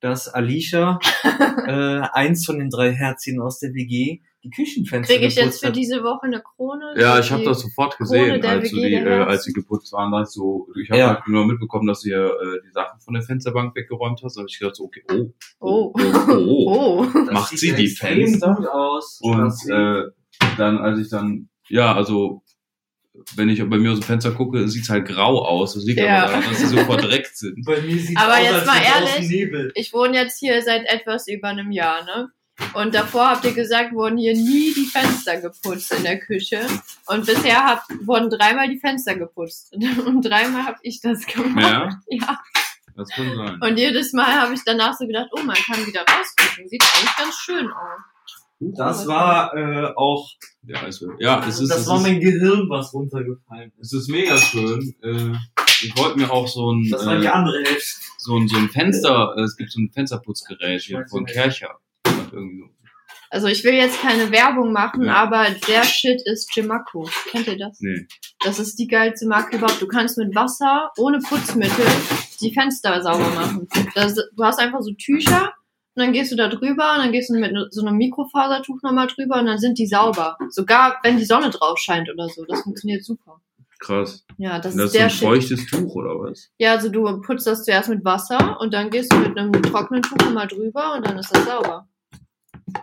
dass 0.00 0.28
Alicia, 0.28 0.98
äh, 1.66 2.00
eins 2.12 2.44
von 2.44 2.58
den 2.58 2.70
drei 2.70 2.92
Herzchen 2.92 3.40
aus 3.40 3.58
der 3.60 3.72
WG, 3.74 4.20
die 4.42 4.50
Küchenfenster 4.50 5.14
Kriege 5.14 5.26
ich 5.26 5.36
jetzt 5.36 5.60
für 5.60 5.68
hat. 5.68 5.76
diese 5.76 6.02
Woche 6.02 6.24
eine 6.26 6.42
Krone? 6.42 6.92
Ja, 6.98 7.18
ich 7.18 7.30
habe 7.32 7.44
das 7.44 7.60
sofort 7.60 7.96
gesehen, 7.96 8.44
als, 8.44 8.70
du 8.70 8.76
WG 8.76 8.88
die, 8.88 8.94
äh, 8.96 9.22
als 9.22 9.44
sie 9.44 9.54
geputzt 9.54 9.90
waren. 9.94 10.14
Hast 10.14 10.36
du, 10.36 10.68
ich 10.78 10.90
habe 10.90 10.98
Ja. 11.00 11.08
halt 11.14 11.26
nur 11.28 11.46
mitbekommen, 11.46 11.86
dass 11.86 12.04
ja 12.04 12.26
äh, 12.26 12.60
die 12.62 12.70
Sachen 12.72 13.00
von 13.00 13.14
der 13.14 13.22
Fensterbank 13.22 13.74
weggeräumt 13.74 14.20
hast. 14.22 14.36
Da 14.36 14.40
habe 14.40 14.48
ich 14.50 14.58
gedacht, 14.58 14.76
so, 14.76 14.84
okay, 14.84 15.02
oh, 15.10 15.32
Oh. 15.60 15.94
oh, 15.96 16.28
oh. 16.28 16.74
Oh. 16.76 17.06
Das 17.24 17.32
macht 17.32 17.48
sieht 17.48 17.58
sie 17.60 17.72
die 17.74 17.88
Fenster? 17.88 18.54
aus. 18.70 19.18
Und 19.22 19.54
äh, 19.70 20.02
dann, 20.58 20.76
als 20.76 20.98
ich 21.00 21.08
dann, 21.08 21.48
ja, 21.70 21.94
also 21.94 22.42
wenn 23.36 23.48
ich 23.48 23.60
bei 23.68 23.78
mir 23.78 23.92
aus 23.92 24.00
dem 24.00 24.04
Fenster 24.06 24.32
gucke, 24.32 24.66
sieht's 24.68 24.88
halt 24.90 25.06
grau 25.06 25.44
aus. 25.44 25.74
Das 25.74 25.84
liegt 25.84 26.00
Ja. 26.00 26.24
aber 26.24 26.32
daran, 26.32 26.50
dass 26.50 26.58
sie 26.58 26.66
so 26.66 26.78
verdreckt 26.78 27.36
sind. 27.36 27.64
Bei 27.64 27.80
mir 27.80 27.98
sieht 27.98 28.18
Aber 28.18 28.34
aus, 28.34 28.40
jetzt 28.42 28.54
als 28.54 28.66
mal 28.66 28.82
ehrlich, 28.82 29.28
Nebel. 29.30 29.72
Ich 29.74 29.92
wohne 29.92 30.16
jetzt 30.16 30.38
hier 30.38 30.60
seit 30.62 30.86
etwas 30.86 31.28
über 31.28 31.48
einem 31.48 31.70
Jahr, 31.70 32.04
ne? 32.04 32.30
Und 32.74 32.94
davor 32.94 33.30
habt 33.30 33.44
ihr 33.44 33.52
gesagt, 33.52 33.92
wurden 33.94 34.16
hier 34.16 34.34
nie 34.34 34.72
die 34.74 34.84
Fenster 34.86 35.40
geputzt 35.40 35.92
in 35.92 36.04
der 36.04 36.20
Küche. 36.20 36.60
Und 37.06 37.26
bisher 37.26 37.64
hab, 37.64 37.84
wurden 38.06 38.30
dreimal 38.30 38.68
die 38.68 38.78
Fenster 38.78 39.16
geputzt. 39.16 39.72
Und 40.06 40.22
dreimal 40.22 40.64
habe 40.64 40.78
ich 40.82 41.00
das 41.00 41.26
gemacht. 41.26 41.60
Ja, 41.60 41.88
Ja. 42.08 42.40
das 42.96 43.08
kann 43.10 43.34
sein. 43.36 43.58
Und 43.60 43.76
jedes 43.76 44.12
Mal 44.12 44.40
habe 44.40 44.54
ich 44.54 44.60
danach 44.64 44.96
so 44.96 45.04
gedacht, 45.06 45.30
oh, 45.32 45.42
man 45.42 45.56
kann 45.56 45.84
wieder 45.84 46.02
rausgucken. 46.02 46.68
Sieht 46.68 46.82
eigentlich 46.82 47.16
ganz 47.16 47.34
schön 47.38 47.66
aus. 47.66 48.00
Das 48.60 49.06
war 49.06 49.54
äh, 49.54 49.92
auch, 49.96 50.30
Ja, 50.66 50.80
also, 50.82 51.10
ja 51.18 51.44
es 51.46 51.60
ist, 51.60 51.70
das 51.70 51.80
es 51.80 51.86
war 51.88 51.96
ist, 51.96 52.02
mein 52.02 52.20
Gehirn, 52.20 52.68
was 52.70 52.94
runtergefallen 52.94 53.72
ist. 53.78 53.92
es 53.92 54.02
ist 54.02 54.08
mega 54.08 54.36
schön. 54.38 54.94
Äh, 55.02 55.32
ich 55.82 55.92
wollte 55.98 56.18
mir 56.18 56.30
auch 56.32 56.46
so 56.48 56.72
ein, 56.72 56.88
Das 56.90 57.04
war 57.04 57.18
die 57.18 57.26
äh, 57.26 57.30
andere 57.30 57.58
Hälfte. 57.58 58.00
so 58.18 58.36
ein, 58.36 58.48
so 58.48 58.56
ein 58.56 58.70
Fenster, 58.70 59.34
äh, 59.36 59.42
es 59.42 59.56
gibt 59.56 59.72
so 59.72 59.80
ein 59.80 59.90
Fensterputzgerät 59.92 60.80
hier 60.82 61.04
von. 61.10 61.26
Kercher. 61.26 61.78
Hat 62.06 62.32
irgendwie 62.32 62.60
so- 62.60 62.70
Also 63.30 63.48
ich 63.48 63.64
will 63.64 63.74
jetzt 63.74 64.00
keine 64.00 64.30
Werbung 64.30 64.72
machen, 64.72 65.04
Ja. 65.04 65.14
aber 65.16 65.46
der 65.68 65.82
Shit 65.84 66.22
ist 66.24 66.54
Jimaco. 66.56 67.08
Kennt 67.30 67.48
ihr 67.48 67.58
das? 67.58 67.78
Nee. 67.80 68.06
Das 68.44 68.58
ist 68.60 68.78
die 68.78 68.86
geilste 68.86 69.26
Marke 69.26 69.56
überhaupt. 69.56 69.82
Du 69.82 69.88
kannst 69.88 70.16
mit 70.16 70.34
Wasser, 70.34 70.90
ohne 70.96 71.18
Putzmittel, 71.18 71.84
die 72.40 72.54
Fenster 72.54 73.02
sauber 73.02 73.28
machen. 73.30 73.66
Das, 73.94 74.14
du 74.14 74.44
hast 74.44 74.60
einfach 74.60 74.80
so 74.80 74.92
Tücher 74.92 75.52
und 75.96 76.02
dann 76.02 76.12
gehst 76.12 76.32
du 76.32 76.36
da 76.36 76.48
drüber 76.48 76.94
und 76.94 76.98
dann 77.04 77.12
gehst 77.12 77.30
du 77.30 77.34
mit 77.34 77.52
so 77.70 77.84
einem 77.86 77.96
Mikrofasertuch 77.96 78.82
nochmal 78.82 79.06
drüber 79.06 79.38
und 79.40 79.46
dann 79.46 79.58
sind 79.58 79.78
die 79.78 79.86
sauber. 79.86 80.36
Sogar 80.50 80.96
wenn 81.02 81.16
die 81.18 81.24
Sonne 81.24 81.50
drauf 81.50 81.78
scheint 81.78 82.08
oder 82.12 82.28
so. 82.28 82.44
Das 82.44 82.62
funktioniert 82.62 83.04
super. 83.04 83.40
Krass. 83.80 84.24
Ja, 84.38 84.58
das, 84.58 84.74
Das 84.76 84.86
ist 84.86 84.94
der 84.94 85.04
ein 85.04 85.10
feuchtes 85.10 85.66
Tuch 85.66 85.94
oder 85.94 86.18
was? 86.18 86.50
Ja, 86.58 86.72
also 86.72 86.88
du 86.88 87.20
putzt 87.20 87.46
das 87.46 87.64
zuerst 87.64 87.88
mit 87.90 88.04
Wasser 88.04 88.58
und 88.60 88.72
dann 88.72 88.90
gehst 88.90 89.12
du 89.12 89.18
mit 89.18 89.36
einem 89.36 89.52
trockenen 89.62 90.02
Tuch 90.02 90.16
nochmal 90.18 90.46
drüber 90.46 90.94
und 90.96 91.06
dann 91.06 91.18
ist 91.18 91.34
das 91.34 91.44
sauber. 91.44 91.86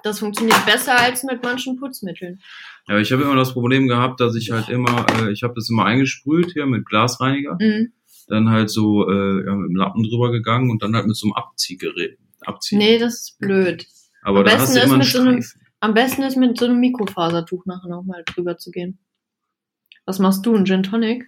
Das 0.03 0.19
funktioniert 0.19 0.63
besser 0.65 0.97
als 0.99 1.23
mit 1.23 1.41
manchen 1.43 1.77
Putzmitteln. 1.79 2.39
Ja, 2.87 2.99
ich 2.99 3.11
habe 3.11 3.23
immer 3.23 3.35
das 3.35 3.53
Problem 3.53 3.87
gehabt, 3.87 4.19
dass 4.19 4.35
ich 4.35 4.51
halt 4.51 4.69
immer, 4.69 5.05
äh, 5.19 5.31
ich 5.31 5.43
habe 5.43 5.53
das 5.55 5.69
immer 5.69 5.85
eingesprüht 5.85 6.51
hier 6.53 6.65
mit 6.65 6.85
Glasreiniger, 6.85 7.57
Mhm. 7.59 7.91
dann 8.27 8.49
halt 8.49 8.69
so 8.69 9.09
äh, 9.09 9.45
ja, 9.45 9.55
mit 9.55 9.69
dem 9.69 9.75
Lappen 9.75 10.03
drüber 10.03 10.31
gegangen 10.31 10.69
und 10.69 10.83
dann 10.83 10.95
halt 10.95 11.07
mit 11.07 11.15
so 11.15 11.27
einem 11.27 11.33
Abziehgerät 11.33 12.17
abziehen. 12.45 12.79
Nee, 12.79 12.97
das 12.99 13.13
ist 13.15 13.39
blöd. 13.39 13.85
Aber 14.23 14.39
am 14.39 14.45
da 14.45 14.51
besten 14.51 14.61
hast 14.61 14.75
du 14.75 14.79
ist 14.79 14.83
immer 14.85 14.93
einen 14.93 14.99
mit 14.99 15.07
so 15.07 15.19
einem- 15.21 15.41
Streifen. 15.41 15.61
Am 15.83 15.93
besten 15.95 16.21
ist 16.23 16.37
mit 16.37 16.59
so 16.59 16.65
einem 16.65 16.79
Mikrofasertuch 16.79 17.65
nachher 17.65 17.89
nochmal 17.89 18.23
drüber 18.25 18.57
zu 18.57 18.69
gehen. 18.69 18.99
Was 20.05 20.19
machst 20.19 20.45
du, 20.45 20.55
ein 20.55 20.65
Gin 20.65 20.83
Tonic? 20.83 21.25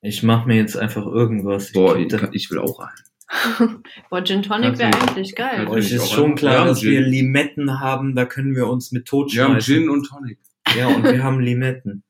Ich 0.00 0.22
mach 0.22 0.46
mir 0.46 0.56
jetzt 0.56 0.76
einfach 0.76 1.04
irgendwas. 1.04 1.72
Boah, 1.72 1.96
Ich 1.98 2.10
ich, 2.12 2.22
ich 2.32 2.50
will 2.50 2.58
auch 2.60 2.78
einen. 2.80 3.82
Boah, 4.10 4.24
Gin 4.24 4.42
Tonic 4.42 4.78
wäre 4.78 4.90
eigentlich 4.94 5.34
geil. 5.34 5.66
Euch 5.68 5.86
ich 5.86 5.92
ist 5.92 6.10
schon 6.10 6.34
klar, 6.34 6.64
dass 6.64 6.80
Gin. 6.80 6.90
wir 6.92 7.00
Limetten 7.02 7.80
haben, 7.80 8.14
da 8.14 8.24
können 8.24 8.54
wir 8.56 8.68
uns 8.68 8.90
mit 8.92 9.10
Wir 9.12 9.18
haben 9.18 9.26
totschmeißen. 9.58 9.74
Gin 9.74 9.90
und 9.90 10.04
Tonic. 10.06 10.38
Ja, 10.76 10.88
und 10.88 11.04
wir 11.04 11.22
haben 11.22 11.40
Limetten. 11.40 12.04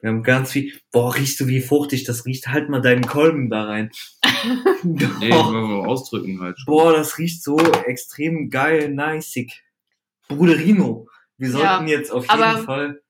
Wir 0.00 0.10
haben 0.10 0.22
ganz 0.22 0.52
viel. 0.52 0.72
Boah, 0.92 1.14
riechst 1.14 1.40
du, 1.40 1.48
wie 1.48 1.60
fruchtig 1.60 2.04
das 2.04 2.24
riecht? 2.24 2.48
Halt 2.48 2.68
mal 2.68 2.80
deinen 2.80 3.06
Kolben 3.06 3.50
da 3.50 3.64
rein. 3.64 3.90
Wollen 4.82 5.70
wir 5.70 5.88
ausdrücken 5.88 6.40
halt. 6.40 6.58
schon. 6.58 6.66
boah, 6.72 6.92
das 6.92 7.18
riecht 7.18 7.42
so 7.42 7.58
extrem 7.58 8.50
geil, 8.50 8.90
nicig. 8.90 9.62
Bruderino. 10.28 11.08
Wir 11.36 11.50
Ja, 11.50 11.54
sollten 11.76 11.88
jetzt 11.88 12.10
auf 12.12 12.26
jeden 12.30 12.64
Fall 12.64 13.00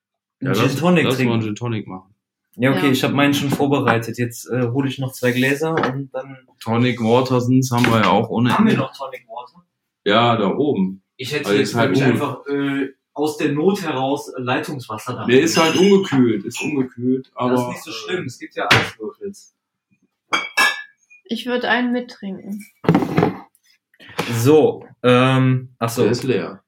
Ja, 0.40 0.50
einen 0.50 0.58
lass, 0.60 0.70
Gin 0.70 0.78
Tonic 0.78 1.04
lass 1.04 1.14
mal 1.18 1.20
einen 1.20 1.30
trinken. 1.30 1.46
Gin 1.46 1.54
Tonic 1.56 1.86
machen. 1.86 2.14
Ja, 2.56 2.70
okay, 2.70 2.86
Ja. 2.86 2.92
ich 2.92 3.04
habe 3.04 3.14
meinen 3.14 3.34
schon 3.34 3.50
vorbereitet. 3.50 4.18
Jetzt 4.18 4.46
äh, 4.50 4.68
hole 4.68 4.88
ich 4.88 4.98
noch 4.98 5.12
zwei 5.12 5.32
Gläser 5.32 5.72
und 5.94 6.10
dann 6.14 6.38
Tonic 6.60 7.00
Watersons 7.00 7.70
haben 7.70 7.86
wir 7.86 8.00
ja 8.00 8.10
auch 8.10 8.28
ohne 8.30 8.52
haben 8.52 8.64
wir 8.66 8.72
Ende. 8.72 8.82
noch 8.84 8.96
Tonic 8.96 9.26
Water. 9.28 9.64
Ja, 10.04 10.36
da 10.36 10.48
oben. 10.54 11.02
Ich 11.16 11.32
hätte 11.32 11.46
Also 11.46 11.58
jetzt 11.58 11.74
halt 11.74 12.00
einfach 12.00 12.46
äh, 12.46 12.88
aus 13.18 13.36
der 13.36 13.52
Not 13.52 13.82
heraus 13.82 14.28
äh, 14.28 14.40
Leitungswasser 14.40 15.14
da. 15.14 15.24
Der 15.26 15.40
ist 15.42 15.56
halt 15.58 15.76
ungekühlt, 15.76 16.44
ist 16.44 16.60
ungekühlt, 16.62 17.30
aber. 17.34 17.50
das 17.52 17.60
ist 17.62 17.68
nicht 17.68 17.84
so 17.84 17.90
schlimm. 17.92 18.24
Es 18.24 18.38
gibt 18.38 18.54
ja 18.56 18.66
Eiswürfel. 18.70 19.32
Ich 21.24 21.46
würde 21.46 21.68
einen 21.68 21.92
mittrinken. 21.92 22.64
So, 24.32 24.84
ähm, 25.02 25.74
ach 25.78 25.88
so, 25.90 26.02
Der 26.02 26.10
ist 26.12 26.22
leer. 26.24 26.62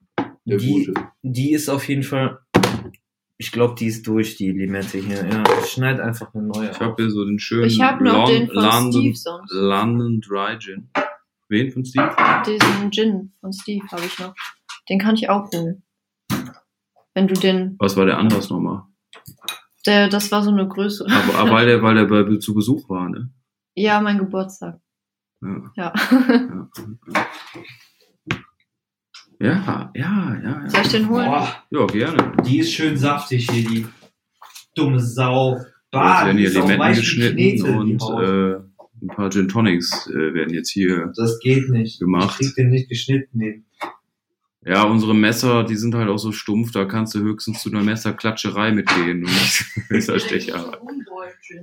Der 0.45 0.59
Die- 0.59 0.85
gute. 0.85 0.95
die 1.23 1.53
ist 1.53 1.69
auf 1.69 1.87
jeden 1.89 2.03
Fall, 2.03 2.39
ich 3.37 3.53
glaube, 3.53 3.75
die 3.79 3.87
ist 3.87 4.07
durch, 4.07 4.37
die 4.37 4.51
Limette 4.51 4.99
hier. 4.99 5.27
Ja, 5.27 5.43
ich 5.63 5.71
schneid 5.71 6.01
einfach 6.01 6.35
eine 6.35 6.45
neue. 6.45 6.71
Ich 6.71 6.81
habe 6.81 6.95
hier 7.03 7.11
so 7.11 7.25
den 7.25 7.39
schönen 7.39 7.67
Ich 7.67 7.81
habe 7.81 8.03
noch 8.05 8.27
Lon- 8.27 8.31
den 8.31 8.47
von 8.49 8.57
London, 8.57 8.93
Steve 8.93 9.17
sonst. 9.17 9.53
London 9.53 10.21
Dry 10.21 10.59
Gin. 10.59 10.91
Wen 11.49 11.71
von 11.71 11.85
Steve? 11.85 12.15
Diesen 12.47 12.91
Gin 12.93 13.33
von 13.41 13.53
Steve 13.53 13.87
habe 13.91 14.05
ich 14.05 14.19
noch. 14.19 14.35
Den 14.89 14.99
kann 14.99 15.15
ich 15.15 15.29
auch 15.29 15.51
holen. 15.53 15.83
Wenn 17.20 17.26
du 17.28 17.35
den, 17.35 17.76
Was 17.78 17.98
war 17.98 18.06
der 18.06 18.16
Anlass 18.16 18.48
nochmal? 18.48 18.85
der, 19.87 20.09
das 20.09 20.33
war 20.33 20.42
so 20.42 20.50
eine 20.50 20.66
Größe. 20.66 21.04
Aber, 21.06 21.38
aber 21.38 21.50
weil 21.50 21.66
der, 21.66 21.83
weil 21.83 21.94
der 21.96 22.04
bei, 22.06 22.37
zu 22.38 22.54
Besuch 22.54 22.88
war, 22.88 23.11
ne? 23.11 23.30
Ja, 23.74 24.00
mein 24.00 24.16
Geburtstag. 24.16 24.80
Ja. 25.42 25.70
Ja. 25.76 25.92
Ja, 29.42 29.90
ja, 29.94 30.37
ja, 30.44 30.68
Soll 30.68 30.80
ja. 30.80 30.83
ich 30.83 30.88
den 30.88 31.09
holen? 31.09 31.24
Boah, 31.24 31.48
Ja, 31.70 31.87
gerne. 31.87 32.33
die 32.44 32.59
ist 32.59 32.72
schön 32.72 32.98
saftig 32.98 33.50
hier, 33.50 33.66
die 33.66 33.87
dumme 34.74 35.00
Sau. 35.00 35.54
Jetzt 35.56 35.66
Bah, 35.90 36.26
werden 36.26 36.37
die 36.37 36.46
hier 36.46 36.61
Limetten 36.61 36.94
geschnitten 36.94 37.37
Knete, 37.37 37.64
und 37.72 38.02
äh, 38.22 38.56
ein 39.02 39.09
paar 39.09 39.30
Gin 39.30 39.48
Tonics 39.48 40.09
äh, 40.09 40.35
werden 40.35 40.52
jetzt 40.52 40.68
hier. 40.70 41.11
Das 41.16 41.38
geht 41.40 41.70
nicht. 41.70 41.98
gemacht. 42.00 42.37
Ich 42.38 42.48
krieg 42.48 42.56
den 42.56 42.68
nicht 42.68 42.90
geschnitten. 42.90 43.38
Den. 43.38 43.64
Ja, 44.62 44.83
unsere 44.83 45.14
Messer, 45.14 45.64
die 45.64 45.77
sind 45.77 45.94
halt 45.94 46.11
auch 46.11 46.18
so 46.18 46.33
stumpf, 46.33 46.70
da 46.73 46.85
kannst 46.85 47.14
du 47.14 47.20
höchstens 47.20 47.62
zu 47.62 47.70
einer 47.70 47.83
Messerklatscherei 47.83 48.73
mitgehen 48.73 49.25
und 49.25 49.33
nicht 49.33 49.64
Messerstecherei. 49.88 50.77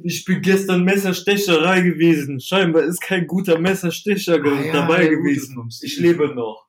Ich 0.04 0.26
bin 0.26 0.42
gestern 0.42 0.84
Messerstecherei 0.84 1.82
gewesen. 1.82 2.40
Scheinbar 2.40 2.84
ist 2.84 3.00
kein 3.00 3.28
guter 3.28 3.60
Messerstecher 3.60 4.40
Ah 4.44 4.62
ja, 4.62 4.74
dabei 4.74 5.08
gewesen. 5.08 5.70
Ich 5.82 6.00
lebe 6.00 6.34
noch. 6.34 6.66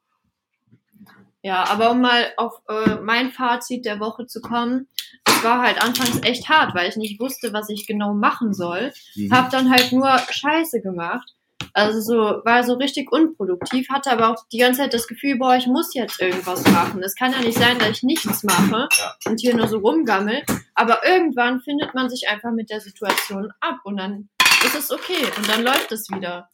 Ja, 1.43 1.65
aber 1.65 1.93
um 1.93 2.03
mal 2.03 2.27
auf 2.37 2.61
äh, 2.69 2.97
mein 3.03 3.31
Fazit 3.31 3.87
der 3.87 4.01
Woche 4.01 4.27
zu 4.27 4.41
kommen, 4.41 4.87
es 5.25 5.43
war 5.43 5.63
halt 5.63 5.81
anfangs 5.81 6.21
echt 6.23 6.49
hart, 6.49 6.75
weil 6.75 6.89
ich 6.89 6.97
nicht 6.97 7.21
wusste, 7.21 7.53
was 7.53 7.71
ich 7.71 7.87
genau 7.87 8.13
machen 8.13 8.53
soll. 8.53 8.93
Mhm. 9.15 9.33
Hab 9.33 9.51
dann 9.51 9.71
halt 9.71 9.93
nur 9.93 10.19
Scheiße 10.31 10.83
gemacht. 10.83 11.35
Also 11.79 12.01
so, 12.01 12.15
war 12.45 12.65
so 12.65 12.75
richtig 12.75 13.13
unproduktiv, 13.13 13.89
hatte 13.89 14.11
aber 14.11 14.31
auch 14.31 14.45
die 14.51 14.59
ganze 14.59 14.81
Zeit 14.81 14.95
das 14.95 15.07
Gefühl, 15.07 15.39
boah, 15.39 15.55
ich 15.55 15.69
muss 15.69 15.95
jetzt 15.95 16.21
irgendwas 16.21 16.65
machen. 16.73 17.01
Es 17.05 17.15
kann 17.15 17.31
ja 17.31 17.39
nicht 17.39 17.57
sein, 17.57 17.79
dass 17.79 17.91
ich 17.91 18.03
nichts 18.03 18.43
mache 18.43 18.89
Ja. 18.99 19.15
und 19.27 19.39
hier 19.39 19.55
nur 19.55 19.69
so 19.69 19.79
rumgammel. 19.79 20.43
Aber 20.75 21.07
irgendwann 21.07 21.61
findet 21.61 21.95
man 21.95 22.11
sich 22.11 22.29
einfach 22.29 22.51
mit 22.51 22.69
der 22.69 22.81
Situation 22.81 23.53
ab 23.61 23.77
und 23.85 23.97
dann 23.97 24.29
ist 24.65 24.75
es 24.75 24.91
okay 24.91 25.25
und 25.37 25.49
dann 25.49 25.63
läuft 25.63 25.93
es 25.93 26.11
wieder. 26.11 26.49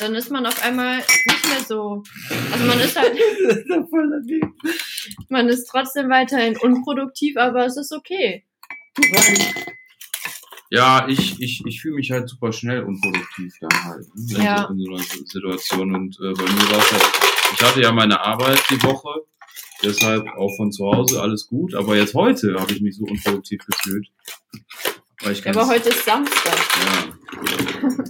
Dann 0.00 0.16
ist 0.16 0.32
man 0.32 0.44
auf 0.44 0.60
einmal 0.64 0.96
nicht 0.96 1.48
mehr 1.48 1.60
so, 1.64 2.02
also 2.52 2.64
man 2.64 2.80
ist 2.80 2.98
halt, 2.98 3.16
man 5.28 5.48
ist 5.48 5.66
trotzdem 5.66 6.10
weiterhin 6.10 6.58
unproduktiv, 6.58 7.36
aber 7.36 7.64
es 7.64 7.76
ist 7.76 7.92
okay. 7.92 8.44
Ja, 10.74 11.06
ich, 11.08 11.40
ich, 11.40 11.64
ich 11.66 11.80
fühle 11.80 11.96
mich 11.96 12.10
halt 12.10 12.28
super 12.28 12.52
schnell 12.52 12.82
unproduktiv 12.82 13.54
dann 13.60 13.84
halt. 13.84 14.06
Ne? 14.14 14.36
In 14.38 14.42
Ja. 14.42 14.66
so- 14.66 14.72
In 14.74 14.80
so 14.80 14.90
einer 14.90 15.02
Situation. 15.02 15.94
Und 15.94 16.18
äh, 16.20 16.32
bei 16.32 16.42
mir 16.42 16.70
war 16.70 16.78
es 16.78 16.92
halt, 16.92 17.04
ich 17.54 17.62
hatte 17.62 17.80
ja 17.80 17.92
meine 17.92 18.20
Arbeit 18.20 18.60
die 18.70 18.82
Woche, 18.82 19.10
deshalb 19.82 20.26
auch 20.36 20.54
von 20.56 20.72
zu 20.72 20.84
Hause 20.86 21.22
alles 21.22 21.46
gut. 21.46 21.74
Aber 21.74 21.96
jetzt 21.96 22.14
heute 22.14 22.56
habe 22.58 22.72
ich 22.72 22.80
mich 22.80 22.96
so 22.96 23.04
unproduktiv 23.04 23.60
gefühlt. 23.66 24.08
Weil 25.22 25.32
ich 25.32 25.38
Ja, 25.38 25.44
ganz- 25.44 25.56
aber 25.58 25.68
heute 25.68 25.88
ist 25.90 26.04
Samstag. 26.04 26.58
Ja. 26.86 28.04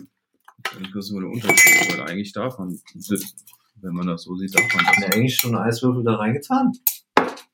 Das 0.94 1.04
ist 1.06 1.10
nur 1.12 1.20
der 1.20 1.30
Unterschied, 1.30 1.92
weil 1.98 2.00
eigentlich 2.08 2.32
darf 2.32 2.58
man, 2.58 2.80
wenn 3.82 3.92
man 3.94 4.06
das 4.06 4.22
so 4.22 4.34
sieht, 4.36 4.54
darf 4.54 4.74
man 4.74 4.84
Ja, 4.84 4.92
das. 5.08 5.14
eigentlich 5.16 5.36
schon 5.36 5.54
Eiswürfel 5.56 6.02
da 6.02 6.16
reingetan. 6.16 6.72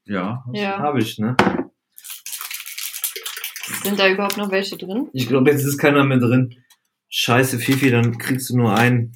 Ja. 0.05 0.45
Ja. 0.53 0.79
Habe 0.79 1.01
ich, 1.01 1.19
ne? 1.19 1.37
Sind 3.83 3.99
da 3.99 4.09
überhaupt 4.09 4.37
noch 4.37 4.51
welche 4.51 4.77
drin? 4.77 5.09
Ich 5.13 5.27
glaube, 5.27 5.51
jetzt 5.51 5.65
ist 5.65 5.79
keiner 5.79 6.05
mehr 6.05 6.19
drin. 6.19 6.55
Scheiße, 7.09 7.59
Fifi, 7.59 7.91
dann 7.91 8.19
kriegst 8.19 8.51
du 8.51 8.57
nur 8.57 8.75
einen. 8.75 9.13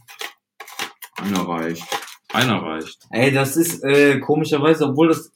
Einer 1.17 1.41
reicht. 1.41 1.85
Einer 2.33 2.63
reicht. 2.63 2.99
Ey, 3.11 3.33
das 3.33 3.57
ist 3.57 3.85
äh, 3.85 4.19
komischerweise, 4.19 4.87
obwohl 4.87 5.09
das 5.09 5.33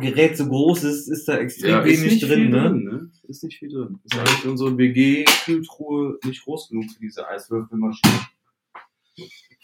Gerät 0.00 0.36
so 0.36 0.46
groß 0.46 0.84
ist, 0.84 1.08
ist 1.08 1.26
da 1.26 1.38
extrem 1.38 1.80
ist 1.80 1.84
wenig 1.84 2.12
nicht 2.12 2.22
drin, 2.22 2.40
viel 2.40 2.48
ne? 2.50 2.60
drin, 2.60 2.84
ne? 2.84 3.10
Ist 3.28 3.44
nicht 3.44 3.58
viel 3.58 3.70
drin. 3.70 3.98
Ist 4.04 4.18
eigentlich 4.18 4.46
unsere 4.46 4.76
WG-Kühltruhe 4.76 6.18
nicht 6.24 6.44
groß 6.44 6.68
genug 6.68 6.84
für 6.92 7.00
diese 7.00 7.26
Eiswürfelmaschine. 7.26 8.14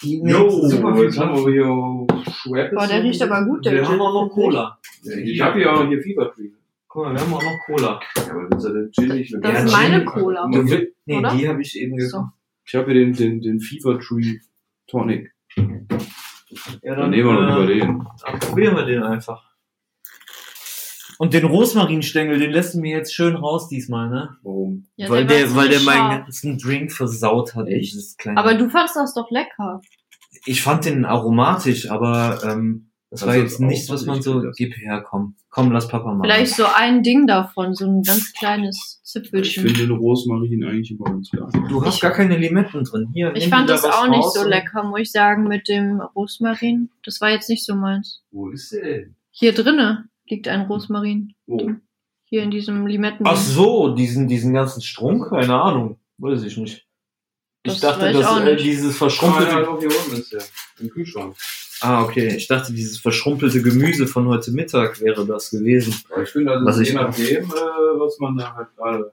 Die 0.03 0.17
Jo, 0.17 0.49
nimmt 0.49 0.71
super 0.71 0.95
viel 0.95 1.05
jetzt 1.05 1.19
haben 1.19 1.35
wir 1.35 1.53
hier 1.53 2.33
Schweppes. 2.33 2.79
Boah, 2.79 2.87
der 2.87 3.05
riecht 3.05 3.23
aber 3.23 3.45
gut, 3.45 3.65
der 3.65 3.73
Wir 3.75 3.89
haben 3.89 4.01
auch 4.01 4.27
noch. 4.27 4.31
Cola. 4.31 4.79
Ich 5.05 5.41
habe 5.41 5.59
hier 5.59 5.73
auch 5.73 5.87
hier 5.87 6.03
Fever 6.03 6.33
Tree. 6.33 6.51
Guck 6.93 7.05
mal, 7.07 7.15
wir 7.15 7.21
haben 7.23 7.33
auch 7.33 7.43
noch 7.43 7.59
Cola. 7.65 8.01
Ja, 8.17 8.31
aber 8.33 8.49
das 8.51 8.65
ist 8.65 8.69
ja 8.69 8.75
der 8.75 8.91
Gin. 9.25 9.41
Das 9.41 9.65
ist 9.65 9.73
meine 9.73 10.05
Cola. 10.05 10.47
Du 10.53 10.69
will- 10.69 10.95
Nee, 11.07 11.19
Oder? 11.19 11.35
die 11.35 11.49
habe 11.49 11.63
ich 11.63 11.77
eben 11.79 11.99
So. 11.99 12.19
gekauft. 12.19 12.33
Ich 12.65 12.75
habe 12.75 12.93
hier 12.93 13.01
den, 13.07 13.13
den, 13.15 13.41
den 13.41 13.61
Fever 13.61 13.99
Tree 13.99 14.39
Tonic. 14.87 15.33
Ja, 16.83 16.95
Dann 16.95 17.11
nehmen 17.11 17.29
wir 17.29 17.41
noch 17.41 17.57
äh, 17.59 17.63
über 17.63 17.67
den. 17.67 18.07
Dann 18.25 18.39
probieren 18.41 18.77
wir 18.77 18.85
den 18.85 19.03
einfach. 19.03 19.43
Und 21.19 21.35
den 21.35 21.45
Rosmarinstängel, 21.47 22.39
den 22.39 22.51
lässt 22.51 22.75
du 22.75 22.81
mir 22.81 22.97
jetzt 22.99 23.15
schön 23.15 23.37
raus 23.37 23.69
diesmal, 23.69 24.11
ne? 24.11 24.37
Warum? 24.43 24.85
Ja, 24.97 25.09
weil 25.09 25.23
war 25.23 25.29
der, 25.29 25.39
jetzt 25.41 25.57
weil 25.57 25.69
der 25.71 25.79
nicht 25.79 25.87
meinen 25.87 25.97
scharf. 26.11 26.23
ganzen 26.25 26.59
Drink 26.59 26.93
versaut 26.93 27.55
hat. 27.55 27.69
Echt? 27.69 27.93
dieses 27.95 28.17
kleine- 28.17 28.39
Aber 28.39 28.55
du 28.55 28.69
fandst 28.69 28.97
das 28.97 29.15
doch 29.15 29.31
lecker. 29.31 29.81
ich 30.45 30.63
fand 30.63 30.85
den 30.85 31.05
aromatisch, 31.05 31.91
aber 31.91 32.41
ähm, 32.45 32.91
das 33.13 33.27
war 33.27 33.37
ist 33.37 33.43
jetzt 33.43 33.61
nichts, 33.61 33.89
was 33.91 34.05
man 34.07 34.17
nicht 34.17 34.25
so, 34.25 34.43
gib 34.57 34.77
her, 34.77 35.03
komm, 35.07 35.37
komm, 35.51 35.71
lass 35.71 35.87
Papa 35.87 36.13
machen. 36.13 36.25
Vielleicht 36.25 36.55
so 36.57 36.65
ein 36.67 37.03
Ding 37.03 37.27
davon, 37.27 37.75
so 37.75 37.87
ein 37.87 38.03
ganz 38.03 38.33
kleines 38.33 39.01
Ich 39.05 39.11
Zipfelchen. 39.13 39.63
finde 39.65 39.81
den 39.87 39.91
Rosmarin 39.93 40.65
eigentlich 40.65 40.91
immer 40.91 41.05
ganz 41.11 41.31
geil. 41.31 41.47
Du 41.69 41.85
hast 41.85 41.97
Ich- 41.97 42.01
gar 42.01 42.11
keine 42.13 42.37
Limetten 42.39 42.83
drin. 42.85 43.11
Hier, 43.13 43.33
Ich 43.37 43.49
fand 43.49 43.69
das 43.71 43.83
da 43.83 43.91
auch 43.91 44.09
nicht 44.09 44.31
so 44.33 44.43
lecker, 44.49 44.83
muss 44.85 45.01
ich 45.01 45.13
sagen, 45.13 45.45
mit 45.47 45.69
dem 45.69 46.01
Rosmarin. 46.01 46.91
Das 47.05 47.21
war 47.21 47.31
jetzt 47.31 47.49
nicht 47.49 47.65
so 47.65 47.75
meins. 47.75 48.23
Wo 48.31 48.49
ist 48.51 48.73
der 48.73 48.83
denn? 48.83 49.17
Hier 49.31 49.53
drinne 49.53 50.09
liegt 50.27 50.49
ein 50.49 50.63
Rosmarin. 50.63 51.35
Wo? 51.47 51.71
Hier 52.25 52.43
in 52.43 52.51
diesem 52.51 52.87
Limetten. 52.87 53.27
Ach 53.27 53.37
so, 53.37 53.95
diesen, 53.95 54.27
diesen 54.27 54.55
ganzen 54.55 54.81
Strunk? 54.81 55.29
Keine 55.29 55.61
Ahnung. 55.61 55.99
Weiß 56.17 56.43
ich 56.45 56.57
nicht. 56.57 56.87
Ich 57.65 57.73
Das 57.75 57.81
dachte, 57.81 58.09
ich 58.09 58.17
dass 58.17 58.27
auch 58.27 58.41
äh, 58.41 58.55
nicht. 58.55 58.65
dieses 58.65 58.95
Ah, 58.95 58.99
verschrumpelte. 58.99 59.53
ja, 59.53 59.61
doch, 59.61 59.79
hier 59.79 59.91
unten 59.91 60.17
ist 60.19 60.33
der. 60.33 60.43
Im 60.81 60.89
Kühlschrank. 60.89 61.37
Ah, 61.83 62.03
okay. 62.05 62.37
Ich 62.37 62.47
dachte, 62.47 62.73
dieses 62.73 62.99
verschrumpelte 62.99 63.63
Gemüse 63.63 64.07
von 64.07 64.29
heute 64.29 64.53
Mittag 64.53 65.01
wäre 65.01 65.27
das 65.27 65.51
gewesen. 65.51 65.95
Aber 66.11 66.23
ich 66.23 66.29
finde, 66.29 66.53
das 66.53 66.79
Was 66.79 66.89
je 66.89 66.95
nachdem, 66.95 67.45
äh, 67.45 67.99
was 67.99 68.19
man 68.19 68.37
da 68.37 68.55
halt 68.55 68.69
gerade 68.77 69.11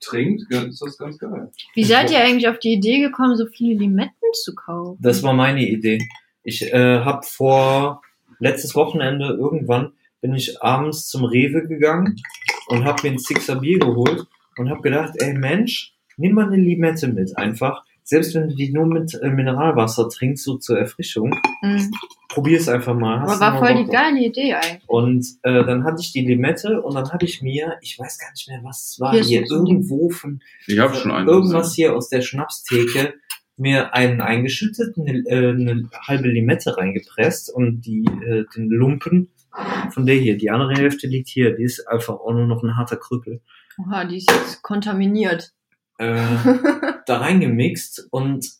trinkt, 0.00 0.50
ist 0.50 0.82
das 0.82 0.98
ganz 0.98 1.18
geil. 1.18 1.50
Wie 1.74 1.84
seid 1.84 2.10
ihr 2.10 2.18
eigentlich 2.18 2.48
auf 2.48 2.58
die 2.58 2.74
Idee 2.74 3.00
gekommen, 3.00 3.36
so 3.36 3.46
viele 3.46 3.78
Limetten 3.78 4.12
zu 4.34 4.54
kaufen? 4.54 4.98
Das 5.00 5.22
war 5.22 5.32
meine 5.32 5.66
Idee. 5.66 6.00
Ich 6.42 6.62
äh, 6.62 7.00
habe 7.00 7.24
vor 7.24 8.02
letztes 8.38 8.74
Wochenende 8.74 9.26
irgendwann 9.28 9.92
bin 10.20 10.34
ich 10.34 10.62
abends 10.62 11.08
zum 11.08 11.24
Rewe 11.24 11.66
gegangen 11.66 12.20
und 12.68 12.84
habe 12.84 13.02
mir 13.02 13.14
ein 13.14 13.18
Sixer 13.18 13.56
Bier 13.56 13.78
geholt 13.78 14.26
und 14.56 14.70
habe 14.70 14.82
gedacht, 14.82 15.14
ey 15.16 15.34
Mensch, 15.34 15.94
nimm 16.16 16.34
mal 16.34 16.46
eine 16.46 16.56
Limette 16.56 17.08
mit 17.08 17.36
einfach. 17.36 17.84
Selbst 18.04 18.34
wenn 18.34 18.48
du 18.48 18.54
die 18.54 18.72
nur 18.72 18.86
mit 18.86 19.14
äh, 19.22 19.28
Mineralwasser 19.30 20.08
trinkst, 20.08 20.44
so 20.44 20.56
zur 20.58 20.78
Erfrischung, 20.78 21.34
Mhm. 21.62 21.90
probier 22.28 22.58
es 22.58 22.68
einfach 22.68 22.94
mal. 22.94 23.18
Aber 23.20 23.30
Hast 23.32 23.40
war 23.40 23.58
voll 23.58 23.74
Bock 23.74 23.84
die 23.84 23.90
geile 23.90 24.18
Idee 24.20 24.54
eigentlich. 24.54 24.82
Und 24.88 25.24
äh, 25.42 25.64
dann 25.64 25.84
hatte 25.84 26.00
ich 26.00 26.12
die 26.12 26.26
Limette 26.26 26.82
und 26.82 26.94
dann 26.94 27.10
habe 27.12 27.24
ich 27.24 27.40
mir, 27.42 27.76
ich 27.80 27.98
weiß 27.98 28.18
gar 28.18 28.30
nicht 28.32 28.48
mehr, 28.48 28.60
was 28.64 28.90
es 28.90 29.00
war, 29.00 29.12
Hier 29.12 29.22
hier 29.22 29.44
irgendwo 29.50 30.10
von 30.10 30.40
Ich 30.66 30.78
habe 30.78 30.94
schon 30.94 31.12
einen. 31.12 31.28
irgendwas 31.28 31.74
hier 31.74 31.94
aus 31.94 32.08
der 32.08 32.22
Schnapstheke 32.22 33.14
mir 33.56 33.94
einen 33.94 34.20
eingeschüttet, 34.20 34.96
eine, 34.98 35.18
äh, 35.28 35.50
eine 35.50 35.88
halbe 36.06 36.28
Limette 36.28 36.76
reingepresst 36.76 37.52
und 37.54 37.82
die 37.82 38.04
äh, 38.26 38.44
den 38.56 38.68
Lumpen 38.70 39.28
von 39.90 40.06
der 40.06 40.16
hier, 40.16 40.38
die 40.38 40.50
andere 40.50 40.72
Hälfte 40.74 41.06
liegt 41.06 41.28
hier, 41.28 41.54
die 41.54 41.64
ist 41.64 41.86
einfach 41.86 42.14
auch 42.14 42.32
nur 42.32 42.46
noch 42.46 42.62
ein 42.62 42.76
harter 42.76 42.96
Krüppel. 42.96 43.42
Oha, 43.78 44.04
die 44.06 44.16
ist 44.16 44.30
jetzt 44.30 44.62
kontaminiert. 44.62 45.52
Äh, 45.98 46.16
da 47.06 47.18
reingemixt 47.18 48.08
und 48.10 48.50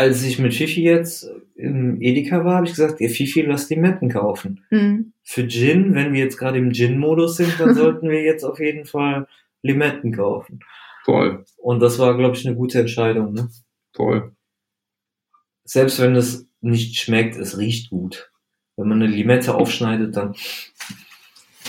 als 0.00 0.22
ich 0.22 0.38
mit 0.38 0.54
Fifi 0.54 0.82
jetzt 0.82 1.30
im 1.56 2.00
Edeka 2.00 2.42
war, 2.42 2.56
habe 2.56 2.66
ich 2.66 2.72
gesagt, 2.72 3.02
ihr 3.02 3.10
Fifi, 3.10 3.42
lass 3.42 3.68
Limetten 3.68 4.08
kaufen. 4.08 4.64
Mhm. 4.70 5.12
Für 5.22 5.46
Gin, 5.46 5.94
wenn 5.94 6.14
wir 6.14 6.20
jetzt 6.20 6.38
gerade 6.38 6.56
im 6.56 6.72
Gin-Modus 6.72 7.36
sind, 7.36 7.60
dann 7.60 7.74
sollten 7.74 8.08
wir 8.08 8.22
jetzt 8.22 8.42
auf 8.44 8.58
jeden 8.60 8.86
Fall 8.86 9.28
Limetten 9.60 10.12
kaufen. 10.12 10.60
Voll, 11.04 11.44
Und 11.58 11.80
das 11.80 11.98
war, 11.98 12.16
glaube 12.16 12.34
ich, 12.34 12.46
eine 12.46 12.56
gute 12.56 12.80
Entscheidung. 12.80 13.34
Ne? 13.34 13.50
voll. 13.94 14.32
Selbst 15.64 16.00
wenn 16.00 16.16
es 16.16 16.48
nicht 16.60 16.98
schmeckt, 16.98 17.36
es 17.36 17.58
riecht 17.58 17.90
gut. 17.90 18.30
Wenn 18.76 18.88
man 18.88 19.02
eine 19.02 19.12
Limette 19.12 19.54
aufschneidet, 19.54 20.16
dann. 20.16 20.34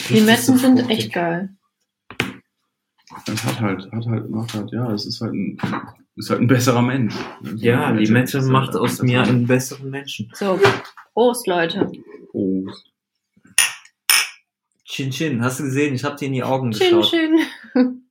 Limetten 0.09 0.41
so 0.41 0.57
sind 0.57 0.89
echt 0.89 1.11
geil. 1.11 1.49
Es 3.27 3.43
hat 3.43 3.59
halt, 3.59 3.91
hat 3.91 4.05
halt, 4.05 4.29
macht 4.29 4.53
halt, 4.53 4.71
ja, 4.71 4.91
es 4.91 5.05
ist 5.05 5.21
halt 5.21 5.33
ein 5.33 5.57
ist 6.15 6.29
halt 6.29 6.41
ein 6.41 6.47
besserer 6.47 6.81
Mensch. 6.81 7.15
Ja, 7.55 7.89
Limette 7.91 8.37
ist 8.37 8.43
halt 8.43 8.51
macht 8.53 8.75
aus 8.75 9.01
mir 9.01 9.21
einen 9.23 9.39
Mensch. 9.39 9.47
besseren 9.47 9.89
Menschen. 9.89 10.31
So, 10.33 10.59
Prost, 11.13 11.47
Leute. 11.47 11.91
Oh. 12.33 12.65
Chin 14.85 15.11
Chin, 15.11 15.41
hast 15.43 15.59
du 15.59 15.63
gesehen? 15.63 15.95
Ich 15.95 16.03
hab 16.03 16.17
dir 16.17 16.25
in 16.25 16.33
die 16.33 16.43
Augen 16.43 16.73
Schön, 16.73 16.97
geschaut. 16.97 17.07
schön. 17.07 17.39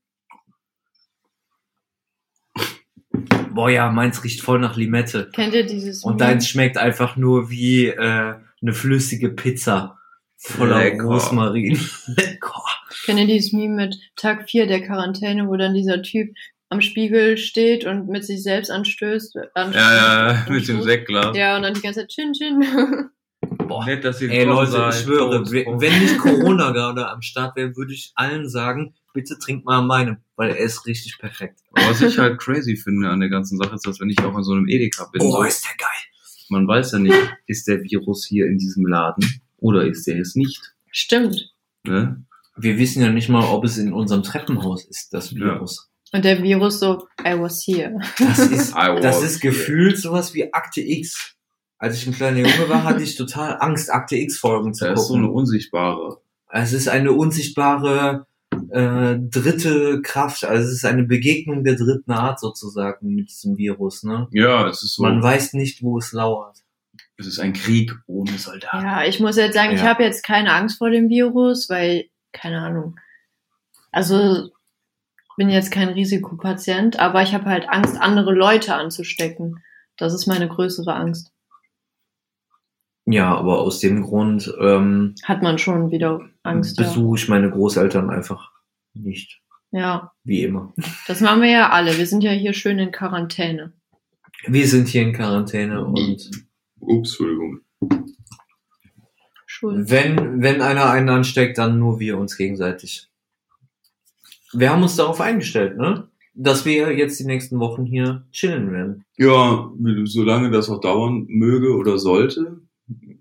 Boah 3.54 3.68
ja, 3.68 3.90
meins 3.90 4.22
riecht 4.24 4.40
voll 4.40 4.60
nach 4.60 4.76
Limette. 4.76 5.28
Kennt 5.32 5.52
ihr 5.54 5.66
dieses 5.66 6.04
Und 6.04 6.20
deins 6.20 6.48
schmeckt 6.48 6.78
einfach 6.78 7.16
nur 7.16 7.50
wie 7.50 7.86
äh, 7.88 8.34
eine 8.62 8.72
flüssige 8.72 9.28
Pizza. 9.28 9.98
Voller 10.38 10.78
Lecker. 10.78 11.04
Rosmarin. 11.04 11.78
Lecker. 12.06 12.62
Kennt 13.04 13.18
ihr 13.20 13.26
dieses 13.26 13.52
Meme 13.52 13.74
mit 13.86 13.96
Tag 14.16 14.48
4 14.48 14.66
der 14.66 14.82
Quarantäne, 14.82 15.48
wo 15.48 15.56
dann 15.56 15.74
dieser 15.74 16.02
Typ 16.02 16.30
am 16.68 16.80
Spiegel 16.80 17.36
steht 17.36 17.84
und 17.84 18.08
mit 18.08 18.24
sich 18.24 18.42
selbst 18.42 18.70
anstößt? 18.70 19.36
anstößt 19.54 19.74
Ja, 19.80 20.32
ja, 20.32 20.46
mit 20.48 20.68
dem? 20.68 20.82
Sektglas. 20.82 21.36
Ja, 21.36 21.56
und 21.56 21.62
dann 21.62 21.74
die 21.74 21.80
ganze 21.80 22.00
Zeit 22.00 22.08
Chin 22.10 22.32
Chin. 22.32 22.64
Boah. 23.66 23.84
Nett, 23.86 24.04
dass 24.04 24.20
ihr 24.20 24.30
Ey 24.30 24.44
Leute, 24.44 24.70
seid. 24.72 24.94
ich 24.94 25.00
schwöre, 25.00 25.44
wenn 25.50 25.98
nicht 26.00 26.18
Corona 26.18 26.72
gerade 26.72 27.08
am 27.08 27.22
Start 27.22 27.56
wäre, 27.56 27.76
würde 27.76 27.92
ich 27.92 28.12
allen 28.16 28.48
sagen, 28.48 28.94
bitte 29.14 29.38
trinkt 29.38 29.64
mal 29.64 29.78
an 29.78 29.86
meinem, 29.86 30.16
weil 30.36 30.50
er 30.50 30.58
ist 30.58 30.86
richtig 30.86 31.18
perfekt. 31.18 31.60
Was 31.72 32.00
ich 32.02 32.18
halt 32.18 32.38
crazy 32.40 32.76
finde 32.76 33.08
an 33.08 33.20
der 33.20 33.28
ganzen 33.28 33.58
Sache 33.58 33.74
ist, 33.74 33.86
dass 33.86 34.00
wenn 34.00 34.10
ich 34.10 34.18
auch 34.20 34.36
in 34.36 34.42
so 34.42 34.52
einem 34.52 34.68
Edeka 34.68 35.08
bin, 35.12 35.22
Oh, 35.22 35.30
so, 35.32 35.42
ist 35.44 35.64
der 35.64 35.76
geil. 35.76 35.88
man 36.48 36.66
weiß 36.66 36.92
ja 36.92 36.98
nicht, 36.98 37.16
ist 37.46 37.66
der 37.68 37.82
Virus 37.82 38.26
hier 38.26 38.46
in 38.46 38.58
diesem 38.58 38.86
Laden 38.86 39.24
oder 39.58 39.84
ist 39.84 40.06
der 40.06 40.18
es 40.18 40.34
nicht. 40.34 40.60
Stimmt. 40.90 41.52
Ne? 41.84 42.24
Wir 42.60 42.78
wissen 42.78 43.02
ja 43.02 43.10
nicht 43.10 43.28
mal, 43.28 43.44
ob 43.44 43.64
es 43.64 43.78
in 43.78 43.92
unserem 43.92 44.22
Treppenhaus 44.22 44.84
ist, 44.84 45.12
das 45.12 45.34
Virus. 45.34 45.88
Und 46.12 46.24
der 46.24 46.42
Virus 46.42 46.80
so, 46.80 47.06
I 47.20 47.38
was 47.38 47.62
here. 47.66 47.96
Das 48.18 48.38
ist, 48.50 48.74
das 48.74 49.22
ist 49.22 49.40
gefühlt 49.40 49.96
sowas 49.98 50.34
wie 50.34 50.52
Akte 50.52 50.80
X. 50.80 51.36
Als 51.78 51.96
ich 51.96 52.06
ein 52.06 52.12
kleiner 52.14 52.38
Junge 52.38 52.68
war, 52.68 52.84
hatte 52.84 53.02
ich 53.02 53.16
total 53.16 53.56
Angst, 53.60 53.90
Akte 53.90 54.16
X-Folgen 54.16 54.74
zu 54.74 54.84
Da 54.84 54.92
ist 54.92 55.06
so 55.06 55.14
eine 55.14 55.22
gucken. 55.26 55.36
unsichtbare. 55.38 56.18
es 56.50 56.72
ist 56.72 56.88
eine 56.88 57.12
unsichtbare 57.12 58.26
äh, 58.70 59.16
dritte 59.18 60.02
Kraft, 60.02 60.44
also 60.44 60.66
es 60.68 60.74
ist 60.74 60.84
eine 60.84 61.04
Begegnung 61.04 61.64
der 61.64 61.76
dritten 61.76 62.10
Art 62.10 62.38
sozusagen 62.40 63.14
mit 63.14 63.30
diesem 63.30 63.56
Virus. 63.56 64.02
Ne? 64.02 64.28
Ja, 64.32 64.68
es 64.68 64.82
ist 64.82 64.96
so. 64.96 65.02
Man 65.04 65.22
weiß 65.22 65.54
nicht, 65.54 65.82
wo 65.82 65.96
es 65.98 66.12
lauert. 66.12 66.58
es 67.16 67.26
ist 67.26 67.38
ein 67.38 67.52
Krieg 67.54 67.94
ohne 68.06 68.36
Soldaten. 68.36 68.84
Ja, 68.84 69.04
ich 69.04 69.18
muss 69.20 69.36
jetzt 69.36 69.54
sagen, 69.54 69.72
ich 69.74 69.80
Ja. 69.80 69.86
habe 69.88 70.02
jetzt 70.02 70.22
keine 70.24 70.52
Angst 70.52 70.78
vor 70.78 70.90
dem 70.90 71.08
Virus, 71.08 71.70
weil, 71.70 72.06
keine 72.32 72.60
Ahnung. 72.60 72.98
Also, 73.92 74.46
ich 74.46 75.36
bin 75.36 75.50
jetzt 75.50 75.70
kein 75.70 75.88
Risikopatient, 75.88 76.98
aber 76.98 77.22
ich 77.22 77.34
habe 77.34 77.46
halt 77.46 77.68
Angst, 77.68 77.96
andere 78.00 78.32
Leute 78.32 78.74
anzustecken. 78.74 79.62
Das 79.96 80.14
ist 80.14 80.26
meine 80.26 80.48
größere 80.48 80.94
Angst. 80.94 81.32
Ja, 83.06 83.34
aber 83.36 83.60
aus 83.60 83.80
dem 83.80 84.02
Grund 84.02 84.52
ähm, 84.60 85.14
Hat 85.24 85.42
man 85.42 85.58
schon 85.58 85.90
wieder 85.90 86.20
Angst, 86.42 86.78
ja. 86.78 86.84
besuche 86.84 87.16
ich 87.18 87.28
meine 87.28 87.50
Großeltern 87.50 88.10
einfach 88.10 88.52
nicht. 88.94 89.40
Ja, 89.72 90.12
Wie 90.24 90.44
immer. 90.44 90.72
das 91.06 91.20
machen 91.20 91.42
wir 91.42 91.50
ja 91.50 91.70
alle. 91.70 91.96
Wir 91.96 92.06
sind 92.06 92.22
ja 92.22 92.32
hier 92.32 92.52
schön 92.52 92.78
in 92.78 92.92
Quarantäne. 92.92 93.72
Wir 94.46 94.66
sind 94.66 94.88
hier 94.88 95.02
in 95.02 95.12
Quarantäne 95.12 95.84
und 95.84 96.30
Ups, 96.80 97.10
Entschuldigung. 97.10 97.60
Schuld. 99.60 99.90
wenn, 99.90 100.40
wenn 100.42 100.62
einer 100.62 100.88
einen 100.90 101.10
ansteckt, 101.10 101.58
dann 101.58 101.78
nur 101.78 102.00
wir 102.00 102.16
uns 102.16 102.36
gegenseitig. 102.36 103.08
Wir 104.52 104.70
haben 104.70 104.82
uns 104.82 104.96
darauf 104.96 105.20
eingestellt, 105.20 105.76
ne? 105.76 106.08
Dass 106.34 106.64
wir 106.64 106.96
jetzt 106.96 107.20
die 107.20 107.24
nächsten 107.26 107.58
Wochen 107.60 107.84
hier 107.84 108.24
chillen 108.32 108.72
werden. 108.72 109.04
Ja, 109.16 109.70
solange 110.04 110.50
das 110.50 110.70
auch 110.70 110.80
dauern 110.80 111.26
möge 111.28 111.76
oder 111.76 111.98
sollte. 111.98 112.60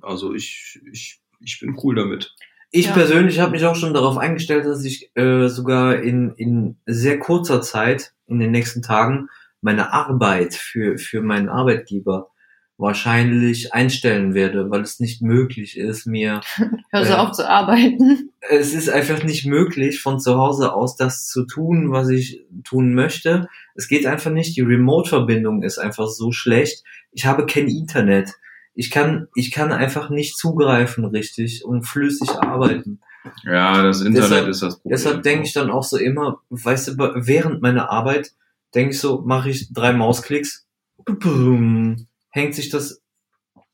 Also 0.01 0.33
ich, 0.33 0.79
ich, 0.91 1.19
ich 1.41 1.59
bin 1.59 1.77
cool 1.83 1.95
damit. 1.95 2.33
Ich 2.71 2.85
Ja. 2.85 2.93
persönlich 2.93 3.39
habe 3.39 3.51
mich 3.51 3.65
auch 3.65 3.75
schon 3.75 3.93
darauf 3.93 4.17
eingestellt, 4.17 4.65
dass 4.65 4.85
ich 4.85 5.11
äh, 5.15 5.49
sogar 5.49 6.01
in, 6.01 6.33
in 6.35 6.77
sehr 6.85 7.19
kurzer 7.19 7.61
Zeit, 7.61 8.13
in 8.27 8.39
den 8.39 8.51
nächsten 8.51 8.81
Tagen, 8.81 9.27
meine 9.61 9.91
Arbeit 9.91 10.53
für, 10.53 10.97
für 10.97 11.21
meinen 11.21 11.49
Arbeitgeber 11.49 12.29
wahrscheinlich 12.79 13.73
einstellen 13.73 14.33
werde, 14.33 14.71
weil 14.71 14.81
es 14.81 14.99
nicht 14.99 15.21
möglich 15.21 15.77
ist, 15.77 16.05
mir 16.07 16.41
Hör 16.91 17.05
so 17.05 17.11
Ja. 17.13 17.23
auf 17.23 17.31
zu 17.33 17.47
arbeiten. 17.47 18.31
es 18.49 18.73
ist 18.73 18.89
einfach 18.89 19.21
nicht 19.23 19.45
möglich, 19.45 20.01
von 20.01 20.19
zu 20.19 20.35
Hause 20.37 20.73
aus 20.73 20.95
das 20.95 21.27
zu 21.27 21.45
tun, 21.45 21.91
was 21.91 22.09
ich 22.09 22.41
tun 22.63 22.93
möchte. 22.93 23.47
Es 23.75 23.87
geht 23.87 24.05
einfach 24.05 24.31
nicht. 24.31 24.55
Die 24.57 24.61
Remote-Verbindung 24.61 25.61
ist 25.61 25.77
einfach 25.77 26.07
so 26.07 26.31
schlecht. 26.31 26.83
Ich 27.11 27.25
habe 27.25 27.45
kein 27.45 27.67
Internet. 27.67 28.31
Ich 28.75 28.91
kann, 28.91 29.27
ich 29.35 29.51
kann 29.51 29.71
einfach 29.73 30.09
nicht 30.09 30.37
zugreifen 30.37 31.03
richtig 31.05 31.65
und 31.65 31.83
flüssig 31.83 32.29
arbeiten. 32.29 33.01
Ja, 33.43 33.83
das 33.83 33.99
Internet 33.99 34.29
Deshalb- 34.31 34.47
ist 34.47 34.61
das 34.61 34.75
Problem. 34.79 34.91
Deshalb 34.97 35.23
denke 35.23 35.45
ich 35.45 35.53
dann 35.53 35.69
auch 35.69 35.83
so 35.83 35.97
immer, 35.97 36.39
weißt 36.49 36.87
du, 36.87 36.97
während 36.97 37.61
meiner 37.61 37.89
Arbeit 37.91 38.31
denke 38.73 38.91
ich 38.91 38.99
so, 38.99 39.21
mache 39.25 39.49
ich 39.49 39.73
drei 39.73 39.91
Mausklicks, 39.91 40.65
hängt 42.29 42.55
sich 42.55 42.69
das 42.69 43.01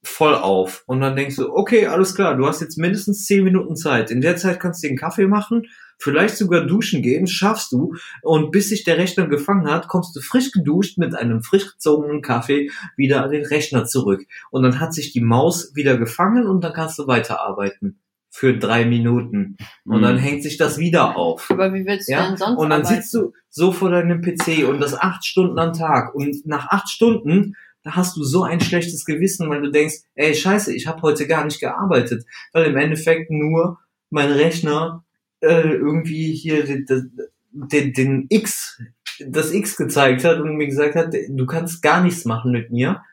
voll 0.04 0.36
auf. 0.36 0.84
Und 0.86 1.02
dann 1.02 1.16
denkst 1.16 1.36
du, 1.38 1.52
okay, 1.52 1.88
alles 1.88 2.14
klar, 2.16 2.36
du 2.38 2.46
hast 2.46 2.62
jetzt 2.62 2.78
mindestens 2.78 3.26
zehn 3.26 3.44
Minuten 3.44 3.76
Zeit. 3.76 4.12
In 4.12 4.22
der 4.22 4.38
Zeit 4.38 4.60
kannst 4.60 4.84
du 4.84 4.88
dir 4.88 4.92
einen 4.92 5.00
Kaffee 5.00 5.26
machen, 5.26 5.64
vielleicht 5.98 6.38
sogar 6.38 6.62
duschen 6.66 7.02
gehen, 7.02 7.26
schaffst 7.26 7.72
du. 7.72 7.96
Und 8.22 8.52
bis 8.52 8.70
sich 8.70 8.84
der 8.84 8.98
Rechner 8.98 9.28
gefangen 9.28 9.68
hat, 9.70 9.88
kommst 9.88 10.16
du 10.16 10.22
frisch 10.22 10.52
geduscht 10.52 10.98
mit 11.00 11.16
einem 11.16 11.42
frisch 11.42 11.72
gezogenen 11.72 12.22
Kaffee 12.22 12.70
wieder 12.98 13.24
an 13.24 13.32
den 13.32 13.46
Rechner 13.46 13.86
zurück. 13.86 14.24
Und 14.52 14.62
dann 14.62 14.80
hat 14.80 14.94
sich 14.94 15.12
die 15.12 15.22
Maus 15.22 15.72
wieder 15.76 15.98
gefangen 15.98 16.46
und 16.46 16.64
dann 16.64 16.74
kannst 16.74 17.00
du 17.00 17.08
weiterarbeiten. 17.08 18.00
Für 18.30 18.56
drei 18.58 18.84
Minuten. 18.86 19.56
Und 19.86 20.02
dann 20.02 20.16
Mhm. 20.16 20.20
hängt 20.20 20.44
sich 20.44 20.58
das 20.58 20.78
wieder 20.78 21.16
auf. 21.16 21.50
Aber 21.50 21.74
wie 21.74 21.86
willst 21.86 22.10
du 22.10 22.12
Ja, 22.14 22.28
denn 22.28 22.38
sonst 22.38 22.58
Und 22.60 22.70
dann 22.70 22.82
arbeiten? 22.82 23.02
sitzt 23.02 23.14
du 23.14 23.32
so 23.50 23.72
vor 23.72 23.90
deinem 23.90 24.22
PC 24.22 24.66
und 24.68 24.82
das 24.82 24.94
acht 24.94 25.26
Stunden 25.26 25.58
am 25.58 25.72
Tag. 25.74 26.14
Und 26.14 26.46
nach 26.46 26.68
acht 26.68 26.90
Stunden, 26.90 27.56
da 27.86 27.96
hast 27.96 28.18
du 28.18 28.24
so 28.24 28.44
ein 28.44 28.60
schlechtes 28.60 29.06
Gewissen, 29.06 29.48
weil 29.48 29.62
du 29.62 29.72
denkst, 29.72 29.98
ey, 30.16 30.34
scheiße, 30.34 30.76
ich 30.76 30.88
habe 30.88 31.04
heute 31.04 31.28
gar 31.28 31.46
nicht 31.46 31.60
gearbeitet. 31.60 32.26
Weil 32.52 32.66
im 32.66 32.78
Endeffekt 32.78 33.30
nur 33.30 33.78
mein 34.10 34.32
Rechner 34.32 35.06
äh, 35.40 35.70
irgendwie 35.70 36.34
hier 36.34 36.66
den, 36.66 37.12
den, 37.52 37.94
den 37.94 38.26
X, 38.30 38.82
das 39.20 39.54
X 39.54 39.78
gezeigt 39.78 40.24
hat 40.24 40.40
und 40.40 40.56
mir 40.56 40.66
gesagt 40.66 40.96
hat, 40.96 41.14
du 41.14 41.46
kannst 41.46 41.84
gar 41.84 42.04
nichts 42.04 42.26
machen 42.26 42.52
mit 42.52 42.72
mir. 42.72 43.04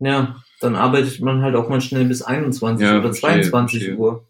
Ja, 0.00 0.42
dann 0.60 0.74
arbeitet 0.74 1.20
man 1.20 1.42
halt 1.42 1.54
auch 1.54 1.68
mal 1.68 1.80
schnell 1.80 2.06
bis 2.06 2.22
21 2.22 2.84
Ja, 2.84 2.98
oder 2.98 3.14
verstehe, 3.14 3.42
22 3.42 3.84
verstehe. 3.84 3.96
Uhr. 3.96 4.26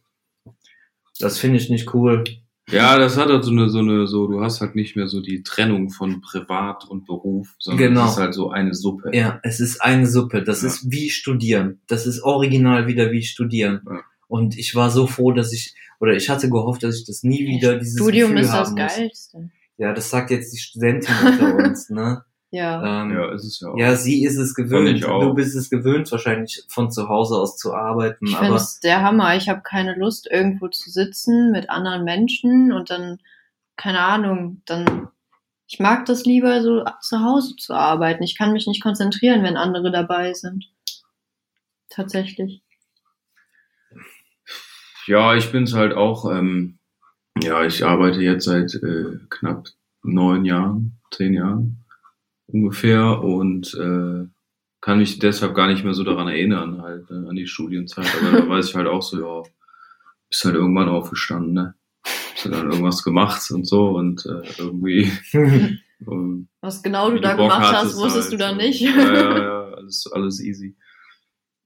Das 1.21 1.39
finde 1.39 1.57
ich 1.57 1.71
nicht 1.71 1.95
cool. 1.95 2.25
Ja, 2.73 2.99
das 2.99 3.17
hat 3.17 3.29
halt 3.29 3.45
so 3.45 3.51
eine, 3.51 3.69
so 3.69 3.79
eine, 3.81 4.07
so, 4.07 4.27
du 4.27 4.41
hast 4.41 4.61
halt 4.61 4.75
nicht 4.75 4.97
mehr 4.97 5.07
so 5.09 5.21
die 5.21 5.43
Trennung 5.43 5.91
von 5.91 6.21
Privat 6.21 6.85
und 6.89 7.07
Beruf, 7.07 7.55
sondern 7.59 7.89
Genau. 7.89 8.05
es 8.07 8.13
ist 8.13 8.19
halt 8.19 8.35
so 8.35 8.51
eine 8.51 8.75
Suppe. 8.75 9.11
Ja, 9.15 9.39
es 9.43 9.61
ist 9.61 9.81
eine 9.83 10.07
Suppe. 10.07 10.43
Das 10.43 10.63
Ja. 10.63 10.69
ist 10.69 10.91
wie 10.91 11.11
studieren. 11.11 11.81
Das 11.87 12.07
ist 12.07 12.23
original 12.23 12.87
wieder 12.87 13.11
wie 13.13 13.23
studieren. 13.23 13.81
Ja. 13.89 14.01
Und 14.29 14.57
ich 14.59 14.75
war 14.75 14.91
so 14.91 15.07
froh, 15.07 15.33
dass 15.33 15.53
ich, 15.53 15.75
oder 16.01 16.15
ich 16.15 16.29
hatte 16.31 16.49
gehofft, 16.49 16.83
dass 16.83 16.99
ich 16.99 17.05
das 17.05 17.23
nie 17.23 17.47
wieder 17.47 17.79
dieses 17.79 17.97
Studium 18.01 18.31
Gefühl 18.31 18.45
ist 18.45 18.53
das 18.53 18.69
haben 18.69 18.71
muss. 18.83 18.97
Geilste. 18.97 19.51
Ja, 19.79 19.93
das 19.93 20.11
sagt 20.11 20.31
jetzt 20.31 20.53
die 20.53 20.59
Studentin 20.59 21.15
unter 21.25 21.55
uns, 21.57 21.91
ne? 21.91 22.25
Ja. 22.53 23.03
Ähm, 23.03 23.13
ja. 23.13 23.29
Ja, 23.29 23.33
ist 23.33 23.45
es 23.45 23.61
ja 23.61 23.69
auch. 23.69 23.97
sie 23.97 24.25
ist 24.25 24.37
es 24.37 24.55
gewöhnt. 24.55 24.91
ich 24.91 25.07
auch. 25.07 25.23
Du 25.23 25.35
bist 25.35 25.57
es 25.57 25.71
gewöhnt, 25.71 26.13
wahrscheinlich 26.13 26.63
von 26.69 26.91
zu 26.91 27.09
Hause 27.09 27.37
aus 27.37 27.57
zu 27.57 27.73
arbeiten. 27.73 28.27
Ich 28.27 28.37
finde 28.37 28.57
es 28.57 28.79
der 28.79 29.03
Hammer. 29.03 29.35
Ich 29.37 29.49
habe 29.49 29.63
keine 29.63 29.95
Lust, 29.97 30.31
irgendwo 30.31 30.69
zu 30.69 30.91
sitzen 30.91 31.51
mit 31.51 31.71
anderen 31.71 32.05
Menschen 32.05 32.71
und 32.73 32.91
dann, 32.91 33.21
keine 33.77 34.01
Ahnung, 34.01 34.61
dann. 34.67 35.09
Ich 35.67 35.81
mag 35.81 36.05
das 36.05 36.27
lieber, 36.27 36.61
so 36.61 36.85
zu 37.01 37.21
Hause 37.21 37.57
zu 37.57 37.73
arbeiten. 37.73 38.23
Ich 38.23 38.37
kann 38.37 38.53
mich 38.53 38.67
nicht 38.67 38.83
konzentrieren, 38.83 39.43
wenn 39.43 39.57
andere 39.57 39.91
dabei 39.91 40.35
sind. 40.35 40.67
Tatsächlich. 41.89 42.61
Ja, 45.07 45.35
ich 45.35 45.51
bin's 45.51 45.73
halt 45.73 45.95
auch. 45.95 46.31
Ähm, 46.31 46.79
ja, 47.43 47.65
ich 47.65 47.83
arbeite 47.87 48.21
jetzt 48.21 48.45
seit 48.45 48.75
äh, 48.75 49.19
knapp 49.31 49.69
neun 50.03 50.45
Jahren, 50.45 51.01
zehn 51.11 51.33
Jahren 51.33 51.82
ungefähr 52.53 53.23
und 53.23 53.75
äh, 53.75 54.27
kann 54.81 54.99
mich 54.99 55.19
deshalb 55.19 55.55
gar 55.55 55.69
nicht 55.69 55.85
mehr 55.85 55.95
so 55.95 56.05
daran 56.05 56.29
erinnern, 56.29 56.83
halt 56.83 57.11
äh, 57.11 57.15
an 57.15 57.37
die 57.37 57.47
Studienzeit. 57.47 58.07
Aber 58.21 58.39
da 58.41 58.49
weiß 58.49 58.69
ich 58.69 58.75
halt 58.75 58.89
auch 58.89 59.03
so, 59.03 59.21
ja, 59.21 59.49
bist 60.29 60.45
halt 60.45 60.57
irgendwann 60.57 60.89
aufgestanden, 60.89 61.53
ne? 61.53 61.75
Hast 62.05 62.47
du 62.47 62.51
dann 62.51 62.71
irgendwas 62.71 63.03
gemacht 63.05 63.51
und 63.51 63.67
so 63.67 63.91
und 63.91 64.27
äh, 64.27 64.43
irgendwie. 64.59 65.11
Ähm, 66.11 66.49
Was 66.61 66.83
genau 66.83 67.13
du 67.13 67.21
da 67.21 67.35
gemacht 67.35 67.73
hast, 67.73 67.97
wusstest 67.97 68.31
halt, 68.31 68.33
du 68.33 68.37
da 68.37 68.51
so. 68.51 68.57
nicht. 68.57 68.81
Ja, 68.81 68.97
ja, 68.97 69.39
ja, 69.39 69.65
alles, 69.75 70.11
alles 70.13 70.41
easy. 70.41 70.75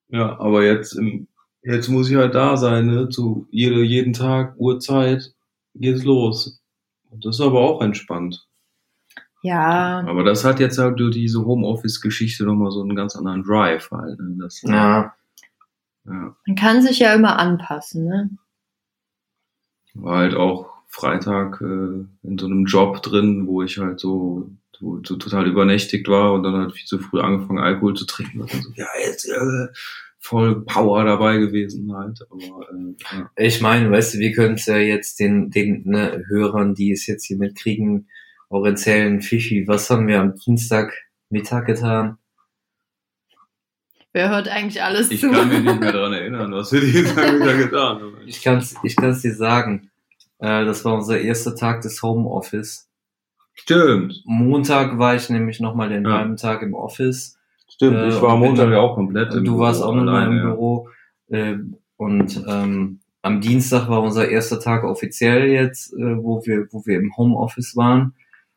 Ja, 0.09 0.39
aber 0.39 0.63
jetzt 0.63 0.93
im, 0.93 1.29
jetzt 1.63 1.89
muss 1.89 2.11
ich 2.11 2.17
halt 2.17 2.35
da 2.35 2.59
sein, 2.59 2.87
ne? 2.87 3.09
Zu 3.09 3.49
jede, 3.51 3.83
jeden 3.83 4.13
Tag, 4.13 4.55
Uhrzeit, 4.59 5.33
geht's 5.75 6.05
los. 6.05 6.61
Und 7.09 7.25
das 7.25 7.37
ist 7.37 7.41
aber 7.41 7.61
auch 7.61 7.81
entspannt. 7.81 8.47
Ja, 9.47 10.05
Aber 10.09 10.25
das 10.25 10.45
hat 10.45 10.59
jetzt 10.59 10.77
halt 10.79 10.99
durch 10.99 11.15
diese 11.15 11.45
Homeoffice-Geschichte 11.45 12.45
nochmal 12.45 12.73
so 12.73 12.83
einen 12.83 12.97
ganz 12.97 13.15
anderen 13.15 13.45
Drive 13.45 13.93
halt. 13.93 14.19
Ne? 14.19 14.39
Das, 14.41 14.61
Ja. 14.63 15.15
ja. 16.05 16.37
man 16.47 16.57
kann 16.57 16.83
sich 16.83 16.99
ja 16.99 17.15
immer 17.15 17.39
anpassen, 17.39 18.07
ne? 18.07 18.31
War 19.95 20.19
halt 20.19 20.35
auch 20.35 20.73
Freitag 20.89 21.61
äh, 21.61 21.65
in 22.25 22.39
so 22.39 22.47
einem 22.47 22.65
Job 22.65 23.03
drin, 23.03 23.47
wo 23.47 23.63
ich 23.63 23.79
halt 23.79 24.01
so, 24.01 24.51
so, 24.77 25.01
so 25.05 25.15
total 25.15 25.47
übernächtigt 25.47 26.09
war 26.09 26.33
und 26.33 26.43
dann 26.43 26.57
halt 26.57 26.73
viel 26.73 26.87
zu 26.87 26.99
früh 26.99 27.21
angefangen, 27.21 27.61
Alkohol 27.61 27.95
zu 27.95 28.05
trinken. 28.05 28.41
Und 28.41 28.51
so, 28.51 28.73
ja, 28.75 28.89
jetzt 29.01 29.27
äh, 29.27 29.69
voll 30.19 30.65
Power 30.65 31.05
dabei 31.05 31.37
gewesen 31.39 31.97
halt. 31.97 32.21
Aber 32.31 32.69
äh, 32.73 33.17
ja. 33.17 33.31
Ich 33.37 33.61
meine, 33.61 33.93
weißt 33.93 34.15
du, 34.15 34.19
wir 34.19 34.33
können 34.33 34.55
es 34.55 34.67
ja 34.67 34.77
jetzt 34.77 35.21
den, 35.21 35.51
den 35.51 35.85
ne, 35.85 36.25
Hörern, 36.29 36.75
die 36.75 36.91
es 36.91 37.07
jetzt 37.07 37.27
hier 37.27 37.39
mitkriegen, 37.39 38.09
auch 38.49 38.65
erzählen, 38.65 39.21
Fifi, 39.21 39.67
was 39.67 39.91
haben 39.91 40.07
wir 40.07 40.21
am 40.21 40.35
Dienstag 40.37 40.93
Mittag 41.31 41.67
getan? 41.67 42.19
Wer 44.13 44.31
hört 44.31 44.49
eigentlich 44.49 44.83
alles 44.83 45.11
ich 45.11 45.21
zu? 45.21 45.31
kann 45.31 45.49
mich 45.49 45.61
nicht 45.63 45.81
mehr 45.81 45.93
daran 45.93 46.13
erinnern, 46.15 46.53
was 46.53 46.73
wir 46.73 46.81
diesen 46.81 47.15
Tag 47.15 47.35
wieder 47.35 47.57
getan 47.59 48.01
haben. 48.01 48.17
Ich 48.25 48.43
kann's, 48.43 48.75
ich 48.83 48.97
kann's 48.97 49.21
dir 49.23 49.35
sagen. 49.35 49.91
Äh, 50.39 50.65
das 50.65 50.85
war 50.85 50.95
unser 50.95 51.21
erster 51.21 51.55
Tag 51.55 51.83
des 51.83 52.03
Homeoffice. 52.03 52.89
Stimmt, 53.55 54.23
Montag 54.27 54.99
war 54.99 55.15
ich 55.17 55.29
nämlich 55.31 55.61
nochmal 55.61 55.89
den 55.89 56.05
Ja. 56.05 56.19
halben 56.19 56.37
Tag 56.37 56.63
im 56.63 56.75
Office. 56.75 57.39
stimmt. 57.69 57.97
Äh, 57.97 58.09
ich 58.09 58.21
war 58.23 58.33
am 58.35 58.41
Montag 58.41 58.71
ja 58.71 58.79
auch 58.79 58.95
komplett 58.95 59.35
im 59.35 59.45
Du 59.45 59.59
warst 59.59 59.81
Büro 59.81 59.91
auch 59.91 59.95
noch 59.95 60.05
mal 60.05 60.23
alleine, 60.23 60.31
im 60.41 60.47
ja. 60.47 60.51
Büro. 60.55 60.89
Äh, 61.29 61.57
und 61.97 62.45
ähm, 62.47 63.01
am 63.23 63.41
Dienstag 63.41 63.89
war 63.89 64.03
unser 64.03 64.29
erster 64.29 64.61
Tag 64.61 64.85
offiziell 64.85 65.49
jetzt, 65.49 65.93
äh, 65.95 66.17
wo 66.23 66.45
wir, 66.47 66.69
wo 66.71 66.85
wir 66.87 66.99
im 66.99 67.15
Homeoffice 67.17 67.75
waren. 67.77 68.15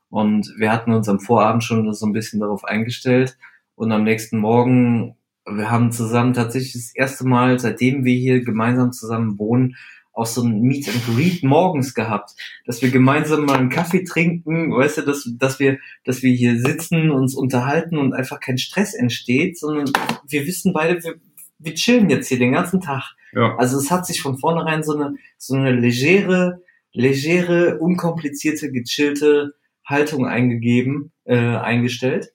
Und 0.10 0.54
wir 0.58 0.72
hatten 0.72 0.92
uns 0.94 1.08
am 1.08 1.20
Vorabend 1.20 1.64
schon 1.64 1.92
so 1.94 2.06
ein 2.06 2.14
bisschen 2.14 2.40
darauf 2.40 2.66
eingestellt. 2.66 3.38
Und 3.76 3.92
am 3.92 4.04
nächsten 4.04 4.40
Morgen, 4.40 5.16
wir 5.46 5.70
haben 5.70 5.92
zusammen 5.92 6.34
tatsächlich 6.34 6.74
das 6.74 6.96
erste 6.96 7.28
Mal, 7.28 7.60
seitdem 7.60 8.04
wir 8.04 8.16
hier 8.16 8.44
gemeinsam 8.44 8.92
zusammen 8.92 9.38
wohnen, 9.38 9.76
auch 10.20 10.26
so 10.26 10.44
ein 10.44 10.62
Meet 10.62 10.90
and 10.90 11.06
Greet 11.06 11.44
morgens 11.44 11.94
gehabt, 11.94 12.32
dass 12.66 12.82
wir 12.82 12.90
gemeinsam 12.90 13.46
mal 13.46 13.58
einen 13.58 13.70
Kaffee 13.70 14.04
trinken, 14.04 14.72
weißt 14.72 14.98
du, 14.98 15.02
dass, 15.04 15.30
dass 15.38 15.60
wir, 15.60 15.78
dass 16.04 16.24
wir 16.24 16.34
hier 16.34 16.60
sitzen, 16.60 17.10
uns 17.10 17.36
unterhalten 17.36 17.98
und 17.98 18.14
einfach 18.14 18.40
kein 18.40 18.58
Stress 18.58 18.94
entsteht, 18.94 19.58
sondern 19.58 19.92
wir 20.28 20.46
wissen 20.46 20.74
beide, 20.74 21.02
wir, 21.04 21.16
wir 21.60 21.74
chillen 21.74 22.10
jetzt 22.10 22.28
hier 22.28 22.40
den 22.40 22.52
ganzen 22.52 22.82
Tag. 22.82 23.16
Ja. 23.34 23.56
Also 23.58 23.78
es 23.78 23.92
hat 23.92 24.06
sich 24.06 24.22
von 24.22 24.38
vornherein 24.38 24.84
so 24.84 24.96
eine, 24.96 25.16
so 25.38 25.56
eine 25.56 25.72
legere, 25.72 26.62
legere, 26.92 27.78
unkomplizierte, 27.78 28.72
gechillte 28.72 29.54
Haltung 29.90 30.26
eingegeben, 30.26 31.12
äh, 31.26 31.38
eingestellt. 31.38 32.32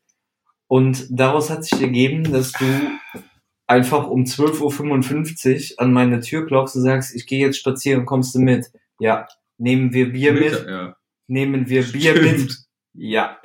Und 0.67 1.07
daraus 1.11 1.51
hat 1.51 1.65
sich 1.65 1.81
ergeben, 1.81 2.33
dass 2.33 2.53
du 2.53 2.65
einfach 3.67 4.09
um 4.09 4.25
12.55 4.25 5.73
Uhr 5.73 5.81
an 5.81 5.93
meine 5.93 6.21
Tür 6.21 6.47
klopfst 6.47 6.77
und 6.77 6.83
sagst, 6.83 7.15
ich 7.15 7.27
gehe 7.27 7.47
jetzt 7.47 7.59
spazieren, 7.59 8.07
kommst 8.07 8.35
du 8.35 8.41
mit? 8.41 8.71
Ja. 8.99 9.27
Nehmen 9.59 9.93
wir 9.93 10.13
Bier 10.13 10.33
mit? 10.33 10.43
Mittag, 10.43 10.69
ja. 10.69 10.97
Nehmen 11.27 11.69
wir 11.69 11.85
Bier 11.85 12.17
Stimmt. 12.17 12.39
mit? 12.39 12.59
Ja. 12.95 13.39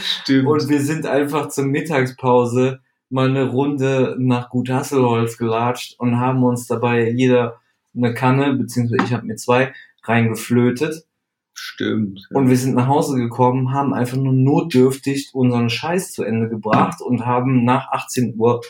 Stimmt. 0.00 0.48
Und 0.48 0.68
wir 0.68 0.80
sind 0.80 1.06
einfach 1.06 1.48
zur 1.48 1.64
Mittagspause 1.64 2.80
mal 3.10 3.28
eine 3.28 3.50
Runde 3.50 4.16
nach 4.18 4.50
Gut 4.50 4.70
Hasselholz 4.70 5.38
gelatscht 5.38 5.98
und 5.98 6.18
haben 6.18 6.42
uns 6.42 6.66
dabei 6.66 7.10
jeder 7.10 7.60
eine 7.96 8.12
Kanne, 8.12 8.54
beziehungsweise 8.54 9.04
ich 9.04 9.12
habe 9.12 9.26
mir 9.26 9.36
zwei, 9.36 9.72
reingeflötet. 10.02 11.06
Stimmt. 11.54 12.20
ja. 12.30 12.36
Und 12.36 12.48
wir 12.50 12.56
sind 12.56 12.74
nach 12.74 12.88
Hause 12.88 13.16
gekommen, 13.16 13.72
haben 13.72 13.94
einfach 13.94 14.16
nur 14.16 14.32
notdürftig 14.32 15.30
unseren 15.34 15.70
Scheiß 15.70 16.12
zu 16.12 16.22
Ende 16.24 16.48
gebracht 16.48 17.00
und 17.00 17.24
haben 17.24 17.64
nach 17.64 17.90
18 17.90 18.34
Uhr 18.36 18.60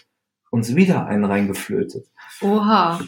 uns 0.51 0.77
wieder 0.77 1.07
einen 1.07 1.25
reingeflötet. 1.25 2.07
Oha. 2.43 3.01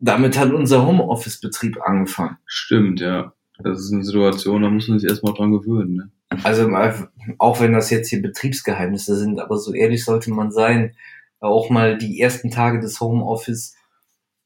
Damit 0.00 0.38
hat 0.38 0.52
unser 0.52 0.86
Homeoffice-Betrieb 0.86 1.78
angefangen. 1.82 2.38
Stimmt, 2.46 3.00
ja. 3.00 3.32
Das 3.62 3.78
ist 3.80 3.92
eine 3.92 4.02
Situation, 4.04 4.62
da 4.62 4.70
muss 4.70 4.88
man 4.88 4.98
sich 4.98 5.08
erstmal 5.08 5.34
dran 5.34 5.52
gewöhnen. 5.52 5.94
Ne? 5.96 6.10
Also 6.42 6.66
mal- 6.66 7.10
auch 7.38 7.60
wenn 7.60 7.74
das 7.74 7.90
jetzt 7.90 8.08
hier 8.08 8.22
Betriebsgeheimnisse 8.22 9.16
sind, 9.16 9.38
aber 9.38 9.58
so 9.58 9.74
ehrlich 9.74 10.04
sollte 10.04 10.30
man 10.32 10.50
sein, 10.50 10.94
auch 11.40 11.68
mal 11.70 11.98
die 11.98 12.20
ersten 12.20 12.50
Tage 12.50 12.80
des 12.80 13.00
Homeoffice 13.00 13.76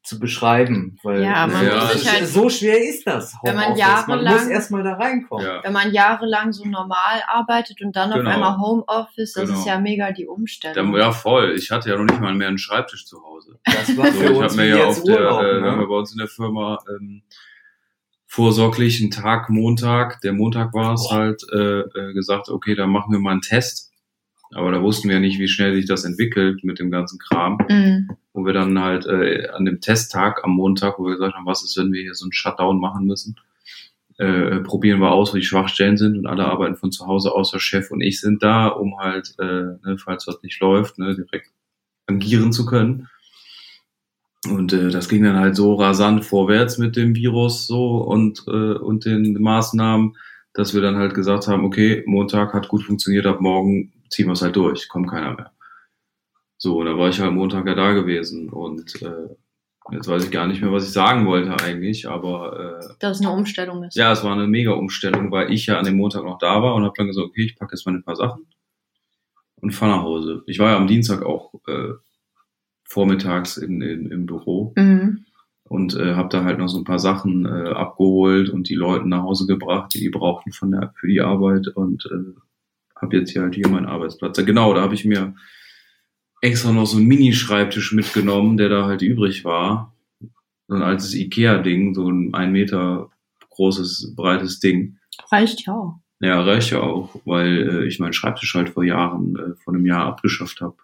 zu 0.05 0.21
beschreiben. 0.21 0.99
Weil 1.03 1.23
Ja, 1.23 1.47
man 1.47 1.67
Ja, 1.67 1.75
muss 1.81 1.93
so, 1.93 1.99
sich 1.99 2.13
halt- 2.13 2.27
so 2.29 2.49
schwer 2.51 2.79
ist 2.89 3.07
das. 3.07 3.35
Wenn 3.43 3.57
man 3.57 3.65
Homeoffice. 3.75 4.07
man 4.07 4.19
jahrelang- 4.19 4.35
muss 4.35 4.47
erstmal 4.49 4.83
da 4.85 4.93
reinkommen. 4.95 5.47
Ja. 5.47 5.65
Wenn 5.65 5.73
man 5.73 5.93
jahrelang 5.93 6.53
so 6.53 6.65
normal 6.67 7.23
arbeitet 7.27 7.81
und 7.83 7.97
dann 7.97 8.11
Genau. 8.11 8.21
auf 8.29 8.35
einmal 8.35 8.59
Homeoffice, 8.59 9.33
das 9.33 9.47
Genau. 9.49 9.59
ist 9.59 9.67
ja 9.67 9.81
mega 9.81 10.13
die 10.13 10.27
Umstellung. 10.27 10.95
ja, 10.97 11.11
voll. 11.11 11.55
Ich 11.57 11.71
hatte 11.71 11.89
ja 11.89 11.97
noch 11.97 12.05
nicht 12.05 12.21
mal 12.21 12.35
mehr 12.35 12.49
einen 12.49 12.59
Schreibtisch 12.59 13.07
zu 13.07 13.23
Hause. 13.25 13.59
Das 13.65 13.97
war 13.97 14.07
So, 14.07 14.13
für 14.13 14.25
ich 14.25 14.31
uns 14.31 14.43
habe 14.53 14.57
mir 14.57 14.69
ja 14.79 14.85
auf 14.85 15.03
der, 15.03 15.15
Urlaub. 15.17 15.41
äh, 15.43 15.63
wir 15.63 15.71
haben 15.71 15.81
ne? 15.81 15.87
bei 15.87 15.95
uns 15.97 16.13
in 16.13 16.19
der 16.19 16.29
Firma 16.29 16.79
ähm, 16.89 17.23
vorsorglich 18.27 19.01
einen 19.01 19.11
Tag 19.11 19.49
Montag, 19.49 20.21
der 20.21 20.33
Montag 20.33 20.75
war 20.75 20.95
es 20.95 21.09
halt, 21.11 21.43
äh, 21.53 21.81
äh, 21.81 22.13
gesagt, 22.15 22.49
okay, 22.49 22.75
dann 22.75 22.91
machen 22.91 23.13
wir 23.13 23.21
mal 23.21 23.31
einen 23.33 23.41
Test. 23.41 23.93
Aber 24.55 24.71
da 24.71 24.83
wussten 24.83 25.09
wir 25.09 25.17
ja 25.17 25.21
nicht, 25.21 25.39
wie 25.39 25.49
schnell 25.49 25.75
sich 25.75 25.87
das 25.87 26.05
entwickelt 26.05 26.63
mit 26.63 26.79
dem 26.79 26.91
ganzen 26.91 27.19
Kram. 27.19 27.59
Mhm. 27.69 28.11
Wo 28.35 28.45
wir 28.45 28.53
dann 28.53 28.79
halt 28.79 29.07
äh, 29.07 29.49
an 29.49 29.65
dem 29.65 29.81
Testtag 29.81 30.45
am 30.45 30.51
Montag, 30.51 30.99
wo 30.99 31.05
wir 31.07 31.15
gesagt 31.15 31.35
haben, 31.35 31.47
was 31.47 31.65
ist, 31.65 31.79
wenn 31.79 31.93
wir 31.93 32.03
hier 32.03 32.15
so 32.15 32.27
einen 32.27 32.33
Shutdown 32.33 32.79
machen 32.79 33.07
müssen, 33.07 33.37
äh, 34.19 34.61
probieren 34.61 35.01
wir 35.01 35.13
aus, 35.13 35.33
wo 35.33 35.39
die 35.39 35.45
Schwachstellen 35.45 35.97
sind 35.97 36.19
und 36.19 36.27
alle 36.27 36.45
arbeiten 36.45 36.77
von 36.77 36.93
zu 36.93 37.07
Hause 37.07 37.33
außer 37.33 37.59
Chef 37.59 37.91
und 37.91 38.01
ich 38.01 38.21
sind 38.21 38.43
da, 38.43 38.69
um 38.69 38.99
halt, 38.99 39.35
äh, 39.39 39.45
ne, 39.83 39.97
falls 39.99 40.27
was 40.27 40.43
nicht 40.43 40.61
läuft, 40.61 40.99
ne, 40.99 41.15
direkt 41.15 41.51
agieren 42.07 42.53
zu 42.53 42.67
können. 42.67 43.09
Und 44.49 44.73
äh, 44.73 44.91
das 44.91 45.09
ging 45.09 45.25
dann 45.25 45.39
halt 45.39 45.57
so 45.57 45.75
rasant 45.75 46.25
vorwärts 46.25 46.79
mit 46.79 46.97
dem 46.97 47.15
Virus 47.15 47.67
so 47.67 47.97
und, 47.97 48.45
äh, 48.47 48.75
und 48.75 49.05
den 49.05 49.41
Maßnahmen, 49.41 50.17
dass 50.53 50.75
wir 50.75 50.83
dann 50.83 50.97
halt 50.97 51.15
gesagt 51.15 51.49
haben, 51.49 51.65
okay, 51.65 52.05
Montag 52.07 52.53
hat 52.53 52.69
gut 52.69 52.85
funktioniert, 52.85 53.27
ab 53.27 53.41
morgen 53.41 53.93
ziehen 54.11 54.27
wir 54.27 54.33
es 54.33 54.43
halt 54.43 54.57
durch, 54.57 54.89
kommt 54.89 55.11
keiner 55.11 55.35
mehr. 55.35 55.51
So, 56.65 56.79
und 56.81 56.87
da 56.87 56.97
war 56.97 57.11
ich 57.11 57.21
halt 57.21 57.33
Montag 57.33 57.67
ja 57.67 57.75
da 57.75 57.93
gewesen 57.93 58.49
und 58.49 59.03
äh, 59.03 59.29
jetzt 59.93 60.09
weiß 60.09 60.25
ich 60.25 60.31
gar 60.31 60.47
nicht 60.47 60.63
mehr, 60.63 60.73
was 60.73 60.85
ich 60.87 60.93
sagen 60.93 61.27
wollte 61.27 61.55
eigentlich, 61.63 62.09
aber 62.09 62.79
äh, 62.81 62.95
Dass 63.01 63.19
es 63.21 63.27
eine 63.27 63.35
Umstellung 63.37 63.85
ist. 63.85 63.95
ja, 63.97 64.11
es 64.13 64.25
war 64.25 64.33
eine 64.33 64.47
mega 64.47 64.73
Umstellung, 64.73 65.31
weil 65.31 65.53
ich 65.53 65.67
ja 65.67 65.79
an 65.79 65.85
dem 65.85 65.97
Montag 65.99 66.25
noch 66.25 66.39
da 66.39 66.63
war 66.63 66.75
und 66.75 66.85
habe 66.85 66.95
dann 66.97 67.09
gesagt, 67.09 67.27
okay, 67.27 67.45
ich 67.45 67.57
packe 67.59 67.75
jetzt 67.75 67.85
mal 67.85 67.95
ein 67.95 68.03
paar 68.03 68.17
Sachen 68.17 68.47
und 69.57 69.73
fahre 69.73 69.93
nach 69.97 70.03
Hause. 70.05 70.43
Ich 70.47 70.59
war 70.59 70.71
ja 70.71 70.77
am 70.79 70.87
Dienstag 70.87 71.23
auch 71.23 71.53
äh, 71.69 71.93
vormittags 72.85 73.57
in, 73.59 73.83
in, 73.83 74.11
im 74.11 74.25
Büro 74.27 74.73
Mhm. 74.77 75.27
und 75.65 75.95
äh, 75.97 76.15
habe 76.15 76.29
da 76.31 76.45
halt 76.45 76.59
noch 76.59 76.69
so 76.69 76.79
ein 76.79 76.85
paar 76.85 76.99
Sachen 76.99 77.45
äh, 77.47 77.69
abgeholt 77.71 78.49
und 78.49 78.69
die 78.71 78.75
Leute 78.75 79.07
nach 79.09 79.23
Hause 79.23 79.47
gebracht, 79.47 79.93
die 79.95 80.01
die 80.01 80.11
brauchten 80.11 80.53
von 80.53 80.71
der, 80.71 80.93
für 80.99 81.09
die 81.09 81.21
Arbeit 81.21 81.69
und 81.69 82.07
äh, 82.07 82.41
habe 82.99 83.19
jetzt 83.19 83.31
hier 83.33 83.43
halt 83.43 83.55
hier 83.55 83.69
meinen 83.69 83.87
Arbeitsplatz. 83.87 84.39
Genau, 84.45 84.73
da 84.73 84.81
habe 84.81 84.95
ich 84.95 85.05
mir 85.05 85.35
extra 86.45 86.73
noch 86.73 86.87
so 86.87 86.99
einen 86.99 87.07
Mini-Schreibtisch 87.07 87.93
mitgenommen, 87.93 88.57
der 88.57 88.69
da 88.69 88.85
halt 88.85 89.03
übrig 89.03 89.45
war. 89.45 89.95
So 90.69 90.75
ein 90.77 90.83
altes 90.83 91.15
Ikea-Ding, 91.15 91.95
so 91.95 92.09
ein 92.11 92.35
ein 92.35 92.53
Meter 92.53 93.11
großes, 93.51 94.15
breites 94.17 94.61
Ding. 94.61 94.99
Reicht 95.31 95.67
ja 95.67 95.73
auch. 95.75 95.95
Ja, 96.21 96.41
reicht 96.43 96.71
ja 96.71 96.81
auch, 96.81 97.15
weil 97.25 97.69
äh, 97.83 97.87
ich 97.87 97.99
meinen 97.99 98.13
Schreibtisch 98.13 98.55
halt 98.55 98.71
vor 98.71 98.85
Jahren, 98.85 99.37
äh, 99.37 99.55
vor 99.63 99.75
einem 99.75 99.87
Jahr 99.87 100.07
abgeschafft 100.07 100.61
habe. 100.61 100.77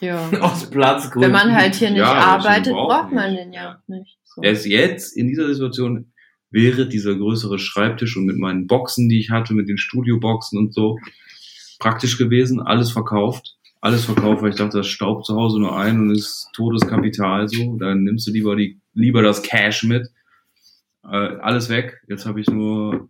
Ja. 0.00 0.28
Aus 0.40 0.68
Platzgründen. 0.70 1.22
Wenn 1.32 1.32
man 1.32 1.54
halt 1.54 1.74
hier 1.74 1.90
nicht 1.90 1.98
Ja, 2.00 2.12
arbeitet, 2.12 2.72
brauch 2.72 2.88
braucht 2.88 3.12
man 3.12 3.32
nicht. 3.32 3.44
den 3.44 3.52
ja, 3.52 3.62
Ja. 3.62 3.82
nicht. 3.96 4.18
So. 4.24 4.42
Erst 4.42 4.66
jetzt, 4.66 5.16
in 5.16 5.28
dieser 5.28 5.52
Situation, 5.52 6.12
wäre 6.50 6.88
dieser 6.88 7.14
größere 7.14 7.58
Schreibtisch 7.58 8.16
und 8.16 8.26
mit 8.26 8.38
meinen 8.38 8.66
Boxen, 8.66 9.08
die 9.08 9.20
ich 9.20 9.30
hatte, 9.30 9.54
mit 9.54 9.68
den 9.68 9.78
Studioboxen 9.78 10.58
und 10.58 10.74
so, 10.74 10.98
praktisch 11.78 12.18
gewesen, 12.18 12.60
alles 12.60 12.90
verkauft. 12.90 13.56
Alles 13.82 14.04
verkauft, 14.04 14.42
weil 14.42 14.50
ich 14.50 14.56
dachte, 14.56 14.78
das 14.78 14.88
staubt 14.88 15.24
zu 15.24 15.34
Hause 15.34 15.58
nur 15.58 15.76
ein 15.76 16.00
und 16.00 16.10
ist 16.10 16.48
totes 16.52 16.86
Kapital 16.86 17.48
so. 17.48 17.76
Dann 17.76 18.04
nimmst 18.04 18.26
du 18.26 18.32
lieber 18.32 18.54
die, 18.54 18.78
lieber 18.92 19.22
das 19.22 19.42
Cash 19.42 19.84
mit. 19.84 20.08
Äh, 21.02 21.38
alles 21.40 21.70
weg. 21.70 22.02
Jetzt 22.06 22.26
habe 22.26 22.40
ich 22.40 22.48
nur. 22.48 23.08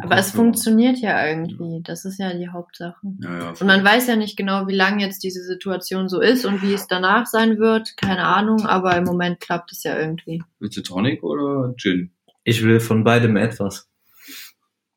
Aber 0.00 0.16
es 0.16 0.32
funktioniert 0.32 0.98
ja 0.98 1.26
irgendwie. 1.26 1.80
Das 1.84 2.04
ist 2.04 2.18
ja 2.18 2.32
die 2.32 2.48
Hauptsache. 2.48 3.06
Ja, 3.20 3.38
ja. 3.38 3.48
Und 3.50 3.66
man 3.66 3.84
weiß 3.84 4.08
ja 4.08 4.16
nicht 4.16 4.36
genau, 4.36 4.66
wie 4.66 4.74
lange 4.74 5.04
jetzt 5.04 5.22
diese 5.22 5.42
Situation 5.42 6.08
so 6.08 6.20
ist 6.20 6.44
und 6.44 6.62
wie 6.62 6.74
es 6.74 6.88
danach 6.88 7.26
sein 7.26 7.58
wird. 7.58 7.96
Keine 7.96 8.24
Ahnung, 8.24 8.66
aber 8.66 8.96
im 8.96 9.04
Moment 9.04 9.40
klappt 9.40 9.72
es 9.72 9.84
ja 9.84 9.96
irgendwie. 9.98 10.42
Willst 10.58 10.76
du 10.76 10.82
Tonic 10.82 11.22
oder 11.22 11.74
Gin? 11.76 12.10
Ich 12.42 12.64
will 12.64 12.80
von 12.80 13.04
beidem 13.04 13.36
etwas. 13.36 13.89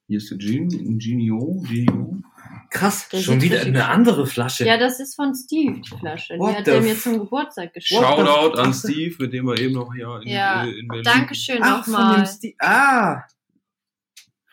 Hier 0.08 0.18
ist 0.18 0.30
der 0.32 0.38
Gin, 0.38 0.68
ein 0.70 1.00
Genio, 1.00 1.64
Genio. 1.68 2.22
Krass, 2.70 3.08
Der 3.10 3.20
schon 3.20 3.42
wieder 3.42 3.62
eine 3.62 3.88
andere 3.88 4.26
Flasche. 4.28 4.66
Ja, 4.66 4.78
das 4.78 5.00
ist 5.00 5.16
von 5.16 5.34
Steve, 5.34 5.80
die 5.80 5.98
Flasche. 5.98 6.38
What 6.38 6.52
die 6.52 6.58
hat 6.58 6.66
the 6.66 6.72
er 6.72 6.82
mir 6.82 6.98
zum 6.98 7.20
Geburtstag 7.20 7.74
geschenkt. 7.74 8.04
Shoutout 8.04 8.60
an 8.60 8.74
Steve, 8.74 9.16
mit 9.20 9.32
dem 9.32 9.46
wir 9.46 9.58
eben 9.60 9.74
noch 9.74 9.94
hier 9.94 10.20
in, 10.22 10.28
Ja, 10.28 10.66
äh, 10.66 10.72
in 10.80 10.88
Berlin. 10.88 11.04
Dankeschön 11.04 11.60
nochmal. 11.60 12.28
Ah, 12.60 13.24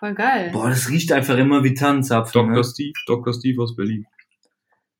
Voll 0.00 0.14
geil. 0.14 0.48
Boah, 0.50 0.70
das 0.70 0.88
riecht 0.88 1.12
einfach 1.12 1.36
immer 1.36 1.62
wie 1.62 1.74
Tannenzapfen. 1.74 2.32
Dr. 2.32 2.56
Ne? 2.56 2.64
Steve, 2.64 2.94
Dr. 3.06 3.34
Steve 3.34 3.62
aus 3.62 3.76
Berlin. 3.76 4.06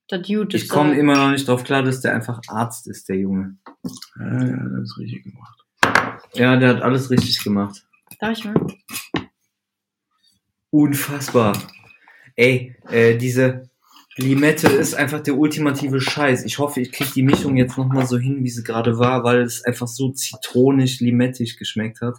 Das 0.09 0.29
Jute 0.29 0.59
Ich 0.59 0.69
komme 0.69 0.95
immer 0.95 1.15
noch 1.15 1.31
nicht 1.31 1.49
drauf 1.49 1.65
klar, 1.65 1.83
dass 1.83 2.03
der 2.03 2.15
einfach 2.15 2.41
Arzt 2.49 2.87
ist, 2.87 3.09
der 3.09 3.17
Junge. 3.17 3.57
Ja, 4.19 4.45
ja, 4.45 4.57
das 4.57 4.83
ist 4.83 4.99
richtig 4.99 5.25
gemacht. 5.25 5.65
Ja, 6.35 6.57
der 6.57 6.69
hat 6.69 6.83
alles 6.83 7.11
richtig 7.11 7.43
gemacht. 7.43 7.83
Darf 8.19 8.37
ich 8.37 8.45
mal? 8.45 8.55
Unfassbar. 10.71 11.57
Ey, 12.37 12.77
äh, 12.91 13.17
diese 13.17 13.69
Limette 14.17 14.69
ist 14.69 14.95
einfach 14.95 15.21
der 15.21 15.37
ultimative 15.37 16.01
Scheiß. 16.01 16.45
Ich 16.45 16.59
hoffe, 16.59 16.81
ich 16.81 16.93
krieg 16.93 17.13
die 17.15 17.23
Mischung 17.23 17.57
jetzt 17.57 17.77
nochmal 17.77 18.07
so 18.07 18.19
hin, 18.19 18.45
wie 18.45 18.51
sie 18.51 18.63
gerade 18.63 18.99
war, 18.99 19.25
weil 19.25 19.43
es 19.43 19.65
einfach 19.65 19.89
so 19.89 20.11
zitronig, 20.11 21.01
limettig 21.01 21.59
geschmeckt 21.59 22.01
hat. 22.01 22.19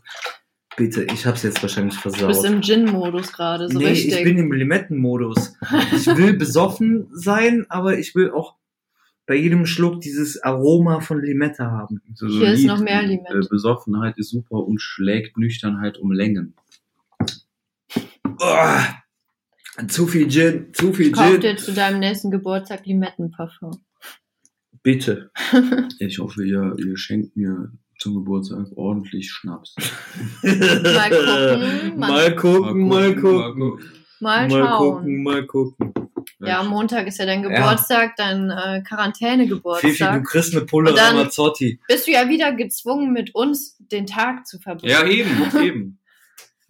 Bitte, 0.78 1.04
ich 1.04 1.26
hab's 1.26 1.44
jetzt 1.44 1.62
wahrscheinlich 1.62 1.96
Du 1.98 2.04
bist 2.10 2.18
versaut. 2.18 2.46
im 2.46 2.62
Gin-Modus 2.62 3.34
gerade, 3.34 3.68
so 3.68 3.78
nee, 3.78 3.88
richtig. 3.88 4.14
ich 4.16 4.24
bin 4.24 4.38
im 4.38 4.52
Limettenmodus. 4.52 5.54
Ich 5.94 6.08
will 6.08 6.34
besoffen 6.34 7.08
sein, 7.12 7.66
aber 7.70 8.00
ich 8.00 8.16
will 8.16 8.32
auch 8.32 8.56
bei 9.28 9.36
jedem 9.36 9.66
Schluck 9.66 10.02
dieses 10.02 10.42
Aroma 10.42 11.02
von 11.02 11.22
Limette 11.22 11.66
haben. 11.66 12.02
So 12.16 12.28
Hier 12.28 12.54
ist 12.54 12.60
Lied, 12.60 12.68
noch 12.68 12.80
mehr 12.80 13.02
Limette. 13.04 13.38
Äh, 13.38 13.48
Besoffenheit 13.50 14.18
ist 14.18 14.30
super 14.30 14.66
und 14.66 14.82
schlägt 14.82 15.38
Nüchternheit 15.38 15.98
um 15.98 16.12
Längen. 16.12 16.56
Oh, 18.40 19.86
zu 19.88 20.08
viel 20.08 20.30
Gin, 20.30 20.74
zu 20.74 20.94
viel 20.94 21.12
Kauf 21.12 21.32
Gin. 21.32 21.42
dir 21.42 21.58
zu 21.58 21.74
deinem 21.74 22.00
nächsten 22.00 22.32
Geburtstag 22.32 22.86
Limettenparfum. 22.86 23.72
Bitte. 24.84 25.32
Ich 26.00 26.18
hoffe, 26.20 26.44
ihr, 26.44 26.76
ihr 26.80 26.98
schenkt 26.98 27.36
mir 27.38 27.72
zum 28.00 28.16
Geburtstag 28.16 28.66
ordentlich 28.76 29.30
Schnaps. 29.32 29.76
gucken, 30.42 32.00
Mal 32.00 32.36
gucken, 32.36 32.88
mal 32.88 33.16
gucken. 33.16 33.80
Mal 34.20 34.48
Mal 34.48 34.50
schauen. 34.50 34.78
gucken, 34.96 35.24
mal 35.24 35.46
gucken. 35.46 35.94
Ja, 36.40 36.60
am 36.60 36.70
Montag 36.70 37.08
ist 37.08 37.20
ja 37.20 37.26
dein 37.28 37.44
Geburtstag, 37.44 38.16
dein 38.16 38.50
äh, 38.50 38.54
Fifi, 38.56 38.78
du 38.78 38.84
Quarantäne-Geburtstag. 38.84 40.26
kriegst 40.26 40.56
eine 40.56 40.66
Pulle 40.66 40.96
Ramazzotti. 40.98 41.80
Bist 41.88 42.08
du 42.08 42.12
ja 42.12 42.28
wieder 42.30 42.52
gezwungen, 42.54 43.14
mit 43.14 43.36
uns 43.36 43.78
den 43.80 44.08
Tag 44.08 44.48
zu 44.48 44.60
verbringen. 44.60 44.92
Ja, 44.92 45.06
eben, 45.06 45.30
eben. 45.64 45.98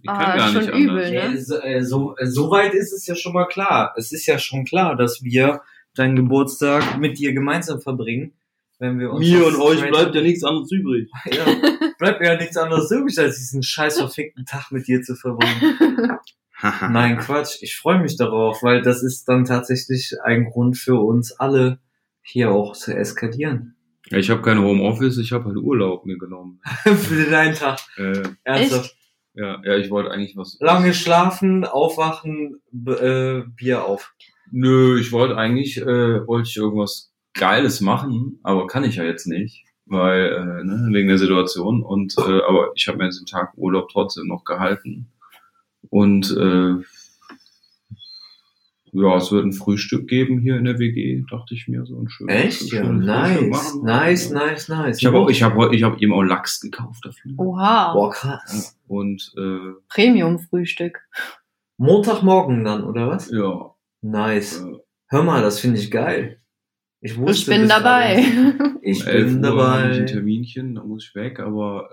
Ich 0.01 0.07
kann 0.07 0.15
Ah, 0.17 0.35
gar 0.37 0.49
schon 0.51 0.61
nicht 0.65 0.73
übel, 0.75 1.03
anders. 1.05 1.33
ne? 1.33 1.41
So, 1.41 1.59
äh, 1.61 1.83
so, 1.83 2.15
äh, 2.17 2.25
so 2.27 2.51
weit 2.51 2.73
ist 2.73 2.91
es 2.93 3.05
ja 3.07 3.15
schon 3.15 3.33
mal 3.33 3.45
klar. 3.45 3.93
Es 3.97 4.11
ist 4.11 4.25
ja 4.25 4.37
schon 4.39 4.65
klar, 4.65 4.95
dass 4.95 5.23
wir 5.23 5.61
deinen 5.95 6.15
Geburtstag 6.15 6.97
mit 6.99 7.17
dir 7.19 7.33
gemeinsam 7.33 7.81
verbringen. 7.81 8.33
Wenn 8.79 8.97
wir 8.99 9.11
uns 9.11 9.19
Mir 9.27 9.45
und 9.45 9.55
euch 9.57 9.79
bleibt 9.87 10.15
ja 10.15 10.21
nichts 10.21 10.43
anderes 10.43 10.71
übrig. 10.71 11.09
Ja, 11.31 11.45
bleibt 11.99 12.19
mir 12.19 12.27
ja 12.33 12.37
nichts 12.37 12.57
anderes 12.57 12.89
übrig, 12.91 13.17
als 13.19 13.37
diesen 13.37 13.61
scheiß 13.61 13.99
verfickten 13.99 14.45
Tag 14.45 14.71
mit 14.71 14.87
dir 14.87 15.01
zu 15.03 15.15
verbringen. 15.15 16.17
Nein, 16.89 17.17
Quatsch. 17.17 17.57
Ich 17.61 17.75
freue 17.75 17.99
mich 17.99 18.17
darauf, 18.17 18.61
weil 18.63 18.81
das 18.81 19.03
ist 19.03 19.25
dann 19.27 19.45
tatsächlich 19.45 20.13
ein 20.23 20.45
Grund 20.45 20.77
für 20.77 20.95
uns 20.99 21.31
alle, 21.31 21.79
hier 22.23 22.51
auch 22.51 22.73
zu 22.75 22.95
eskalieren. 22.95 23.75
Ja, 24.09 24.17
ich 24.17 24.29
habe 24.29 24.41
kein 24.41 24.59
Homeoffice, 24.59 25.17
ich 25.17 25.31
habe 25.31 25.45
halt 25.45 25.57
Urlaub 25.57 26.05
mir 26.05 26.17
genommen. 26.17 26.59
für 26.83 27.29
deinen 27.29 27.55
Tag. 27.55 27.79
Äh, 27.97 28.23
Ernsthaft. 28.43 28.95
Ja, 29.33 29.61
ja, 29.63 29.77
ich 29.77 29.89
wollte 29.89 30.11
eigentlich 30.11 30.35
was. 30.35 30.57
Lange 30.59 30.93
schlafen, 30.93 31.65
aufwachen, 31.65 32.61
b- 32.71 32.91
äh, 32.91 33.43
Bier 33.55 33.85
auf. 33.85 34.13
Nö, 34.51 34.99
ich 34.99 35.11
wollte 35.11 35.37
eigentlich, 35.37 35.77
äh, 35.81 36.27
wollte 36.27 36.49
ich 36.49 36.57
irgendwas 36.57 37.11
Geiles 37.33 37.79
machen, 37.81 38.39
aber 38.43 38.67
kann 38.67 38.83
ich 38.83 38.97
ja 38.97 39.03
jetzt 39.03 39.25
nicht, 39.27 39.65
weil 39.85 40.25
äh, 40.33 40.63
ne, 40.65 40.89
wegen 40.91 41.07
der 41.07 41.17
Situation. 41.17 41.81
Und 41.81 42.15
äh, 42.17 42.41
aber 42.47 42.71
ich 42.75 42.87
habe 42.87 42.97
mir 42.97 43.05
jetzt 43.05 43.19
den 43.19 43.25
Tag 43.25 43.53
Urlaub 43.55 43.89
trotzdem 43.89 44.27
noch 44.27 44.43
gehalten. 44.43 45.07
Und 45.89 46.31
äh, 46.37 46.83
ja, 48.93 49.17
es 49.17 49.31
wird 49.31 49.45
ein 49.45 49.53
Frühstück 49.53 50.07
geben 50.07 50.39
hier 50.39 50.57
in 50.57 50.65
der 50.65 50.79
WG, 50.79 51.23
dachte 51.29 51.53
ich 51.53 51.67
mir 51.67 51.85
so 51.85 51.97
ein 51.99 52.09
schönes. 52.09 52.35
Echt? 52.35 52.71
Ja, 52.73 52.83
schönes 52.85 53.05
nice. 53.05 53.29
Frühstück 53.37 53.49
machen. 53.51 53.83
Nice, 53.83 54.29
Ja. 54.31 54.35
nice, 54.45 54.67
nice. 54.69 54.97
Ich 54.99 55.05
habe 55.05 55.17
auch, 55.19 55.29
ich 55.29 55.43
habe 55.43 55.55
heute, 55.55 55.75
ich 55.75 55.83
habe 55.83 55.99
eben 55.99 56.13
auch 56.13 56.23
Lachs 56.23 56.59
gekauft 56.59 57.05
dafür. 57.05 57.31
Oha. 57.37 57.93
Boah, 57.93 58.11
krass. 58.11 58.77
Und 58.87 59.33
äh, 59.37 59.73
Premium-Frühstück. 59.89 60.99
Montagmorgen 61.77 62.63
dann, 62.63 62.83
oder 62.83 63.07
was? 63.07 63.31
ja, 63.31 63.73
Nice. 64.01 64.61
äh, 64.61 64.77
Hör 65.07 65.23
mal, 65.23 65.41
das 65.41 65.59
finde 65.59 65.79
ich 65.79 65.91
geil. 65.91 66.39
Ich 67.01 67.13
Ich 67.13 67.17
wusste 67.17 67.51
bin 67.51 67.61
bis 67.61 67.69
dabei. 67.69 68.23
Ich 68.83 69.01
um 69.01 69.07
11 69.07 69.25
bin 69.35 69.45
Uhr 69.45 69.57
habe 69.67 69.79
ich 69.81 69.85
ein 69.85 69.91
dabei. 69.93 70.05
Terminchen, 70.05 70.75
da 70.75 70.83
muss 70.83 71.05
ich 71.07 71.15
weg, 71.15 71.39
aber 71.39 71.89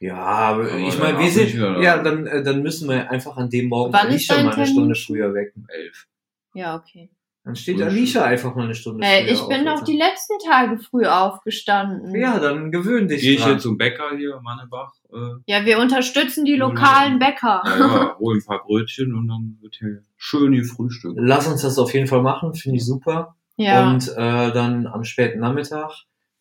äh, 0.00 0.04
Ja, 0.06 0.16
aber, 0.16 0.62
Aber 0.64 0.78
ich 0.78 0.98
meine, 0.98 1.12
wir 1.18 1.18
bin 1.18 1.26
ich 1.26 1.32
sind, 1.34 1.54
ja, 1.82 2.02
dann, 2.02 2.26
äh, 2.26 2.42
dann 2.42 2.62
müssen 2.62 2.88
wir 2.88 3.10
einfach 3.10 3.36
an 3.36 3.48
dem 3.50 3.68
Morgen 3.68 3.92
Wann 3.92 4.06
Alicia 4.08 4.36
dein 4.36 4.46
mal 4.46 4.52
eine 4.54 4.64
Termin? 4.64 4.72
Stunde 4.72 4.94
früher 4.96 5.34
wecken. 5.34 5.62
um 5.62 5.66
11. 5.68 6.06
ja, 6.54 6.76
okay. 6.76 7.10
Dann 7.44 7.56
steht. 7.56 7.80
Alicia 7.80 8.22
einfach 8.22 8.54
mal 8.54 8.64
eine 8.64 8.74
Stunde 8.74 9.04
Ey, 9.04 9.24
früher 9.24 9.32
ich 9.32 9.40
bin 9.48 9.66
auf, 9.66 9.80
doch 9.80 9.84
die 9.86 9.96
letzten 9.96 10.34
Tage 10.46 10.78
früh 10.78 11.06
aufgestanden. 11.06 12.14
Ja, 12.14 12.38
dann 12.38 12.70
gewöhn 12.70 13.08
dich 13.08 13.22
Gehe 13.22 13.32
ich 13.34 13.40
dran. 13.40 13.52
jetzt 13.52 13.62
zum 13.62 13.78
Bäcker 13.78 14.14
hier, 14.16 14.40
Mannebach, 14.42 14.92
äh, 15.10 15.40
Ja, 15.46 15.64
wir 15.64 15.78
unterstützen 15.78 16.44
die 16.44 16.56
lokalen 16.56 17.18
Bäcker. 17.18 17.62
ja, 17.64 17.78
ja, 17.78 18.16
hol 18.18 18.36
ein 18.36 18.44
paar 18.44 18.62
Brötchen 18.62 19.14
und 19.14 19.28
dann 19.28 19.56
wird 19.62 19.76
hier 19.76 20.02
schön 20.18 20.52
hier 20.52 20.64
Frühstück. 20.64 21.14
Lass 21.16 21.46
uns 21.46 21.62
das 21.62 21.78
auf 21.78 21.94
jeden 21.94 22.06
Fall 22.06 22.22
machen, 22.22 22.54
finde 22.54 22.76
ich 22.76 22.84
super. 22.84 23.36
Ja. 23.56 23.90
Und 23.90 24.08
äh, 24.08 24.52
dann 24.52 24.86
am 24.86 25.04
späten 25.04 25.40
Nachmittag, 25.40 25.92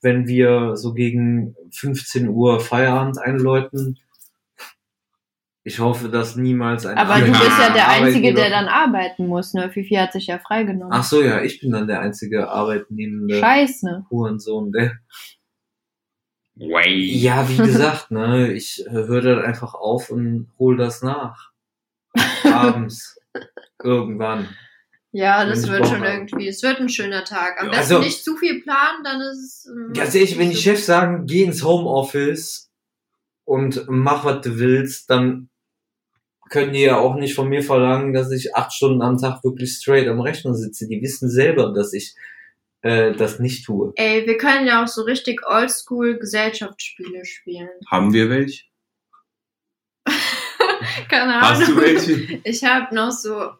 wenn 0.01 0.27
wir 0.27 0.75
so 0.75 0.93
gegen 0.93 1.55
15 1.71 2.27
Uhr 2.27 2.59
Feierabend 2.59 3.19
einläuten. 3.19 3.97
Ich 5.69 5.77
hoffe, 5.79 6.09
dass 6.09 6.35
niemals 6.35 6.87
ein 6.87 6.97
Aber 6.97 7.19
du 7.19 7.27
bist 7.31 7.43
ja 7.59 7.69
der 7.71 7.89
Einzige, 7.89 8.33
der 8.33 8.49
dann 8.49 8.67
arbeiten 8.67 9.27
muss, 9.27 9.53
ne? 9.53 9.69
Fifi 9.69 9.93
hat 9.93 10.13
sich 10.13 10.25
ja 10.25 10.39
freigenommen. 10.39 10.91
Ach 10.91 11.03
so, 11.03 11.21
ja, 11.21 11.43
ich 11.43 11.59
bin 11.61 11.71
dann 11.71 11.85
der 11.87 11.99
einzige 12.01 12.49
arbeitnehmende 12.49 13.39
Scheiße. 13.39 14.03
Hurensohn. 14.09 14.71
Der 14.71 14.97
Way. 16.55 17.13
ja, 17.17 17.47
wie 17.47 17.57
gesagt, 17.57 18.09
ne, 18.09 18.51
ich 18.51 18.83
äh, 18.87 18.89
höre 18.89 19.21
dann 19.21 19.45
einfach 19.45 19.75
auf 19.75 20.09
und 20.09 20.49
hol 20.57 20.75
das 20.75 21.03
nach. 21.03 21.51
Abends. 22.43 23.19
Irgendwann. 23.83 24.49
Ja, 25.11 25.45
das 25.45 25.67
wird 25.67 25.83
Bock 25.83 25.87
schon 25.91 26.01
habe. 26.01 26.09
irgendwie. 26.13 26.47
Es 26.47 26.63
wird 26.63 26.79
ein 26.79 26.89
schöner 26.89 27.23
Tag. 27.25 27.59
Am 27.61 27.67
Ja, 27.67 27.73
besten 27.77 27.93
also- 27.93 28.05
nicht 28.05 28.23
zu 28.25 28.35
viel 28.37 28.61
planen, 28.63 29.03
dann 29.03 29.21
ist 29.21 29.67
es. 29.67 29.71
Ganz 29.93 30.15
ehrlich, 30.15 30.37
wenn 30.39 30.49
die 30.49 30.55
Chefs 30.55 30.87
sagen, 30.87 31.27
geh 31.27 31.43
ins 31.43 31.63
Homeoffice 31.63 32.71
und 33.45 33.85
mach, 33.87 34.25
was 34.25 34.41
du 34.41 34.57
willst, 34.57 35.11
dann 35.11 35.49
können 36.49 36.73
die 36.73 36.81
ja 36.81 36.97
auch 36.97 37.15
nicht 37.15 37.35
von 37.35 37.47
mir 37.47 37.63
verlangen, 37.63 38.13
dass 38.13 38.31
ich 38.31 38.55
acht 38.55 38.73
Stunden 38.73 39.01
am 39.01 39.17
Tag 39.17 39.43
wirklich 39.43 39.71
straight 39.71 40.07
am 40.07 40.19
Rechner 40.19 40.53
sitze. 40.53 40.87
Die 40.87 41.01
wissen 41.01 41.29
selber, 41.29 41.73
dass 41.73 41.93
ich 41.93 42.15
äh, 42.81 43.13
das 43.13 43.39
nicht 43.39 43.65
tue. 43.65 43.93
Ey, 43.95 44.25
wir 44.25 44.37
können 44.37 44.67
ja 44.67 44.83
auch 44.83 44.87
so 44.87 45.03
richtig 45.03 45.41
oldschool 45.47 46.17
Gesellschaftsspiele 46.17 47.25
spielen. 47.25 47.69
Haben 47.89 48.13
wir 48.13 48.29
welche? 48.29 48.63
Keine 51.09 51.35
Ahnung. 51.35 51.41
Hast 51.41 51.67
du 51.67 51.77
welche? 51.77 52.41
Ich 52.43 52.63
habe 52.63 52.93
noch 52.95 53.11
so 53.11 53.51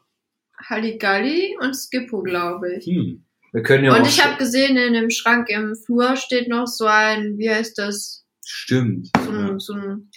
Halligalli 0.68 1.58
und 1.60 1.76
Skippo, 1.76 2.22
glaube 2.24 2.76
ich. 2.76 2.86
Hm. 2.86 3.26
Wir 3.52 3.64
können 3.64 3.86
ja 3.86 3.96
und 3.96 4.02
auch 4.02 4.08
ich 4.08 4.24
habe 4.24 4.38
gesehen, 4.38 4.78
in 4.78 4.94
dem 4.94 5.10
Schrank 5.10 5.50
im 5.50 5.76
Flur 5.76 6.16
steht 6.16 6.48
noch 6.48 6.68
so 6.68 6.86
ein, 6.86 7.38
wie 7.38 7.50
heißt 7.50 7.78
das? 7.78 8.26
Stimmt. 8.46 9.10
So 9.18 9.32
ein, 9.32 9.60
so 9.60 9.74
ein 9.74 10.12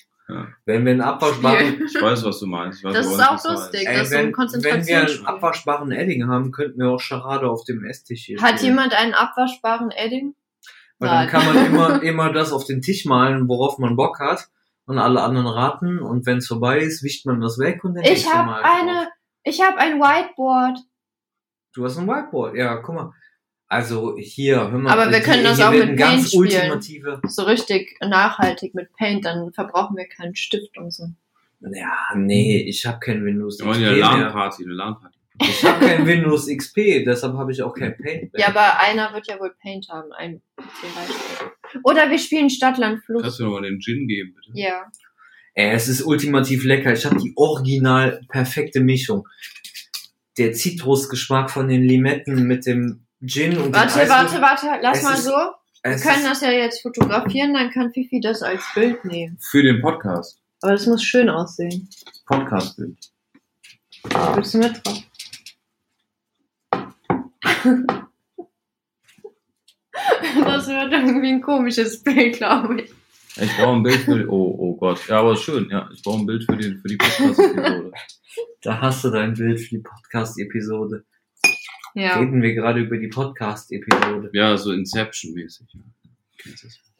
wenn 0.65 0.85
wir 0.85 0.93
einen 0.93 1.01
abwaschbaren. 1.01 1.83
Ich 1.87 2.01
weiß, 2.01 2.25
was 2.25 2.41
du 2.41 2.47
meinst. 2.47 2.79
Ich 2.81 2.85
weiß 2.85 2.95
Das 2.95 3.07
ist 3.07 3.21
auch 3.21 3.45
lustig. 3.45 3.85
meinst. 3.85 4.01
das 4.01 4.03
ist 4.03 4.11
so 4.11 4.17
ein 4.19 4.33
wenn, 4.63 4.65
wenn 4.65 4.87
wir 4.87 5.01
einen 5.01 5.27
abwaschbaren 5.27 5.93
Edding 5.93 6.29
haben, 6.29 6.53
könnten 6.53 6.79
wir 6.81 6.91
auch 6.91 7.01
Charade 7.01 7.49
auf 7.49 7.65
dem 7.65 7.85
Esstisch 7.85 8.25
hier 8.27 8.41
Hat 8.41 8.59
spielen. 8.59 8.73
jemand 8.75 8.95
einen 8.95 9.15
abwaschbaren 9.15 9.91
Edding? 9.91 10.35
Weil 10.99 11.09
dann 11.09 11.19
Nein. 11.19 11.29
kann 11.29 11.47
man 11.47 11.67
immer, 11.67 12.03
immer 12.03 12.33
das 12.33 12.53
auf 12.53 12.65
den 12.65 12.81
Tisch 12.81 13.05
malen, 13.05 13.49
worauf 13.49 13.79
man 13.79 13.97
Bock 13.97 14.19
hat. 14.21 14.49
Und 14.85 14.99
alle 14.99 15.23
anderen 15.23 15.47
raten. 15.47 16.01
Und 16.01 16.27
wenn 16.27 16.39
es 16.39 16.49
vorbei 16.49 16.79
ist, 16.81 17.03
wischt 17.05 17.25
man 17.27 17.41
das 17.41 17.59
weg 17.59 17.85
und 17.85 17.95
dann 17.95 18.05
Ich 18.05 18.33
habe 18.33 18.47
Mal 18.51 18.63
eine, 18.63 18.93
drauf. 18.93 19.07
ich 19.45 19.61
habe 19.63 19.79
ein 19.79 20.01
Whiteboard. 20.01 20.79
Du 21.75 21.85
hast 21.85 21.99
ein 21.99 22.07
Whiteboard. 22.07 22.57
Ja, 22.57 22.77
guck 22.77 22.95
mal. 22.95 23.13
Also 23.73 24.19
hier, 24.19 24.71
hör 24.71 24.79
mal. 24.79 24.93
Aber 24.93 25.11
wir 25.11 25.21
können 25.21 25.45
das 25.45 25.59
auch 25.59 25.71
mit 25.71 25.97
Paint 25.97 26.27
spielen. 26.27 26.43
ultimative. 26.43 27.23
So 27.27 27.45
richtig 27.45 27.97
nachhaltig 28.03 28.75
mit 28.75 28.93
Paint, 28.99 29.25
dann 29.25 29.51
verbrauchen 29.55 29.97
wir 29.97 30.05
keinen 30.05 30.37
Stift 30.37 30.77
und 30.77 30.93
so. 30.93 31.09
Ja, 31.61 31.97
nee, 32.15 32.61
ich 32.69 32.85
habe 32.85 32.99
kein 32.99 33.25
Windows 33.25 33.61
Wir 33.61 33.69
wollen 33.69 33.81
XP 33.81 33.97
ja 33.97 34.11
eine. 34.11 34.23
LAN-Party, 34.25 34.65
eine 34.65 34.75
LAN-Party. 34.75 35.19
Ich 35.41 35.65
habe 35.65 35.87
kein 35.87 36.07
Windows 36.07 36.49
XP, 36.55 37.03
deshalb 37.07 37.33
habe 37.33 37.51
ich 37.51 37.63
auch 37.63 37.73
kein 37.73 37.97
Paint 37.97 38.35
mehr. 38.35 38.43
Ja, 38.43 38.49
aber 38.49 38.79
einer 38.79 39.11
wird 39.15 39.27
ja 39.29 39.41
wohl 39.41 39.55
Paint 39.63 39.89
haben, 39.89 40.13
ein 40.13 40.43
zum 40.59 40.95
Beispiel. 40.95 41.81
Oder 41.83 42.11
wir 42.11 42.19
spielen 42.19 42.51
Stadtland 42.51 43.03
Fluss. 43.03 43.23
Kannst 43.23 43.39
du 43.39 43.45
noch 43.45 43.53
mal 43.53 43.63
den 43.63 43.81
Gin 43.81 44.07
geben, 44.07 44.35
bitte? 44.35 44.51
Ja. 44.53 44.85
Ey, 45.55 45.71
es 45.71 45.89
ist 45.89 46.03
ultimativ 46.03 46.65
lecker. 46.65 46.93
Ich 46.93 47.07
habe 47.07 47.17
die 47.17 47.33
original 47.37 48.21
perfekte 48.29 48.81
Mischung. 48.81 49.27
Der 50.37 50.53
Zitrusgeschmack 50.53 51.51
von 51.51 51.69
den 51.69 51.83
Limetten 51.85 52.47
mit 52.47 52.67
dem 52.67 53.07
Gin 53.25 53.57
und 53.59 53.75
Warte, 53.75 54.09
warte, 54.09 54.41
warte, 54.41 54.67
lass 54.83 54.99
Es 54.99 55.05
mal 55.05 55.15
ist- 55.15 55.25
so. 55.25 55.33
Wir 55.85 55.97
können 55.97 56.25
das 56.25 56.41
ja 56.43 56.51
jetzt 56.53 56.81
fotografieren, 56.83 57.55
dann 57.55 57.71
kann 57.71 57.93
Fifi 57.93 58.21
das 58.21 58.43
als 58.43 58.63
Bild 58.75 59.05
nehmen. 59.05 59.37
Für 59.41 59.63
den 59.65 59.81
Podcast. 59.81 60.39
Aber 60.61 60.73
das 60.73 60.87
muss 60.87 61.03
schön 61.03 61.29
aussehen. 61.29 61.89
Podcast-Bild. 62.27 62.97
Bist 64.37 64.55
du 64.55 64.59
mit 64.59 64.81
drauf? 64.87 65.03
Das 70.45 70.67
wird 70.69 70.93
irgendwie 70.93 71.29
ein 71.33 71.41
komisches 71.43 72.03
Bild, 72.03 72.37
glaube 72.37 72.83
ich. 72.83 72.93
Ich 73.37 73.57
brauche 73.57 73.77
ein 73.77 73.83
Bild 73.83 74.01
für 74.01 74.19
die, 74.19 74.27
oh, 74.27 74.55
oh 74.59 74.77
Gott. 74.77 75.07
Ja, 75.09 75.21
aber 75.21 75.37
schön, 75.37 75.69
ja. 75.71 75.89
Ich 75.93 76.03
brauche 76.03 76.21
ein 76.21 76.27
Bild 76.27 76.45
für 76.45 76.57
die, 76.57 76.75
für 76.77 76.89
die 76.89 76.97
Podcast-Episode. 76.97 77.93
Da 78.63 78.81
hast 78.81 79.05
du 79.05 79.11
dein 79.11 79.35
Bild 79.35 79.61
für 79.61 79.77
die 79.77 79.83
Podcast-Episode. 79.83 81.05
Ja. 81.95 82.19
Reden 82.19 82.43
wir 82.43 82.55
gerade 82.55 82.81
über 82.81 82.97
die 82.99 83.09
Podcast-Episode. 83.09 84.31
Ja, 84.33 84.57
so 84.57 84.73
Inception-mäßig. 84.73 85.67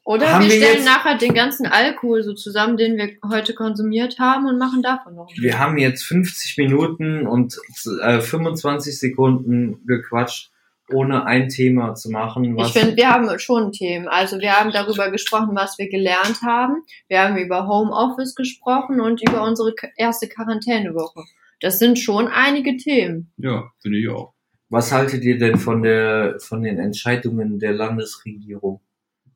Oder 0.05 0.33
Haben 0.33 0.45
wir 0.45 0.51
wir 0.51 0.57
stellen 0.57 0.77
jetzt- 0.79 0.85
nachher 0.85 1.17
den 1.17 1.33
ganzen 1.35 1.67
Alkohol 1.67 2.23
so 2.25 2.33
zusammen, 2.35 2.77
den 2.77 2.97
wir 2.97 3.11
heute 3.31 3.55
konsumiert 3.55 4.19
haben 4.19 4.47
und 4.47 4.59
machen 4.59 4.83
davon 4.83 5.15
noch. 5.15 5.29
ein 5.31 5.43
Wir 5.43 5.59
haben 5.61 5.79
jetzt 5.79 6.03
50 6.05 6.59
Minuten 6.59 7.27
und 7.27 7.57
äh, 8.03 8.21
25 8.21 8.99
Sekunden 8.99 9.87
gequatscht, 9.87 10.51
ohne 10.91 11.25
ein 11.25 11.49
Thema 11.49 11.95
zu 11.95 12.11
machen. 12.11 12.57
Was 12.57 12.69
Ich 12.75 12.81
finde, 12.83 12.97
wir 12.97 13.11
haben 13.11 13.39
schon 13.39 13.71
Themen. 13.71 14.09
Also 14.09 14.41
wir 14.41 14.53
haben 14.59 14.73
darüber 14.73 15.09
gesprochen, 15.13 15.51
was 15.55 15.79
wir 15.79 15.89
gelernt 15.89 16.43
haben. 16.43 16.83
Wir 17.09 17.23
haben 17.23 17.37
über 17.37 17.69
Homeoffice 17.69 18.35
gesprochen 18.35 19.01
und 19.01 19.23
über 19.27 19.45
unsere 19.45 19.73
erste 19.97 20.29
Quarantänewoche. 20.29 21.23
Das 21.61 21.79
sind 21.79 22.01
schon 22.01 22.27
einige 22.27 22.77
Themen. 22.77 23.33
Ja, 23.37 23.71
finde 23.81 23.99
ich 23.99 24.09
auch. 24.09 24.35
Was 24.73 24.91
haltet 24.91 25.23
ihr 25.23 25.39
denn 25.39 25.59
von 25.59 25.83
der 25.83 26.41
von 26.41 26.63
den 26.63 26.79
Entscheidungen 26.79 27.59
der 27.59 27.73
Landesregierung 27.75 28.81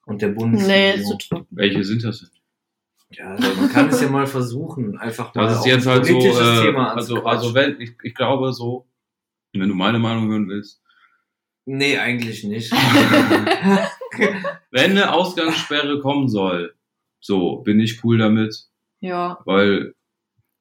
und 0.07 0.23
der 0.23 0.31
Nee, 0.31 0.35
Bundesregierung? 0.35 1.01
ist 1.01 1.09
zu 1.09 1.29
trocken. 1.29 1.47
Welche 1.51 1.85
sind 1.85 2.03
das 2.05 2.21
denn? 2.21 2.31
ja, 3.11 3.31
also 3.35 3.55
man 3.61 3.69
kann 3.71 3.89
es 3.89 4.01
ja 4.01 4.09
mal 4.09 4.27
versuchen, 4.27 4.97
einfach 4.99 5.35
mal 5.35 5.45
Das 5.45 5.59
ist 5.61 5.67
jetzt 5.67 5.87
ein 5.87 5.93
halt 5.95 6.07
so, 6.07 6.13
politisches 6.15 6.59
äh, 6.61 6.63
Thema 6.65 6.95
also, 6.95 7.25
also 7.25 7.55
wenn, 7.55 7.81
ich, 7.81 7.93
ich 8.03 8.15
glaube 8.15 8.53
so, 8.53 8.87
wenn 9.53 9.69
du 9.69 9.75
meine 9.75 9.99
Meinung 9.99 10.29
hören 10.31 10.49
willst, 10.49 10.83
Nee, 11.69 11.99
eigentlich 11.99 12.45
nicht. 12.45 12.71
wenn 14.71 14.91
eine 14.93 15.13
Ausgangssperre 15.13 16.01
kommen 16.01 16.29
soll, 16.29 16.75
so, 17.21 17.57
bin 17.59 17.81
ich 17.81 18.03
cool 18.05 18.19
damit, 18.19 18.69
Ja. 19.01 19.39
weil 19.45 19.95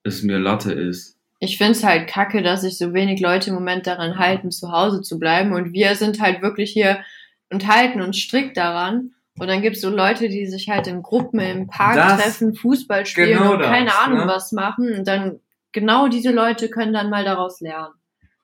es 0.04 0.24
mir 0.24 0.40
Latte 0.40 0.74
ist. 0.74 1.15
Ich 1.40 1.58
find's 1.58 1.84
halt 1.84 2.08
kacke, 2.08 2.42
dass 2.42 2.62
sich 2.62 2.78
so 2.78 2.94
wenig 2.94 3.20
Leute 3.20 3.50
im 3.50 3.56
Moment 3.56 3.88
daran 3.88 4.18
halten, 4.18 4.52
zu 4.52 4.72
Hause 4.72 5.02
zu 5.02 5.20
bleiben. 5.20 5.54
Und 5.54 5.74
wir 5.74 5.96
sind 5.96 6.22
halt 6.22 6.42
wirklich 6.42 6.72
hier 6.72 7.04
und 7.50 7.68
halten 7.68 8.02
uns 8.02 8.18
strikt 8.18 8.58
daran. 8.58 9.12
Und 9.38 9.48
dann 9.48 9.62
gibt's 9.62 9.82
so 9.82 9.90
Leute, 9.90 10.30
die 10.30 10.48
sich 10.48 10.70
halt 10.70 10.88
in 10.88 11.02
Gruppen 11.02 11.40
im 11.42 11.68
Park 11.68 11.96
Das- 11.96 12.22
treffen, 12.22 12.56
Fußball 12.56 13.06
spielen 13.06 13.38
genau 13.38 13.54
und 13.56 13.62
keine 13.62 13.88
das, 13.88 13.98
Ahnung 14.00 14.20
ne? 14.20 14.28
was 14.28 14.52
machen. 14.54 14.94
Und 14.94 15.08
dann 15.08 15.40
genau 15.74 16.08
diese 16.08 16.32
Leute 16.32 16.70
können 16.70 16.94
dann 16.94 17.10
mal 17.10 17.26
daraus 17.26 17.60
lernen. 17.60 17.94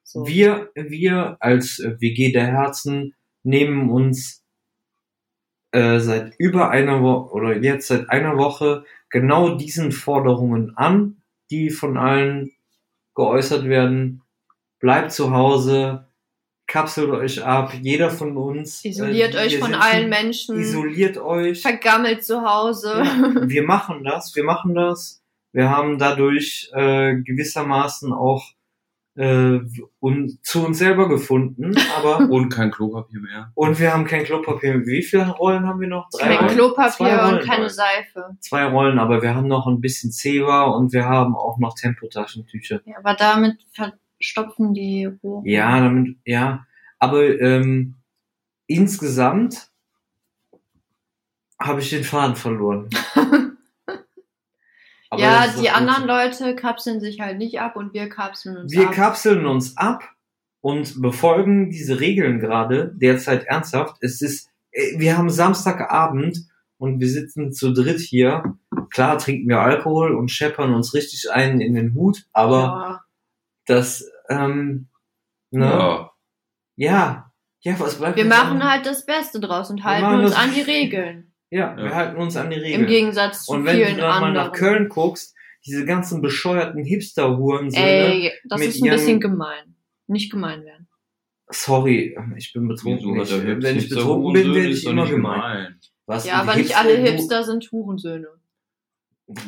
So. 0.04 0.28
Wir, 0.28 0.70
wir 0.76 1.38
als 1.40 1.80
äh, 1.80 1.96
WG 2.02 2.34
der 2.34 2.48
Herzen 2.48 3.16
nehmen 3.44 3.90
uns 3.90 4.44
äh, 5.72 6.00
seit 6.00 6.34
über 6.38 6.70
einer 6.70 7.02
Woche 7.02 7.34
oder 7.34 7.58
jetzt 7.58 7.88
seit 7.88 8.10
einer 8.10 8.38
Woche 8.38 8.84
genau 9.10 9.56
diesen 9.56 9.94
Forderungen 9.94 10.76
an, 10.76 11.22
die 11.50 11.70
von 11.70 11.98
allen 11.98 12.52
geäußert 13.26 13.66
werden. 13.66 14.22
Bleibt 14.80 15.12
zu 15.12 15.32
Hause, 15.32 16.08
kapselt 16.68 17.10
euch 17.12 17.44
ab, 17.44 17.74
jeder 17.82 18.10
von 18.10 18.36
uns. 18.36 18.84
Isoliert 18.84 19.36
äh, 19.36 19.40
euch 19.46 19.60
von 19.60 19.70
sitzen- 19.72 19.82
allen 19.82 20.10
Menschen. 20.10 20.60
Isoliert 20.60 21.18
euch. 21.18 21.62
vergammelt 21.62 22.24
zu 22.26 22.42
Hause. 22.42 22.94
Ja, 23.06 23.34
wir 23.48 23.64
machen 23.64 24.04
das, 24.04 24.36
wir 24.36 24.44
machen 24.44 24.74
das. 24.74 25.22
Wir 25.54 25.70
haben 25.70 25.98
dadurch 26.00 26.72
äh, 26.74 27.16
gewissermaßen 27.16 28.14
auch 28.14 28.44
äh, 29.22 29.60
un 30.00 30.40
zu 30.42 30.66
uns 30.66 30.80
selber 30.80 31.08
gefunden, 31.08 31.76
aber 31.96 32.20
Und 32.32 32.50
kein 32.50 32.72
Klopapier 32.72 33.20
mehr. 33.20 33.52
und 33.54 33.80
wir 33.80 33.94
haben 33.94 34.06
kein 34.06 34.24
Klopapier. 34.24 34.86
Wie 34.88 35.04
viele 35.04 35.30
Rollen 35.30 35.68
haben 35.68 35.80
wir 35.80 35.88
noch? 35.88 36.10
Kein 36.18 36.32
Rollen? 36.38 36.50
Zwei 36.50 36.56
Klopapier 36.56 37.18
Rollen. 37.20 37.36
und 37.36 37.44
keine 37.48 37.70
Seife. 37.70 38.36
Zwei 38.40 38.66
Rollen, 38.66 38.98
aber 38.98 39.22
wir 39.22 39.36
haben 39.36 39.48
noch 39.48 39.68
ein 39.68 39.80
bisschen 39.80 40.12
Zewa 40.12 40.64
und 40.64 40.92
wir 40.92 41.06
haben 41.06 41.36
auch 41.36 41.60
noch 41.60 41.76
Tempotaschentücher. 41.76 42.82
Ja, 42.86 42.98
aber 42.98 43.14
damit 43.14 43.58
verstopfen 43.74 44.74
die 44.74 45.06
Rohre. 45.06 45.48
Ja, 45.48 45.80
damit, 45.80 46.18
ja. 46.26 46.66
Aber 46.98 47.24
ähm, 47.24 47.96
insgesamt 48.66 49.70
habe 51.60 51.82
ich 51.82 51.92
den 51.92 52.04
Faden 52.04 52.36
verloren. 52.36 52.90
Aber 55.12 55.22
ja, 55.22 55.46
die 55.48 55.70
anderen. 55.70 56.08
Leute 56.08 56.56
kapseln 56.56 57.02
sich 57.02 57.20
halt 57.20 57.38
nicht 57.38 57.60
ab 57.60 57.76
und 57.76 57.94
wir 57.94 58.08
kapseln 58.08 58.58
uns 58.58 58.72
Wir 58.72 58.88
ab. 58.88 58.94
kapseln 58.94 59.46
uns 59.46 59.76
ab 59.76 60.10
und 60.62 61.02
befolgen 61.02 61.70
diese 61.70 62.00
Regeln 62.00 62.40
gerade 62.40 62.94
derzeit 62.96 63.44
ernsthaft. 63.44 63.98
Es 64.00 64.22
ist, 64.22 64.50
äh, 64.72 64.98
wir 64.98 65.18
haben 65.18 65.30
Samstagabend 65.30 66.38
und 66.78 67.02
wir 67.02 67.10
sitzen 67.10 67.52
zu 67.52 67.74
dritt 67.74 68.00
hier. 68.00 68.58
Klar 68.90 69.18
trinken 69.18 69.50
wir 69.50 69.60
Alkohol 69.60 70.16
und 70.16 70.32
scheppern 70.32 70.74
uns 70.74 70.94
richtig 70.94 71.30
einen 71.30 71.60
in 71.60 71.76
den 71.76 71.94
Hut, 71.94 72.24
aber 72.32 72.62
ja. 72.62 73.02
das, 73.66 74.10
ähm, 74.30 74.88
ne? 75.50 75.66
Ja. 75.66 76.12
Ja. 76.78 77.32
ja. 77.60 77.80
was 77.80 77.96
bleibt 77.96 78.16
Wir 78.16 78.26
machen 78.26 78.62
an? 78.62 78.70
halt 78.72 78.86
das 78.86 79.06
Beste 79.06 79.42
draus 79.42 79.70
und 79.70 79.80
Wir 79.80 79.84
halten 79.84 80.24
uns 80.24 80.36
an 80.36 80.54
die 80.54 80.62
Regeln. 80.62 81.31
Ja, 81.52 81.76
wir 81.78 81.86
Ja. 81.86 81.96
halten 81.96 82.18
uns 82.18 82.36
an 82.38 82.50
die 82.50 82.58
Regeln. 82.58 82.82
Im 82.84 82.88
Gegensatz 82.88 83.46
zu 83.46 83.52
und 83.52 83.66
wenn 83.66 83.78
du 83.78 83.86
vielen 83.86 83.98
dann 84.00 84.22
mal 84.22 84.32
nach 84.34 84.52
Köln 84.54 84.90
guckst, 84.90 85.36
diese 85.66 85.86
ganzen 85.86 86.22
bescheuerten 86.22 86.84
Hipster-Hurensöhne, 86.84 87.86
Ey, 87.86 88.32
das 88.46 88.60
mit 88.60 88.70
ist 88.70 88.82
ein 88.82 88.90
bisschen 88.90 89.20
gemein. 89.20 89.76
Nicht 90.08 90.32
gemein 90.32 90.64
werden. 90.66 90.88
sorry, 91.54 92.18
ich 92.38 92.54
bin 92.54 92.68
betrunken. 92.70 93.20
Ich, 93.22 93.32
wenn 93.32 93.76
ich 93.76 93.84
Hipster 93.84 93.96
betrunken 93.98 94.34
bin, 94.34 94.54
werde 94.56 94.70
ich 94.70 94.86
immer 94.86 95.06
gemein. 95.08 95.80
Was, 96.06 96.26
Ja, 96.26 96.36
aber 96.42 96.56
nicht 96.56 96.76
alle 96.78 96.96
du- 96.98 97.04
Hipster 97.04 97.44
sind 97.44 97.70
Hurensöhne. 97.72 98.28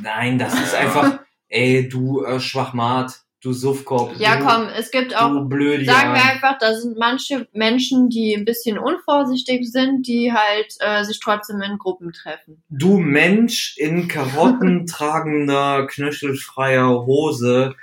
Nein, 0.02 0.38
das 0.38 0.54
ist 0.54 0.76
einfach, 0.76 1.20
ey, 1.48 1.88
du 1.90 2.24
äh, 2.24 2.40
Schwachmat, 2.40 3.22
du 3.44 3.52
Suffkopf. 3.52 4.18
Ja, 4.20 4.38
du, 4.38 4.46
komm, 4.46 4.68
es 4.76 4.90
gibt 4.90 5.16
auch 5.16 5.32
Sagen 5.32 5.50
wir 5.50 6.24
einfach, 6.24 6.58
da 6.60 6.74
sind 6.74 6.98
manche 6.98 7.48
Menschen, 7.52 8.10
die 8.10 8.34
ein 8.36 8.46
bisschen 8.46 8.78
unvorsichtig 8.78 9.70
sind, 9.70 10.08
die 10.08 10.32
halt 10.32 10.76
äh, 10.80 11.04
sich 11.04 11.20
trotzdem 11.20 11.62
in 11.62 11.78
Gruppen 11.78 12.14
treffen. 12.14 12.64
Du 12.70 12.98
Mensch 12.98 13.76
in 13.78 14.08
Karotten 14.08 14.86
tragender, 14.88 15.88
knöchelfreier 15.88 17.06
Hose, 17.06 17.76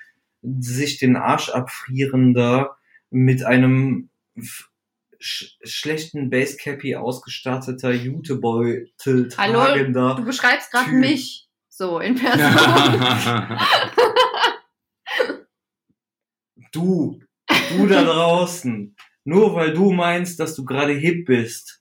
sich 0.43 0.99
den 0.99 1.17
Arsch 1.17 1.51
abfrierender, 1.51 2.77
mit 3.11 3.45
einem 3.45 4.09
sch 5.19 5.59
schlechten 5.63 6.31
Basecappy 6.31 6.97
ausgestatteter 6.97 7.93
Jutebeutel 7.93 9.29
Hallo? 9.37 9.61
tragender. 9.61 10.15
Du 10.17 10.25
beschreibst 10.25 10.71
gerade 10.71 10.93
mich 10.93 11.49
so 11.69 11.99
in 11.99 12.15
Person. 12.21 12.41
Du, 16.73 17.21
du 17.77 17.87
da 17.87 18.03
draußen, 18.05 18.95
nur 19.25 19.55
weil 19.55 19.75
du 19.75 19.93
meinst, 19.93 20.41
dass 20.41 20.55
du 20.55 20.65
gerade 20.65 20.93
hip 20.93 21.27
bist 21.27 21.81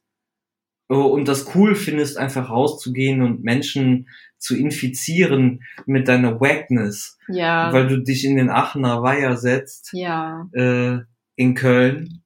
äh, 0.89 0.95
und 0.95 1.27
das 1.27 1.55
cool 1.55 1.75
findest, 1.75 2.17
einfach 2.17 2.49
rauszugehen 2.49 3.21
und 3.21 3.43
Menschen 3.43 4.07
zu 4.37 4.55
infizieren 4.55 5.63
mit 5.85 6.07
deiner 6.07 6.39
Wackness, 6.39 7.17
ja. 7.27 7.71
weil 7.73 7.87
du 7.87 8.01
dich 8.01 8.25
in 8.25 8.37
den 8.37 8.49
Aachener 8.49 9.03
Weiher 9.03 9.37
setzt, 9.37 9.89
ja. 9.93 10.47
äh, 10.53 10.99
in 11.35 11.55
Köln. 11.55 12.23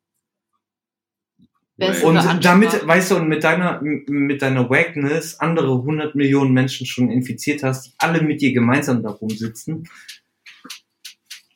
Bessere 1.75 2.07
Und 2.07 2.17
Ansprache. 2.17 2.39
damit, 2.39 2.87
weißt 2.87 3.11
du, 3.11 3.15
und 3.15 3.27
mit 3.27 3.43
deiner, 3.43 3.81
mit 3.81 4.43
deiner 4.43 4.69
Wackness 4.69 5.39
andere 5.39 5.73
100 5.73 6.13
Millionen 6.13 6.53
Menschen 6.53 6.85
schon 6.85 7.09
infiziert 7.09 7.63
hast, 7.63 7.87
die 7.87 7.93
alle 7.97 8.21
mit 8.21 8.41
dir 8.41 8.53
gemeinsam 8.53 9.01
da 9.01 9.09
rumsitzen. 9.09 9.87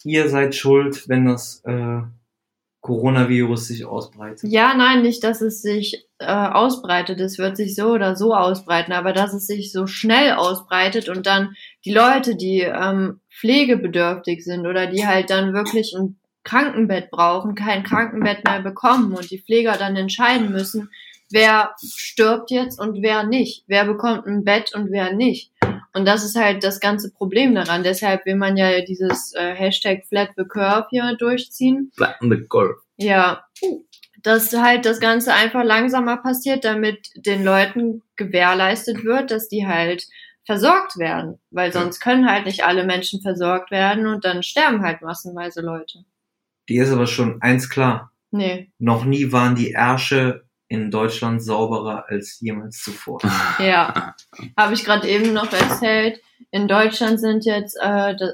Ihr 0.04 0.30
seid 0.30 0.56
schuld, 0.56 1.08
wenn 1.10 1.26
das 1.26 1.62
äh, 1.66 2.02
Coronavirus 2.82 3.68
sich 3.68 3.86
ausbreitet. 3.86 4.50
Ja, 4.50 4.74
nein, 4.74 5.02
nicht, 5.02 5.24
dass 5.24 5.42
es 5.42 5.62
sich 5.62 6.06
äh, 6.20 6.26
ausbreitet. 6.26 7.20
Es 7.20 7.38
wird 7.38 7.58
sich 7.58 7.76
so 7.76 7.92
oder 7.92 8.16
so 8.16 8.34
ausbreiten, 8.34 8.94
aber 8.94 9.12
dass 9.12 9.34
es 9.34 9.46
sich 9.46 9.72
so 9.72 9.88
schnell 9.88 10.34
ausbreitet 10.34 11.10
und 11.10 11.26
dann 11.26 11.56
die 11.84 11.94
Leute, 11.94 12.36
die 12.36 12.62
ähm, 12.62 13.20
pflegebedürftig 13.30 14.44
sind 14.44 14.66
oder 14.66 14.88
die 14.88 15.06
halt 15.06 15.30
dann 15.30 15.54
wirklich 15.54 15.96
ein 15.98 16.18
Krankenbett 16.44 17.12
brauchen, 17.12 17.56
kein 17.56 17.84
Krankenbett 17.84 18.46
mehr 18.46 18.62
bekommen 18.62 19.14
und 19.14 19.30
die 19.32 19.42
Pfleger 19.42 19.74
dann 19.74 19.98
entscheiden 19.98 20.52
müssen, 20.52 20.90
wer 21.30 21.76
stirbt 21.84 22.52
jetzt 22.52 22.80
und 22.80 23.02
wer 23.02 23.24
nicht, 23.24 23.66
wer 23.68 23.84
bekommt 23.84 24.26
ein 24.26 24.46
Bett 24.46 24.74
und 24.74 24.92
wer 24.92 25.12
nicht. 25.14 25.52
Und 25.98 26.06
das 26.06 26.24
ist 26.24 26.36
halt 26.36 26.64
das 26.64 26.80
ganze 26.80 27.12
Problem 27.12 27.56
daran. 27.56 27.84
Deshalb 27.84 28.26
will 28.26 28.36
man 28.36 28.56
ja 28.56 28.82
dieses 28.82 29.34
äh, 29.34 29.56
Hashtag 29.56 30.06
Flat 30.06 30.30
the 30.38 30.44
Curve 30.44 30.86
hier 30.92 31.16
durchziehen. 31.18 31.92
Flatten 31.96 32.30
the 32.30 32.48
curve. 32.48 32.76
Ja, 32.98 33.46
dass 34.22 34.54
halt 34.54 34.86
das 34.86 35.00
Ganze 35.00 35.34
einfach 35.34 35.64
langsamer 35.64 36.18
passiert, 36.18 36.66
damit 36.66 37.10
den 37.16 37.44
Leuten 37.44 38.04
gewährleistet 38.16 39.04
wird, 39.04 39.32
dass 39.32 39.50
die 39.50 39.66
halt 39.66 40.08
versorgt 40.46 40.98
werden. 40.98 41.40
Weil 41.50 41.74
sonst 41.74 42.00
können 42.00 42.30
halt 42.30 42.46
nicht 42.46 42.64
alle 42.64 42.86
Menschen 42.86 43.22
versorgt 43.22 43.72
werden 43.72 44.06
und 44.06 44.24
dann 44.24 44.44
sterben 44.44 44.84
halt 44.84 45.02
massenweise 45.02 45.62
Leute. 45.62 46.06
Die 46.70 46.78
ist 46.78 46.92
aber 46.92 47.08
schon 47.08 47.42
eins 47.42 47.70
klar. 47.70 48.12
Nee, 48.30 48.70
Noch 48.78 49.06
nie 49.06 49.32
waren 49.32 49.56
die 49.56 49.72
Ärsche 49.72 50.47
in 50.70 50.92
Deutschland 50.92 51.44
sauberer 51.44 52.06
als 52.10 52.40
jemals 52.40 52.82
zuvor. 52.82 53.20
ja. 53.60 54.14
Habe 54.58 54.74
ich 54.74 54.84
gerade 54.84 55.08
eben 55.08 55.34
noch 55.34 55.52
erzählt. 55.52 56.22
In 56.52 56.68
Deutschland 56.68 57.20
sind 57.20 57.46
jetzt, 57.46 57.78
äh, 57.78 58.16
da 58.16 58.32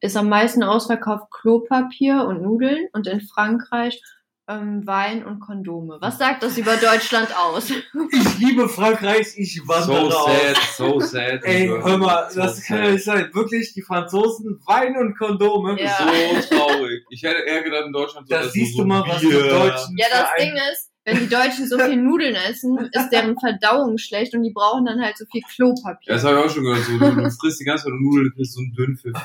ist 0.00 0.16
am 0.16 0.28
meisten 0.28 0.62
ausverkauft 0.62 1.30
Klopapier 1.30 2.24
und 2.26 2.42
Nudeln 2.42 2.88
und 2.92 3.06
in 3.06 3.20
Frankreich 3.20 4.02
ähm, 4.48 4.84
Wein 4.86 5.24
und 5.24 5.40
Kondome. 5.40 5.98
Was 6.00 6.18
sagt 6.18 6.42
das 6.42 6.58
über 6.58 6.76
Deutschland 6.76 7.28
aus? 7.36 7.70
Ich 7.70 8.38
liebe 8.38 8.68
Frankreich, 8.68 9.28
ich 9.36 9.56
So 9.62 9.68
wandere 9.68 10.10
sad, 10.10 10.56
aus. 10.56 10.76
so 10.76 11.00
sad. 11.00 11.44
Ey, 11.44 11.68
hör 11.68 11.98
mal, 11.98 12.28
So 12.30 12.40
das 12.40 12.62
kann 12.64 12.78
ja 12.78 12.84
sad. 12.84 12.92
nicht 12.94 13.04
sein. 13.04 13.30
Wirklich, 13.32 13.72
die 13.74 13.82
Franzosen, 13.82 14.60
Wein 14.66 14.96
und 14.96 15.16
Kondome. 15.16 15.80
Ja. 15.80 15.96
So 15.98 16.56
traurig. 16.56 17.04
Ich 17.10 17.22
hätte 17.22 17.42
eher 17.46 17.62
gedacht, 17.62 17.84
in 17.86 17.92
Deutschland 17.92 18.28
so 18.28 18.34
Da 18.34 18.42
siehst 18.48 18.76
so 18.76 18.82
du 18.82 18.88
mal, 18.88 19.04
was 19.06 19.20
die. 19.20 19.30
Deutschen 19.30 19.96
Ja, 19.96 20.06
das 20.10 20.28
Ding 20.38 20.54
ist, 20.72 20.89
wenn 21.04 21.18
die 21.18 21.28
Deutschen 21.28 21.66
so 21.66 21.78
viel 21.78 21.96
Nudeln 21.96 22.34
essen, 22.34 22.76
ist 22.92 23.10
deren 23.10 23.38
Verdauung 23.38 23.96
schlecht 23.96 24.34
und 24.34 24.42
die 24.42 24.52
brauchen 24.52 24.84
dann 24.84 25.00
halt 25.00 25.16
so 25.16 25.24
viel 25.30 25.40
Klopapier. 25.42 26.14
Das 26.14 26.24
habe 26.24 26.38
ich 26.38 26.44
auch 26.44 26.50
schon 26.50 26.64
gehört. 26.64 26.84
So, 26.84 26.98
du, 26.98 27.22
du 27.22 27.30
frisst 27.30 27.60
die 27.60 27.64
ganze 27.64 27.84
Zeit 27.84 27.94
Nudeln, 27.94 28.26
du 28.26 28.34
kriegst 28.34 28.52
so 28.52 28.60
einen 28.60 28.72
Dünnpfiff 28.74 29.16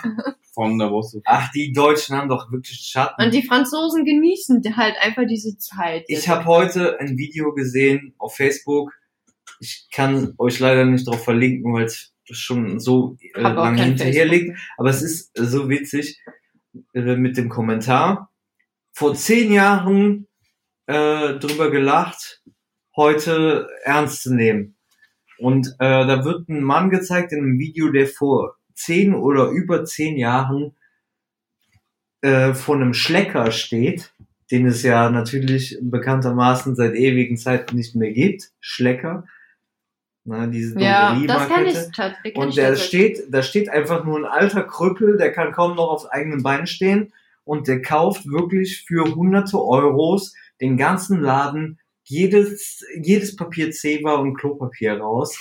von 0.53 0.79
der 0.79 0.91
Woche. 0.91 1.21
Ach, 1.25 1.51
die 1.51 1.73
Deutschen 1.73 2.15
haben 2.15 2.29
doch 2.29 2.49
wirklich 2.51 2.79
Schatten. 2.79 3.21
Und 3.21 3.33
die 3.33 3.43
Franzosen 3.43 4.05
genießen 4.05 4.63
halt 4.77 4.95
einfach 5.01 5.23
diese 5.27 5.57
Zeit. 5.57 6.05
Ich 6.07 6.29
habe 6.29 6.45
heute 6.45 6.99
ein 6.99 7.17
Video 7.17 7.53
gesehen 7.53 8.13
auf 8.17 8.35
Facebook. 8.35 8.93
Ich 9.59 9.87
kann 9.91 10.33
euch 10.37 10.59
leider 10.59 10.85
nicht 10.85 11.07
drauf 11.07 11.23
verlinken, 11.23 11.73
weil 11.73 11.85
es 11.85 12.13
schon 12.31 12.79
so 12.79 13.17
äh, 13.35 13.41
lange 13.41 13.83
hinterher 13.83 14.25
liegt. 14.25 14.57
Aber 14.77 14.89
es 14.89 15.01
ist 15.01 15.37
äh, 15.37 15.43
so 15.43 15.69
witzig 15.69 16.21
äh, 16.93 17.15
mit 17.15 17.37
dem 17.37 17.49
Kommentar. 17.49 18.31
Vor 18.93 19.13
zehn 19.13 19.51
Jahren 19.51 20.27
äh, 20.87 21.35
drüber 21.39 21.71
gelacht, 21.71 22.41
heute 22.95 23.67
ernst 23.83 24.23
zu 24.23 24.33
nehmen. 24.33 24.75
Und 25.37 25.67
äh, 25.79 26.07
da 26.07 26.23
wird 26.23 26.47
ein 26.49 26.63
Mann 26.63 26.89
gezeigt 26.89 27.31
in 27.31 27.39
einem 27.39 27.59
Video, 27.59 27.91
der 27.91 28.07
vor 28.07 28.55
zehn 28.73 29.13
oder 29.13 29.49
über 29.49 29.85
zehn 29.85 30.17
Jahren 30.17 30.75
äh, 32.21 32.53
vor 32.53 32.75
einem 32.75 32.93
Schlecker 32.93 33.51
steht, 33.51 34.13
den 34.51 34.65
es 34.65 34.83
ja 34.83 35.09
natürlich 35.09 35.77
bekanntermaßen 35.81 36.75
seit 36.75 36.93
ewigen 36.95 37.37
Zeiten 37.37 37.75
nicht 37.75 37.95
mehr 37.95 38.11
gibt. 38.11 38.51
Schlecker. 38.59 39.25
Na, 40.23 40.47
diese 40.47 40.79
ja, 40.79 41.19
das 41.27 41.47
kann 41.47 41.65
ich 41.67 41.91
kenn 41.91 42.13
Und 42.35 42.57
der 42.57 42.75
steht, 42.77 43.25
da 43.29 43.43
steht 43.43 43.69
einfach 43.69 44.05
nur 44.05 44.17
ein 44.17 44.25
alter 44.25 44.63
Krüppel, 44.63 45.17
der 45.17 45.31
kann 45.31 45.51
kaum 45.51 45.75
noch 45.75 45.89
auf 45.89 46.11
eigenen 46.11 46.41
Beinen 46.41 46.65
stehen 46.65 47.13
und 47.43 47.67
der 47.67 47.83
kauft 47.83 48.25
wirklich 48.25 48.83
für 48.87 49.15
hunderte 49.15 49.61
Euros 49.61 50.33
den 50.61 50.77
ganzen 50.77 51.21
Laden 51.21 51.79
jedes, 52.03 52.83
jedes 53.01 53.35
Papier 53.35 53.71
Zewa 53.71 54.15
und 54.15 54.35
Klopapier 54.35 54.99
raus 54.99 55.37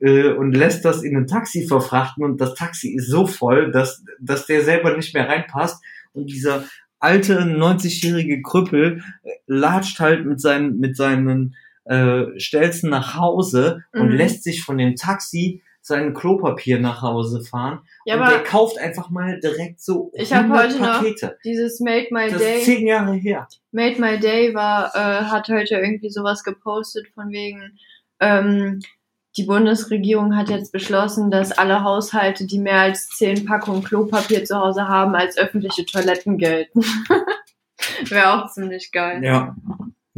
äh, 0.00 0.28
und 0.32 0.52
lässt 0.52 0.84
das 0.84 1.02
in 1.02 1.16
ein 1.16 1.26
Taxi 1.26 1.66
verfrachten 1.66 2.24
und 2.24 2.40
das 2.40 2.54
Taxi 2.54 2.94
ist 2.94 3.08
so 3.08 3.26
voll, 3.26 3.70
dass, 3.70 4.02
dass 4.20 4.46
der 4.46 4.62
selber 4.62 4.96
nicht 4.96 5.14
mehr 5.14 5.28
reinpasst 5.28 5.82
und 6.12 6.26
dieser 6.26 6.64
alte 6.98 7.40
90-jährige 7.42 8.42
Krüppel 8.42 9.02
äh, 9.22 9.30
latscht 9.46 10.00
halt 10.00 10.26
mit 10.26 10.40
seinen, 10.40 10.78
mit 10.78 10.96
seinen 10.96 11.54
äh, 11.84 12.38
Stelzen 12.38 12.90
nach 12.90 13.14
Hause 13.14 13.84
und 13.92 14.08
Mhm. 14.08 14.16
lässt 14.16 14.44
sich 14.44 14.62
von 14.62 14.78
dem 14.78 14.96
Taxi 14.96 15.62
sein 15.80 16.12
Klopapier 16.14 16.78
nach 16.80 17.02
Hause 17.02 17.42
fahren 17.42 17.80
Ja, 18.04 18.14
und 18.14 18.20
der 18.20 18.28
aber 18.36 18.44
kauft 18.44 18.78
einfach 18.78 19.10
mal 19.10 19.40
direkt 19.40 19.80
so 19.80 20.10
Ich 20.14 20.32
hab 20.32 20.42
100 20.44 20.64
heute 20.70 20.82
noch 20.82 20.98
Pakete. 20.98 21.38
dieses 21.44 21.80
Made 21.80 22.08
My 22.10 22.24
Das 22.30 22.34
ist 22.34 22.40
Day, 22.42 22.62
zehn 22.62 22.86
Jahre 22.86 23.14
her. 23.14 23.48
Made 23.72 24.00
My 24.00 24.18
Day 24.18 24.54
war, 24.54 24.94
äh, 24.94 25.24
hat 25.24 25.48
heute 25.48 25.76
irgendwie 25.76 26.10
sowas 26.10 26.42
gepostet 26.44 27.08
von 27.14 27.30
wegen, 27.30 27.78
ähm, 28.20 28.80
die 29.36 29.44
Bundesregierung 29.44 30.36
hat 30.36 30.48
jetzt 30.48 30.72
beschlossen, 30.72 31.30
dass 31.30 31.52
alle 31.52 31.84
Haushalte, 31.84 32.44
die 32.46 32.58
mehr 32.58 32.80
als 32.80 33.08
zehn 33.10 33.44
Packungen 33.44 33.84
Klopapier 33.84 34.44
zu 34.44 34.56
Hause 34.58 34.88
haben, 34.88 35.14
als 35.14 35.38
öffentliche 35.38 35.86
Toiletten 35.86 36.38
gelten. 36.38 36.80
Wäre 38.08 38.32
auch 38.34 38.50
ziemlich 38.50 38.90
geil. 38.90 39.22
Ja. 39.22 39.54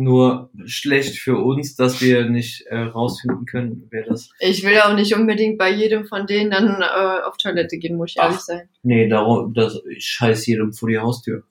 Nur 0.01 0.51
schlecht 0.65 1.19
für 1.19 1.37
uns, 1.37 1.77
dass 1.77 2.01
wir 2.01 2.25
nicht 2.25 2.63
äh, 2.69 2.79
rausfinden 2.79 3.45
können, 3.45 3.87
wer 3.91 4.03
das. 4.05 4.31
Ich 4.39 4.65
will 4.65 4.79
auch 4.81 4.95
nicht 4.95 5.15
unbedingt 5.15 5.59
bei 5.59 5.71
jedem 5.71 6.07
von 6.07 6.27
denen 6.27 6.51
dann 6.51 6.81
äh, 6.81 7.23
auf 7.23 7.37
Toilette 7.37 7.77
gehen, 7.77 7.99
muss 7.99 8.13
ich 8.13 8.17
Ach. 8.19 8.31
ehrlich 8.31 8.41
sein. 8.41 8.69
Nee, 8.83 9.09
darum, 9.09 9.53
das 9.53 9.79
ich 9.91 10.07
scheiß 10.07 10.47
jedem 10.47 10.73
vor 10.73 10.89
die 10.89 10.99
Haustür. 10.99 11.43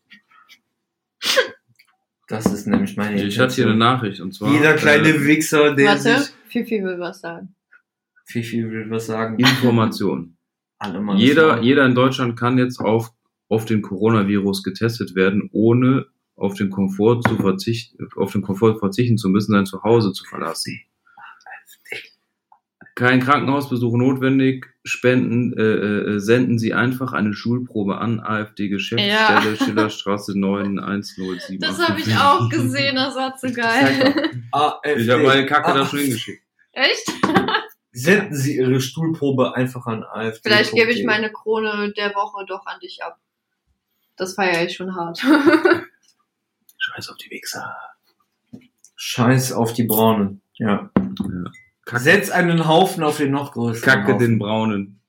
Das 2.27 2.47
ist 2.47 2.65
nämlich 2.65 2.97
meine 2.97 3.23
Ich 3.23 3.37
hatte 3.37 3.53
hier 3.53 3.65
eine 3.65 3.73
Intention. 3.73 3.77
Nachricht 3.77 4.19
und 4.19 4.33
zwar 4.33 4.51
Jeder 4.51 4.73
kleine 4.73 5.09
äh, 5.09 5.25
Wichser, 5.27 5.75
der 5.75 5.85
Warte, 5.85 6.27
Fifi 6.47 6.83
will 6.83 6.99
was 6.99 7.21
sagen. 7.21 7.53
Fifi 8.25 8.63
will 8.67 8.89
was 8.89 9.05
sagen. 9.05 9.37
Information. 9.37 10.37
Alle 10.79 11.01
mal 11.01 11.17
Jeder, 11.17 11.61
jeder 11.61 11.85
in 11.85 11.93
Deutschland 11.93 12.35
kann 12.35 12.57
jetzt 12.57 12.79
auf, 12.79 13.11
auf 13.47 13.65
den 13.65 13.83
Coronavirus 13.83 14.63
getestet 14.63 15.13
werden, 15.13 15.49
ohne 15.51 16.07
auf 16.39 16.55
den 16.55 16.69
Komfort 16.69 17.21
zu 17.27 17.35
verzichten, 17.35 18.07
auf 18.15 18.31
den 18.31 18.41
Komfort 18.41 18.79
verzichten 18.79 19.17
zu 19.17 19.29
müssen, 19.29 19.51
sein 19.53 19.65
Zuhause 19.65 20.13
zu 20.13 20.23
verlassen. 20.25 20.79
Kein 22.95 23.21
Krankenhausbesuch 23.21 23.95
notwendig. 23.95 24.65
Spenden, 24.83 25.53
äh, 25.57 25.61
äh, 25.61 26.19
senden 26.19 26.59
Sie 26.59 26.73
einfach 26.73 27.13
eine 27.13 27.33
Schulprobe 27.33 27.97
an 27.99 28.19
AfD-Geschäftsstelle 28.19 29.51
Ja. 29.51 29.55
Schillerstraße 29.55 30.37
91078. 30.37 31.59
Das 31.59 31.79
habe 31.79 31.99
ich 32.01 32.13
auch 32.17 32.49
gesehen, 32.49 32.95
das 32.95 33.15
war 33.15 33.37
zu 33.37 33.53
geil. 33.53 34.41
AfD. 34.51 35.01
Ich 35.01 35.09
habe 35.09 35.23
meine 35.23 35.45
Kacke 35.45 35.73
da 35.73 35.81
Ah, 35.81 35.85
schon 35.85 35.99
hingeschickt. 35.99 36.43
Echt? 36.73 37.05
Senden 37.91 38.35
Sie 38.35 38.57
Ihre 38.57 38.81
Stuhlprobe 38.81 39.55
einfach 39.55 39.85
an 39.85 40.03
AfD. 40.03 40.41
Vielleicht 40.49 40.73
gebe 40.73 40.91
ich 40.91 41.05
meine 41.05 41.31
Krone 41.31 41.93
der 41.95 42.13
Woche 42.15 42.45
doch 42.47 42.65
an 42.65 42.79
dich 42.81 43.01
ab. 43.03 43.17
Das 44.17 44.33
feiere 44.33 44.65
ich 44.65 44.75
schon 44.75 44.95
hart. 44.95 45.23
Scheiß 46.93 47.09
auf 47.09 47.17
die 47.17 47.29
Wichser. 47.29 47.75
Scheiß 48.95 49.51
auf 49.53 49.73
die 49.73 49.83
Braunen. 49.83 50.41
Ja. 50.55 50.89
Kacke, 51.85 52.03
Setz 52.03 52.29
einen 52.29 52.67
Haufen 52.67 53.03
auf 53.03 53.17
den 53.17 53.31
noch 53.31 53.53
größeren 53.53 53.83
Kacke 53.89 54.13
Haufen. 54.13 54.19
den 54.19 54.39
Braunen. 54.39 55.01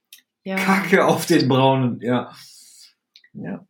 ja. 0.44 0.56
Kacke 0.56 1.04
auf 1.04 1.26
den 1.26 1.48
Braunen, 1.48 2.00
ja. 2.00 2.32
Ja. 3.32 3.66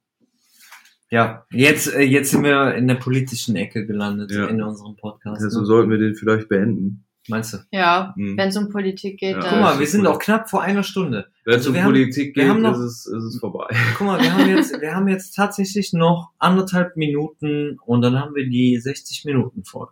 Ja, 1.13 1.45
jetzt, 1.51 1.93
äh, 1.93 2.03
jetzt 2.03 2.31
sind 2.31 2.45
wir 2.45 2.75
in 2.77 2.87
der 2.87 2.95
politischen 2.95 3.57
Ecke 3.57 3.85
gelandet 3.87 4.31
Ja. 4.31 4.47
in 4.47 4.63
unserem 4.63 4.95
Podcast. 4.97 5.43
Also 5.43 5.61
ne? 5.61 5.67
sollten 5.67 5.91
wir 5.91 5.99
den 5.99 6.15
vielleicht 6.15 6.49
beenden. 6.49 7.05
Meinst 7.29 7.53
du? 7.53 7.59
Ja, 7.71 8.15
Hm. 8.17 8.37
wenn 8.37 8.49
es 8.49 8.57
um 8.57 8.71
Politik 8.71 9.19
geht, 9.19 9.37
Ja. 9.37 9.41
dann. 9.41 9.51
Guck 9.51 9.61
mal, 9.61 9.79
wir 9.79 9.87
sind 9.87 10.07
auch 10.07 10.19
knapp 10.19 10.49
vor 10.49 10.63
einer 10.63 10.83
Stunde. 10.83 11.27
Wenn 11.45 11.53
es 11.55 11.59
Also 11.59 11.71
um 11.71 11.75
wir 11.75 11.83
haben- 11.85 11.91
Politik 11.93 12.35
wir 12.35 12.43
geht, 12.45 12.51
haben 12.51 12.63
noch- 12.63 12.73
ist, 12.73 12.79
es, 12.79 13.07
ist 13.07 13.25
es 13.25 13.39
vorbei. 13.41 13.67
Guck 13.99 14.07
mal, 14.07 14.21
wir 14.21 14.33
haben 14.33 14.49
jetzt, 14.49 14.81
wir 14.81 14.95
haben 14.95 15.07
jetzt 15.09 15.35
tatsächlich 15.37 15.93
noch 15.93 16.31
anderthalb 16.39 16.97
Minuten 16.97 17.79
und 17.85 18.03
dann 18.03 18.19
haben 18.19 18.35
wir 18.35 18.49
die 18.49 18.77
60 18.79 19.25
Minuten 19.27 19.65
voll. 19.65 19.89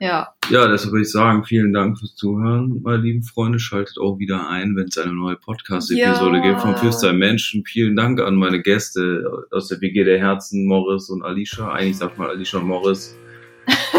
Ja, 0.00 0.28
Ja, 0.50 0.66
deshalb 0.66 0.92
würde 0.92 1.02
ich 1.02 1.10
sagen, 1.12 1.44
vielen 1.44 1.72
Dank 1.72 1.98
fürs 1.98 2.16
Zuhören, 2.16 2.80
meine 2.82 2.98
lieben 3.02 3.22
Freunde. 3.22 3.58
Schaltet 3.60 3.96
auch 3.98 4.18
wieder 4.18 4.48
ein, 4.48 4.74
wenn 4.76 4.88
es 4.88 4.98
eine 4.98 5.12
neue 5.14 5.36
Podcast-Episode 5.36 6.36
Ja. 6.38 6.42
gibt 6.42 6.60
von 6.60 6.76
Flüster 6.76 7.12
Menschen. 7.12 7.64
Vielen 7.64 7.94
Dank 7.94 8.20
an 8.20 8.34
meine 8.34 8.60
Gäste 8.60 9.24
aus 9.52 9.68
der 9.68 9.80
WG 9.80 10.02
der 10.04 10.18
Herzen, 10.18 10.66
Morris 10.66 11.08
und 11.10 11.22
Alicia. 11.22 11.70
Eigentlich 11.72 11.98
sagt 11.98 12.18
man 12.18 12.28
Alicia 12.28 12.58
und 12.58 12.66
Morris. 12.66 13.16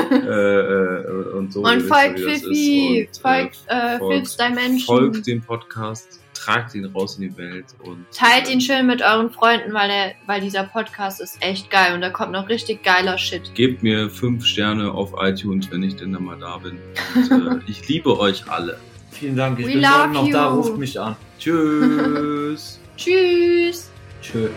äh, 0.12 0.60
äh, 0.60 1.38
und 1.38 1.54
so. 1.54 1.62
Und 1.62 1.82
folgt 1.82 2.20
Fifi. 2.20 3.08
Und, 3.08 3.18
folgt 3.18 3.58
äh, 3.68 3.98
Fifth 4.00 4.40
Dimension. 4.40 4.80
folgt 4.80 5.28
dem 5.28 5.42
Podcast, 5.42 6.22
tragt 6.34 6.76
ihn 6.76 6.86
raus 6.86 7.18
in 7.18 7.30
die 7.30 7.38
Welt 7.38 7.66
und 7.84 8.06
Teilt 8.12 8.50
ihn 8.50 8.62
schön 8.62 8.88
mit 8.88 9.02
euren 9.02 9.30
Freunden, 9.30 9.74
weil, 9.74 9.88
der, 9.88 10.12
weil 10.26 10.42
dieser 10.42 10.64
Podcast 10.64 11.22
ist 11.22 11.42
echt 11.42 11.70
geil 11.70 11.94
und 11.94 12.02
da 12.02 12.10
kommt 12.10 12.32
noch 12.32 12.50
richtig 12.50 12.84
geiler 12.84 13.18
Shit. 13.18 13.54
Gebt 13.56 13.84
mir 13.84 14.10
fünf 14.10 14.46
Sterne 14.46 14.92
auf 14.92 15.14
iTunes, 15.20 15.72
wenn 15.72 15.84
ich 15.84 15.96
denn 15.96 16.14
da 16.14 16.20
mal 16.20 16.38
da 16.38 16.58
bin. 16.58 16.78
Und, 17.16 17.32
äh, 17.32 17.60
ich 17.68 17.88
liebe 17.88 18.20
euch 18.20 18.50
alle. 18.50 18.78
Vielen 19.12 19.36
Dank, 19.36 19.60
ich 19.60 19.68
We 19.68 19.74
bin 19.74 19.82
morgen 19.82 20.14
noch 20.14 20.30
da, 20.30 20.50
you. 20.50 20.56
ruft 20.56 20.78
mich 20.78 21.00
an. 21.00 21.16
Tschüss. 21.40 22.80
Tschüss! 22.98 23.90
Tschö. 24.22 24.50